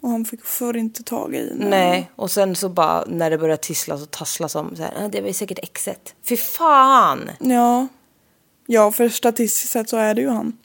Och 0.00 0.08
han 0.10 0.24
fick 0.24 0.44
för 0.44 0.76
inte 0.76 1.02
tag 1.02 1.34
i 1.34 1.48
henne. 1.48 1.68
Nej, 1.68 2.10
och 2.16 2.30
sen 2.30 2.56
så 2.56 2.68
bara 2.68 3.04
när 3.06 3.30
det 3.30 3.38
började 3.38 3.62
tisslas 3.62 4.02
och 4.02 4.10
tasslas 4.10 4.54
om 4.54 4.76
så 4.76 4.82
här, 4.82 4.92
"Ah, 5.04 5.08
det 5.08 5.20
var 5.20 5.28
ju 5.28 5.32
säkert 5.34 5.58
exet. 5.62 6.14
Fy 6.28 6.36
fan! 6.36 7.30
Ja. 7.40 7.86
Ja, 8.66 8.90
för 8.92 9.08
statistiskt 9.08 9.72
sett 9.72 9.88
så 9.88 9.96
är 9.96 10.14
det 10.14 10.20
ju 10.20 10.28
han. 10.28 10.56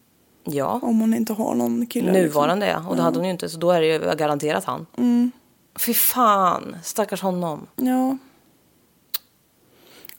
Ja, 0.43 0.79
Om 0.83 0.99
hon 0.99 1.13
inte 1.13 1.33
har 1.33 1.55
någon 1.55 1.85
kille. 1.85 2.11
nuvarande 2.11 2.67
ja. 2.67 2.87
Och 2.89 2.95
det 2.95 3.01
hade 3.01 3.17
hon 3.17 3.25
ju 3.25 3.31
inte, 3.31 3.49
så 3.49 3.57
då 3.57 3.71
är 3.71 3.81
det 3.81 3.87
ju 3.87 4.15
garanterat 4.15 4.65
han. 4.65 4.85
Fy 5.79 5.93
fan, 5.93 6.75
stackars 6.83 7.21
honom. 7.21 7.67
Liksom. 7.75 7.87
Ja. 7.87 8.17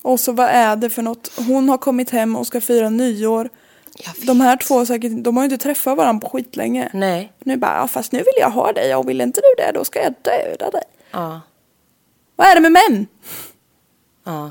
Och 0.04 0.20
så 0.20 0.32
vad 0.32 0.46
är 0.46 0.76
det 0.76 0.90
för 0.90 1.02
något? 1.02 1.30
Hon 1.36 1.68
har 1.68 1.78
kommit 1.78 2.10
hem 2.10 2.36
och 2.36 2.46
ska 2.46 2.60
fira 2.60 2.90
nyår. 2.90 3.48
De 4.26 4.40
här 4.40 4.56
två 4.56 4.74
har 4.78 4.84
säkert, 4.84 5.12
de 5.24 5.36
har 5.36 5.44
ju 5.44 5.50
inte 5.50 5.62
träffat 5.62 5.96
varandra 5.96 6.20
på 6.28 6.36
skitlänge. 6.38 6.90
Nej. 6.92 7.32
Nu 7.38 7.56
bara, 7.56 7.76
ja, 7.76 7.86
fast 7.88 8.12
nu 8.12 8.18
vill 8.18 8.34
jag 8.40 8.50
ha 8.50 8.72
dig 8.72 8.94
och 8.94 9.08
vill 9.08 9.20
inte 9.20 9.40
du 9.40 9.62
det 9.64 9.72
då 9.78 9.84
ska 9.84 10.02
jag 10.02 10.14
döda 10.22 10.70
dig. 10.70 10.82
Ja, 11.10 11.40
Vad 12.36 12.46
är 12.46 12.54
det 12.54 12.60
med 12.60 12.72
män? 12.72 13.06
ja. 14.24 14.50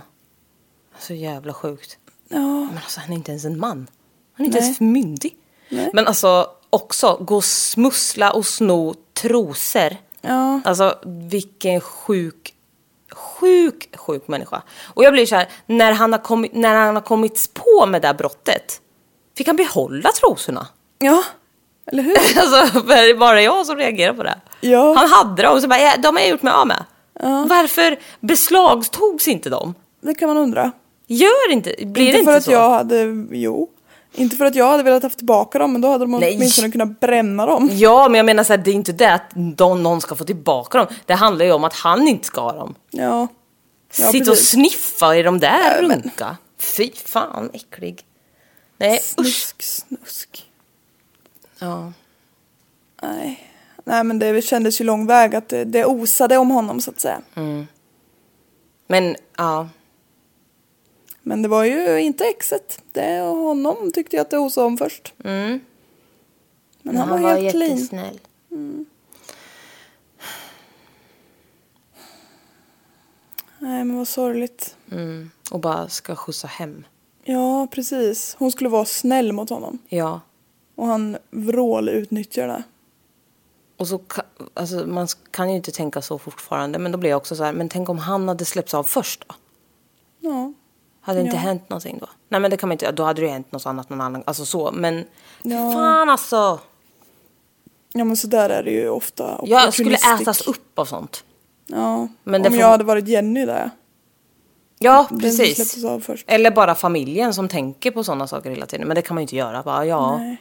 Så 0.99 1.13
jävla 1.13 1.53
sjukt. 1.53 1.97
Ja, 2.29 2.37
Men 2.39 2.77
alltså 2.77 2.99
han 2.99 3.11
är 3.11 3.15
inte 3.15 3.31
ens 3.31 3.45
en 3.45 3.59
man. 3.59 3.87
Han 4.33 4.43
är 4.43 4.45
inte 4.47 4.59
Nej. 4.59 4.65
ens 4.67 4.79
myndig. 4.79 5.35
Nej. 5.69 5.89
Men 5.93 6.07
alltså 6.07 6.47
också 6.69 7.17
gå 7.21 7.35
och 7.35 7.43
smussla 7.45 8.31
och 8.31 8.45
sno 8.45 8.93
trosor. 9.13 9.97
ja, 10.21 10.61
Alltså 10.65 10.99
vilken 11.05 11.81
sjuk, 11.81 12.52
sjuk, 13.13 13.89
sjuk 13.97 14.27
människa. 14.27 14.61
Och 14.93 15.03
jag 15.03 15.13
blir 15.13 15.25
så 15.25 15.35
här, 15.35 15.47
när 15.65 15.91
han 15.91 16.11
har 16.11 16.19
kommit, 16.19 16.53
när 16.53 16.75
han 16.75 16.95
har 16.95 17.01
kommit 17.01 17.49
på 17.53 17.85
med 17.85 18.01
det 18.01 18.07
här 18.07 18.15
brottet. 18.15 18.81
Fick 19.37 19.47
han 19.47 19.55
behålla 19.55 20.09
trosorna? 20.11 20.67
ja. 20.99 21.23
Eller 21.91 22.03
hur? 22.03 22.15
Alltså 22.39 22.79
det 22.79 23.15
bara 23.15 23.41
jag 23.41 23.65
som 23.65 23.77
reagerar 23.77 24.13
på 24.13 24.23
det? 24.23 24.35
Ja. 24.61 24.93
Han 24.93 25.09
hade 25.09 25.41
dem 25.41 25.53
och 25.55 25.61
så 25.61 25.67
bara, 25.67 25.79
ja, 25.79 25.93
de 25.97 26.15
har 26.15 26.21
jag 26.21 26.29
gjort 26.29 26.41
mig 26.41 26.53
av 26.53 26.67
med. 26.67 26.83
Varför 27.49 27.99
beslagtogs 28.19 29.27
inte 29.27 29.49
de? 29.49 29.73
Det 30.01 30.15
kan 30.15 30.27
man 30.27 30.37
undra. 30.37 30.71
Gör 31.07 31.51
inte, 31.51 31.75
blir 31.85 32.07
inte 32.07 32.17
det 32.17 32.23
för 32.23 32.31
inte 32.31 32.35
att 32.35 32.43
så? 32.43 32.51
jag 32.51 32.69
hade, 32.69 33.27
jo. 33.31 33.69
Inte 34.15 34.35
för 34.35 34.45
att 34.45 34.55
jag 34.55 34.67
hade 34.71 34.83
velat 34.83 35.03
ha 35.03 35.09
tillbaka 35.09 35.59
dem 35.59 35.71
men 35.71 35.81
då 35.81 35.87
hade 35.89 36.03
de 36.03 36.11
Nej. 36.11 36.35
åtminstone 36.35 36.71
kunnat 36.71 36.99
bränna 36.99 37.45
dem. 37.45 37.69
Ja, 37.73 38.07
men 38.09 38.17
jag 38.17 38.25
menar 38.25 38.43
så 38.43 38.53
här, 38.53 38.57
det 38.57 38.71
är 38.71 38.75
inte 38.75 38.91
det 38.91 39.13
att 39.13 39.31
de, 39.55 39.83
någon 39.83 40.01
ska 40.01 40.15
få 40.15 40.23
tillbaka 40.23 40.77
dem. 40.77 40.87
Det 41.05 41.13
handlar 41.13 41.45
ju 41.45 41.51
om 41.51 41.63
att 41.63 41.73
han 41.73 42.07
inte 42.07 42.27
ska 42.27 42.41
ha 42.41 42.53
dem. 42.53 42.75
Ja. 42.89 43.27
Ja, 43.99 44.11
Sitta 44.11 44.31
och 44.31 44.37
sniffa 44.37 45.15
i 45.17 45.23
de 45.23 45.39
där 45.39 45.75
Ja, 45.81 45.87
men- 45.87 46.01
runka. 46.01 46.37
Fy 46.59 46.91
fan, 47.05 47.49
äcklig. 47.53 48.01
Nej, 48.77 48.93
usch. 48.97 49.03
Snusk, 49.13 49.61
snusk. 49.61 50.45
Ja. 51.59 51.93
Nej. 53.01 53.49
Nej 53.85 54.03
men 54.03 54.19
det 54.19 54.41
kändes 54.41 54.81
ju 54.81 54.85
lång 54.85 55.05
väg 55.07 55.35
att 55.35 55.49
det, 55.49 55.63
det 55.65 55.85
osade 55.85 56.37
om 56.37 56.51
honom 56.51 56.81
så 56.81 56.91
att 56.91 56.99
säga. 56.99 57.21
Men 58.87 59.15
ja, 59.37 59.69
Men 61.23 61.41
det 61.41 61.47
var 61.47 61.63
ju 61.63 62.01
inte 62.01 62.25
exet. 62.25 62.81
Det 62.91 63.21
och 63.21 63.35
honom 63.35 63.91
tyckte 63.93 64.15
jag 64.15 64.21
att 64.21 64.29
det 64.29 64.37
osade 64.37 64.67
om 64.67 64.77
först. 64.77 65.13
Mm. 65.23 65.59
Men 66.81 66.97
han, 66.97 67.09
var, 67.09 67.17
helt 67.17 67.51
clean. 67.51 67.71
jättesnäll. 67.71 68.19
Nej 73.59 73.83
men 73.83 73.97
vad 73.97 74.07
sorgligt. 74.07 74.75
Mm. 74.91 75.31
Och 75.51 75.59
bara 75.59 75.89
ska 75.89 76.15
skjutsa 76.15 76.47
hem. 76.47 76.85
Ja 77.23 77.67
precis. 77.71 78.35
Hon 78.39 78.51
skulle 78.51 78.69
vara 78.69 78.85
snäll 78.85 79.33
mot 79.33 79.49
honom. 79.49 79.79
Ja. 79.89 80.21
Och 80.75 80.87
han 80.87 81.17
vrål 81.31 81.89
utnyttjar 81.89 82.47
det. 82.47 82.63
Och 83.77 83.87
så, 83.87 84.01
alltså, 84.53 84.87
man 84.87 85.07
kan 85.31 85.49
ju 85.49 85.55
inte 85.55 85.71
tänka 85.71 86.01
så 86.01 86.17
fortfarande. 86.17 86.79
Men 86.79 86.91
då 86.91 86.97
blir 86.97 87.09
jag 87.09 87.17
också 87.17 87.35
så 87.35 87.43
här, 87.43 87.53
men 87.53 87.69
tänk 87.69 87.89
om 87.89 87.97
han 87.97 88.27
hade 88.27 88.45
släppts 88.45 88.73
av 88.73 88.83
först 88.83 89.25
då? 89.27 89.35
Ja. 90.19 90.53
Hade 91.05 91.19
det 91.19 91.23
inte 91.25 91.35
Ja. 91.35 91.39
hänt 91.41 91.69
någonting 91.69 91.97
då? 92.01 92.07
Nej 92.29 92.41
men 92.41 92.51
det 92.51 92.57
kan 92.57 92.69
man 92.69 92.73
inte, 92.73 92.91
då 92.91 93.03
hade 93.03 93.21
det 93.21 93.25
ju 93.25 93.31
hänt 93.31 93.51
något 93.51 93.65
annat 93.65 93.89
någon 93.89 94.01
annan, 94.01 94.23
alltså 94.25 94.45
så. 94.45 94.71
Men 94.71 95.05
Ja. 95.41 95.71
fan 95.73 96.09
alltså. 96.09 96.59
Ja 97.93 98.03
men 98.03 98.17
så 98.17 98.27
där 98.27 98.49
är 98.49 98.63
det 98.63 98.71
ju 98.71 98.89
ofta. 98.89 99.41
Jag 99.43 99.73
skulle 99.73 99.97
ätas 100.21 100.41
upp 100.47 100.79
av 100.79 100.85
sånt. 100.85 101.23
Ja. 101.67 102.07
Men 102.23 102.41
Om 102.45 102.51
får- 102.51 102.59
jag 102.59 102.67
hade 102.67 102.83
varit 102.83 103.07
Jenny 103.07 103.45
där. 103.45 103.69
Ja, 104.79 105.07
Den 105.09 105.19
precis. 105.19 105.83
Eller 106.27 106.51
bara 106.51 106.75
familjen 106.75 107.33
som 107.33 107.49
tänker 107.49 107.91
på 107.91 108.03
sådana 108.03 108.27
saker 108.27 108.49
hela 108.49 108.65
tiden. 108.65 108.87
Men 108.87 108.95
det 108.95 109.01
kan 109.01 109.15
man 109.15 109.21
ju 109.21 109.23
inte 109.23 109.35
göra. 109.35 109.63
Bara, 109.63 109.85
ja, 109.85 110.17
Nej. 110.17 110.37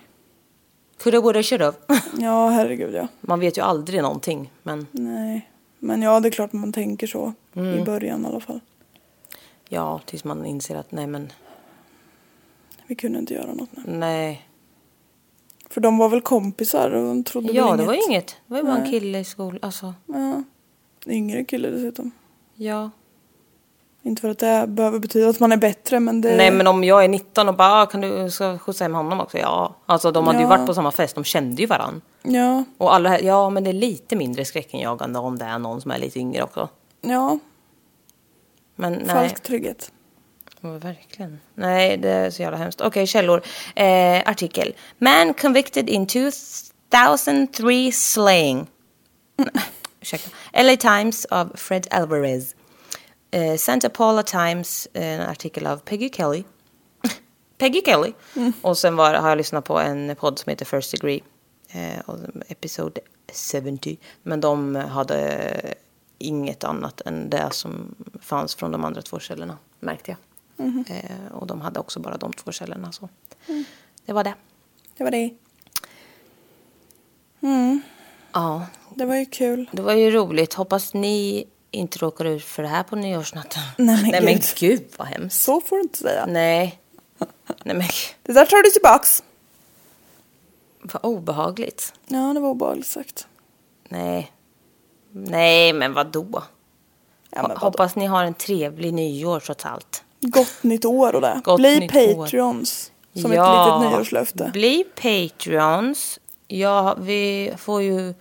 coulda, 1.03 1.21
woulda, 1.21 1.43
shoulda. 1.43 1.73
Ja 2.19 2.49
herregud 2.49 2.95
ja. 2.95 3.09
Man 3.21 3.41
vet 3.41 3.59
ju 3.59 3.63
aldrig 3.63 4.03
någonting. 4.03 4.53
Men 4.63 4.87
Nej. 4.93 5.49
Men 5.79 6.03
ja 6.03 6.21
det 6.21 6.29
är 6.29 6.31
klart 6.31 6.53
man 6.53 6.73
tänker 6.73 7.07
så. 7.07 7.33
Mm. 7.55 7.79
I 7.79 7.85
början 7.85 8.25
i 8.25 8.29
alla 8.29 8.41
fall. 8.41 8.61
Ja, 9.73 10.01
tills 10.07 10.25
man 10.25 10.47
inser 10.47 10.77
att 10.77 10.93
nej 10.93 11.07
men, 11.07 11.33
Vi 12.87 12.95
kunde 12.95 13.19
inte 13.19 13.35
göra 13.35 13.55
något 13.55 13.69
nu. 13.73 13.83
nej. 13.87 14.49
För 15.71 15.81
de 15.81 15.99
var 15.99 16.09
väl 16.09 16.21
kompisar 16.21 16.91
och 16.91 17.07
de 17.09 17.25
trodde 17.25 17.53
Ja, 17.53 17.71
väl 17.71 17.77
det 17.77 17.83
inget. 17.83 17.87
var 17.87 17.95
ju 17.95 18.01
inget. 18.09 18.27
Det 18.27 18.37
var 18.47 18.59
ju 18.59 18.65
bara 18.65 18.77
en 18.79 18.91
kille 18.91 19.19
i 19.19 19.25
skolan. 19.25 19.59
Alltså, 19.63 19.95
Ja. 20.07 20.43
Yngre 21.07 21.45
kille 21.45 21.71
dessutom. 21.71 22.11
ja. 22.55 22.91
Inte 24.05 24.21
för 24.23 24.29
att 24.29 24.39
det 24.39 24.65
behöver 24.69 24.99
betyda 24.99 25.29
att 25.29 25.41
man 25.41 25.53
är 25.53 25.57
bättre 25.57 26.01
men 26.01 26.21
det... 26.21 26.37
Nej 26.37 26.51
men 26.51 26.67
om 26.67 26.85
jag 26.85 27.05
är 27.05 27.09
19 27.09 27.49
och 27.49 27.57
bara, 27.57 27.83
"Ah, 27.83 27.87
kan 27.87 28.01
du 28.01 28.31
ska 28.31 28.59
skjutsa 28.59 28.85
hem 28.85 28.95
honom 28.95 29.21
också? 29.21 29.39
Ja. 29.39 29.75
Alltså 29.87 30.11
de 30.13 30.27
hade 30.27 30.39
ju 30.39 30.45
Ja. 30.45 30.49
varit 30.49 30.67
på 30.67 30.75
samma 30.75 30.91
fest, 30.91 31.15
de 31.15 31.25
kände 31.25 31.63
ju 31.63 31.67
varann. 31.69 32.01
Ja. 32.23 32.65
Och 32.79 32.95
alla, 32.95 33.21
ja 33.21 33.51
men 33.51 33.65
det 33.65 33.71
är 33.71 33.75
lite 33.75 34.17
mindre 34.17 34.45
skräckinjagande 34.45 35.19
om 35.19 35.39
det 35.39 35.45
är 35.45 35.59
någon 35.59 35.81
som 35.81 35.91
är 35.91 35.99
lite 35.99 36.19
yngre 36.19 36.43
också. 36.43 36.69
Ja. 37.01 37.39
Men 38.77 38.93
nej. 38.93 39.09
Falsk 39.09 39.43
trygghet. 39.43 39.93
Ja, 40.61 40.71
verkligen. 40.71 41.41
Nej, 41.55 41.97
det 41.97 42.09
är 42.09 42.31
så 42.31 42.43
jävla 42.43 42.59
hemskt. 42.59 42.81
Okej, 42.81 43.07
källor. 43.07 43.43
Eh, 43.75 44.23
artikel. 44.27 44.75
Man 44.99 45.35
convicted 45.35 45.89
in 45.89 46.07
2003 46.07 47.93
slaying. 47.93 48.67
Ursäkta. 50.01 50.31
LA 50.53 50.77
Times 50.77 51.25
av 51.25 51.53
Fred 51.55 51.87
Alvarez. 51.91 52.55
Eh, 53.31 53.57
Santa 53.57 53.89
Paula 53.89 54.23
Times, 54.23 54.89
eh, 54.93 55.21
en 55.21 55.21
artikel 55.21 55.67
av 55.67 55.77
Peggy 55.77 56.11
Kelly. 56.11 56.45
Peggy 57.59 57.83
Kelly. 57.85 58.13
Och 58.63 58.79
sen 58.79 58.97
var, 58.97 59.15
har 59.15 59.29
jag 59.29 59.39
lyssnat 59.39 59.65
på 59.65 59.79
en 59.79 60.17
podd 60.17 60.39
som 60.39 60.51
heter 60.51 60.65
First 60.65 60.91
Degree. 60.91 61.21
Eh, 61.73 62.01
och 62.07 62.19
episode 62.49 63.01
70. 63.53 63.99
Men 64.23 64.41
de 64.41 64.75
hade 64.75 65.75
inget 66.23 66.65
annat 66.65 67.01
än 67.01 67.31
det 67.31 67.49
som 67.53 67.95
fanns 68.21 68.55
från 68.55 68.71
de 68.73 68.85
andra 68.85 69.03
två 69.03 69.19
källorna, 69.19 69.59
märkte 69.81 70.11
jag. 70.11 70.19
Eh, 70.91 71.33
och 71.33 71.47
de 71.47 71.61
hade 71.61 71.81
också 71.81 72.01
bara 72.01 72.17
de 72.17 72.33
två 72.33 72.53
källorna. 72.53 72.93
Så. 72.93 73.09
Det 74.07 74.13
var 74.13 74.25
det. 74.25 74.35
Det 74.97 75.05
var 75.05 75.11
det. 75.11 75.31
Ja, 78.33 78.67
Det 78.95 79.05
var 79.05 79.17
ju 79.17 79.27
kul. 79.27 79.71
det 79.73 79.83
var 79.83 79.93
ju 79.93 80.11
roligt. 80.11 80.55
Hoppas 80.55 80.95
ni 80.95 81.45
inte 81.71 81.99
råkar 81.99 82.25
ut 82.25 82.45
för 82.45 82.63
det 82.63 82.69
här 82.69 82.83
på 82.83 82.97
nyårsnatten. 82.97 83.63
Nej, 83.79 84.03
men 84.03 84.11
Nej 84.11 84.23
men 84.25 84.35
gud. 84.35 84.45
gud 84.59 84.83
vad 84.97 85.09
hemskt. 85.09 85.43
Så 85.43 85.61
får 85.61 85.77
du 85.77 85.83
inte 85.83 85.99
säga. 85.99 86.27
Nej. 86.27 86.81
Nej 87.65 87.77
men 87.77 87.87
Det 88.23 88.33
där 88.33 88.47
tar 88.47 88.63
du 88.63 88.71
tillbaks. 88.71 89.23
vad 90.83 91.05
obehagligt. 91.05 91.95
Ja, 92.07 92.33
det 92.35 92.41
var 92.41 92.49
obehagligt 92.51 92.87
sagt. 92.87 93.27
Nej. 93.89 94.33
Nej 95.13 95.73
men 95.73 95.93
vad 95.93 96.07
då? 96.07 96.43
Ja, 97.31 97.43
men 97.43 97.43
vadå? 97.43 97.61
Hoppas 97.61 97.97
ni 97.97 98.07
har 98.07 98.25
en 98.25 98.35
trevlig 98.35 98.95
nyår 98.95 99.41
trots 99.41 99.67
allt. 99.67 100.05
Gott 100.21 100.63
nytt 100.63 100.85
år 100.85 101.15
och 101.15 101.21
det. 101.21 101.41
Gott 101.45 101.57
Bli 101.61 101.81
nytt 101.81 101.97
år. 101.97 102.25
Patreons. 102.25 102.93
Som 103.15 103.33
ett 103.33 103.39
litet 103.39 103.93
nyårslöfte. 103.93 104.51
Bli 104.53 104.85
Patreons. 104.95 106.21
Ja, 106.49 106.97
vi 107.01 107.53
får 107.59 107.83
ju... 107.83 108.15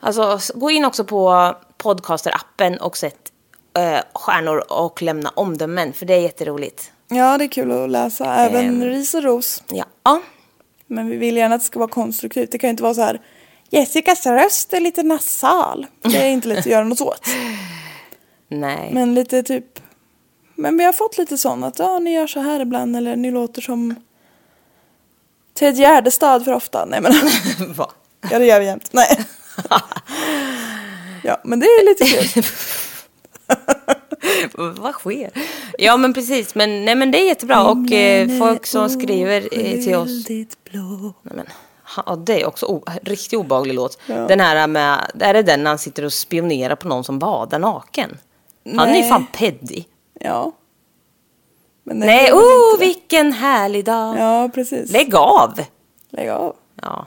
Alltså, 0.00 0.38
gå 0.54 0.70
in 0.70 0.84
också 0.84 1.04
på 1.04 1.54
Podcaster-appen 1.78 2.78
och 2.78 2.96
sätt 2.96 3.32
eh, 3.78 4.00
stjärnor 4.14 4.72
och 4.72 5.02
lämna 5.02 5.28
omdömen, 5.34 5.92
för 5.92 6.06
det 6.06 6.14
är 6.14 6.20
jätteroligt. 6.20 6.92
Ja, 7.08 7.38
det 7.38 7.44
är 7.44 7.48
kul 7.48 7.72
att 7.72 7.90
läsa. 7.90 8.34
Även 8.34 8.66
Ehm. 8.66 8.84
ris 8.84 9.14
och 9.14 9.22
ros. 9.22 9.62
Ja. 9.68 9.84
ja. 10.02 10.22
Men 10.86 11.08
vi 11.08 11.16
vill 11.16 11.36
gärna 11.36 11.54
att 11.54 11.60
det 11.60 11.66
ska 11.66 11.78
vara 11.78 11.90
konstruktivt. 11.90 12.52
Det 12.52 12.58
kan 12.58 12.68
ju 12.68 12.70
inte 12.70 12.82
vara 12.82 12.94
så 12.94 13.00
här. 13.02 13.20
Jessicas 13.74 14.26
röst 14.26 14.72
är 14.72 14.80
lite 14.80 15.02
nasal. 15.02 15.86
Det 16.02 16.16
är 16.16 16.28
inte 16.28 16.48
lätt 16.48 16.58
att 16.58 16.66
göra 16.66 16.84
något 16.84 17.00
åt. 17.00 17.26
Nej. 18.48 18.90
Men 18.92 19.14
lite 19.14 19.42
typ. 19.42 19.80
Men 20.54 20.76
vi 20.76 20.84
har 20.84 20.92
fått 20.92 21.18
lite 21.18 21.38
sånt 21.38 21.64
att 21.64 21.78
ja, 21.78 21.98
ni 21.98 22.14
gör 22.14 22.26
så 22.26 22.40
här 22.40 22.60
ibland 22.60 22.96
eller 22.96 23.16
ni 23.16 23.30
låter 23.30 23.62
som 23.62 23.94
Ted 25.54 25.76
Gärdestad 25.76 26.44
för 26.44 26.52
ofta. 26.52 26.84
Nej 26.84 27.00
men 27.00 27.12
Va? 27.74 27.90
ja 28.30 28.38
det 28.38 28.46
gör 28.46 28.60
vi 28.60 28.66
jämt. 28.66 28.88
Nej. 28.92 29.24
Ja 31.24 31.40
men 31.44 31.60
det 31.60 31.66
är 31.66 31.84
lite 31.88 32.04
kul. 32.04 32.44
Vad 34.54 34.94
sker? 34.94 35.30
Ja 35.78 35.96
men 35.96 36.14
precis, 36.14 36.54
men, 36.54 36.84
nej, 36.84 36.94
men 36.94 37.10
det 37.10 37.20
är 37.20 37.26
jättebra. 37.26 37.64
Och 37.64 37.92
eh, 37.92 38.38
folk 38.38 38.66
som 38.66 38.90
skriver 38.90 39.48
eh, 39.52 39.84
till 39.84 39.94
oss. 39.94 40.26
Blå. 40.70 41.14
Nej, 41.22 41.34
men, 41.36 41.46
ja, 42.06 42.16
det 42.16 42.42
är 42.42 42.46
också 42.46 42.66
o- 42.66 42.84
riktigt 43.02 43.38
obehaglig 43.38 43.74
låt. 43.74 43.98
Den 44.06 44.40
här 44.40 44.66
med, 44.66 45.10
är 45.20 45.34
det 45.34 45.42
den 45.42 45.62
när 45.62 45.70
han 45.70 45.78
sitter 45.78 46.04
och 46.04 46.12
spionerar 46.12 46.76
på 46.76 46.88
någon 46.88 47.04
som 47.04 47.18
badar 47.18 47.58
naken? 47.58 48.18
Han 48.64 48.78
är 48.78 48.86
ju 48.94 49.00
Nej. 49.00 49.08
fan 49.08 49.26
peddig. 49.32 49.88
Ja. 50.20 50.52
Nej, 51.84 52.32
oh 52.32 52.78
vilken 52.78 53.32
härlig 53.32 53.84
dag. 53.84 54.18
Ja 54.18 54.50
precis. 54.54 54.90
Lägg 54.92 55.14
av! 55.14 55.60
Lägg 56.10 56.28
av. 56.28 56.56
Ja, 56.82 57.06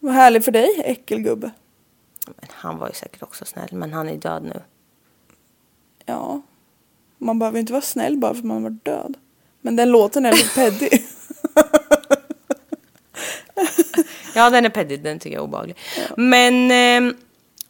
Vad 0.00 0.14
härligt 0.14 0.44
för 0.44 0.52
dig 0.52 0.82
äckelgubbe. 0.84 1.50
men 2.26 2.48
han 2.52 2.78
var 2.78 2.86
ju 2.88 2.94
säkert 2.94 3.22
också 3.22 3.44
snäll, 3.44 3.68
men 3.72 3.92
han 3.92 4.08
är 4.08 4.16
död 4.16 4.42
nu. 4.42 4.62
Ja. 6.06 6.40
Man 7.18 7.38
behöver 7.38 7.58
inte 7.60 7.72
vara 7.72 7.82
snäll 7.82 8.16
bara 8.16 8.32
för 8.34 8.38
att 8.38 8.44
man 8.44 8.62
var 8.62 8.70
död. 8.70 9.14
Men 9.60 9.76
den 9.76 9.88
låten 9.90 10.26
är 10.26 10.32
lite 10.32 10.48
peddig. 10.54 11.06
Ja, 14.38 14.50
den 14.50 14.64
är 14.64 14.68
peddig, 14.70 15.02
den 15.02 15.18
tycker 15.18 15.36
jag 15.36 15.42
är 15.42 15.48
obehaglig. 15.48 15.76
Men 16.16 16.70
eh, 17.10 17.14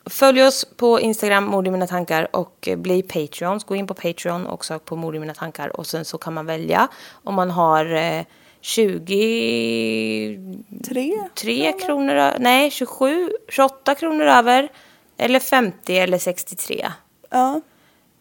följ 0.07 0.43
oss 0.45 0.64
på 0.77 1.01
Instagram, 1.01 1.45
mord 1.45 1.66
i 1.66 1.71
mina 1.71 1.87
tankar 1.87 2.37
och 2.37 2.69
eh, 2.69 2.77
bli 2.77 3.03
Patreons. 3.03 3.64
Gå 3.64 3.77
in 3.77 3.87
på 3.87 3.95
Patreon 3.95 4.47
och 4.47 4.64
sök 4.64 4.85
på 4.85 4.97
mord 4.97 5.16
i 5.16 5.19
mina 5.19 5.35
tankar 5.35 5.77
och 5.77 5.87
sen 5.87 6.05
så 6.05 6.19
kan 6.19 6.35
man 6.35 6.47
välja 6.47 6.89
om 7.25 7.35
man 7.35 7.51
har 7.51 7.95
eh, 7.95 8.23
20 8.61 10.57
Tre? 10.89 11.12
Tre 11.35 11.73
kronor, 11.73 12.14
ö- 12.14 12.37
nej 12.39 12.71
27, 12.71 13.31
28 13.49 13.95
kronor 13.95 14.27
över. 14.27 14.69
Eller 15.16 15.41
50 15.41 15.97
eller 15.99 16.19
63. 16.19 16.89
Ja. 17.31 17.61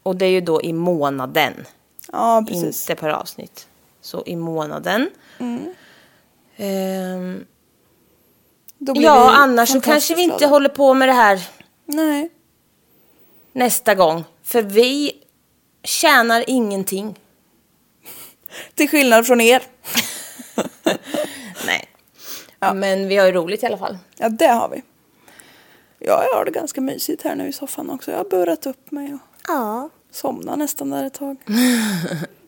Och 0.03 0.15
det 0.15 0.25
är 0.25 0.29
ju 0.29 0.41
då 0.41 0.61
i 0.61 0.73
månaden. 0.73 1.53
Ja 2.11 2.45
precis. 2.47 2.89
Inte 2.89 3.01
per 3.01 3.09
avsnitt. 3.09 3.67
Så 4.01 4.23
i 4.25 4.35
månaden. 4.35 5.09
Då 5.37 5.45
blir 6.57 7.45
ja, 8.77 8.93
vi 8.93 9.05
annars 9.07 9.69
så 9.69 9.81
kanske 9.81 10.15
vi 10.15 10.21
inte 10.21 10.45
håller 10.45 10.69
på 10.69 10.93
med 10.93 11.09
det 11.09 11.13
här 11.13 11.41
Nej. 11.85 12.29
nästa 13.51 13.95
gång. 13.95 14.23
För 14.43 14.61
vi 14.61 15.11
tjänar 15.83 16.43
ingenting. 16.47 17.19
Till 18.75 18.89
skillnad 18.89 19.27
från 19.27 19.41
er. 19.41 19.63
Nej. 21.65 21.89
Men 22.75 23.07
vi 23.07 23.17
har 23.17 23.25
ju 23.25 23.31
roligt 23.31 23.63
i 23.63 23.65
alla 23.65 23.77
fall. 23.77 23.97
Ja 24.17 24.29
det 24.29 24.47
har 24.47 24.69
vi. 24.69 24.83
Ja, 25.99 26.23
jag 26.31 26.37
har 26.37 26.45
det 26.45 26.51
ganska 26.51 26.81
mysigt 26.81 27.23
här 27.23 27.35
nu 27.35 27.47
i 27.47 27.53
soffan 27.53 27.89
också. 27.89 28.11
Jag 28.11 28.17
har 28.17 28.29
burrat 28.29 28.65
upp 28.65 28.91
mig 28.91 29.13
och 29.13 29.19
Ja. 29.47 29.89
Somnar 30.11 30.57
nästan 30.57 30.89
där 30.89 31.03
ett 31.03 31.13
tag. 31.13 31.37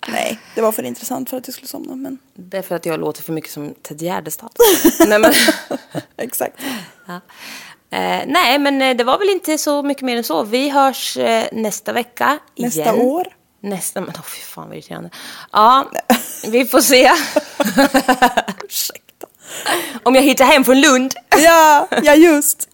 Nej, 0.07 0.39
det 0.55 0.61
var 0.61 0.71
för 0.71 0.83
intressant 0.83 1.29
för 1.29 1.37
att 1.37 1.47
jag 1.47 1.53
skulle 1.53 1.67
somna 1.67 1.95
men 1.95 2.17
Det 2.33 2.57
är 2.57 2.61
för 2.61 2.75
att 2.75 2.85
jag 2.85 2.99
låter 2.99 3.23
för 3.23 3.33
mycket 3.33 3.51
som 3.51 3.73
Ted 3.81 4.01
Gärdestad. 4.01 4.49
Nej, 5.07 5.19
men... 5.19 5.33
exakt. 6.17 6.55
Ja. 7.07 7.21
Eh, 7.91 8.23
nej, 8.27 8.59
men 8.59 8.81
eh, 8.81 8.97
det 8.97 9.03
var 9.03 9.17
väl 9.19 9.29
inte 9.29 9.57
så 9.57 9.83
mycket 9.83 10.03
mer 10.03 10.17
än 10.17 10.23
så. 10.23 10.43
Vi 10.43 10.69
hörs 10.69 11.17
eh, 11.17 11.47
nästa 11.51 11.93
vecka 11.93 12.39
Nästa 12.57 12.81
igen. 12.81 12.95
år. 12.95 13.27
Nästa, 13.61 14.01
men 14.01 14.09
oh, 14.09 14.23
fy 14.23 14.41
fan 14.41 14.67
vad 14.67 14.77
irriterande. 14.77 15.09
Ja, 15.51 15.91
vi 16.47 16.65
får 16.65 16.81
se. 16.81 17.11
Ursäkta. 18.63 19.27
Om 20.03 20.15
jag 20.15 20.21
hittar 20.21 20.45
hem 20.45 20.63
från 20.63 20.81
Lund. 20.81 21.13
Ja, 21.37 21.87
ja 22.03 22.15
just. 22.15 22.69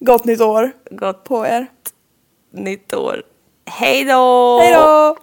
Gott 0.00 0.24
nytt 0.24 0.40
år 0.40 0.72
Gott 0.90 1.24
på 1.24 1.46
er. 1.46 1.66
Nytt 2.52 2.94
år. 2.94 3.22
Hej 3.66 4.04
då! 4.04 4.58
Hej 4.60 4.72
då! 4.72 5.16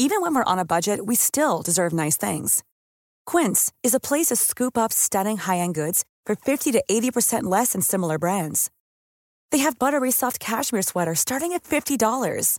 Even 0.00 0.22
when 0.22 0.34
we're 0.34 0.52
on 0.52 0.58
a 0.58 0.64
budget, 0.64 1.04
we 1.06 1.16
still 1.16 1.60
deserve 1.62 1.92
nice 1.92 2.16
things. 2.16 2.62
Quince 3.26 3.72
is 3.82 3.94
a 3.94 4.00
place 4.00 4.28
to 4.28 4.36
scoop 4.36 4.78
up 4.78 4.92
stunning 4.92 5.36
high-end 5.36 5.74
goods 5.74 6.04
for 6.24 6.36
50 6.36 6.72
to 6.72 6.84
80% 6.90 7.42
less 7.44 7.72
than 7.72 7.82
similar 7.82 8.18
brands. 8.18 8.70
They 9.50 9.58
have 9.58 9.78
buttery 9.78 10.10
soft 10.10 10.40
cashmere 10.40 10.82
sweaters 10.82 11.20
starting 11.20 11.52
at 11.52 11.64
$50, 11.64 12.58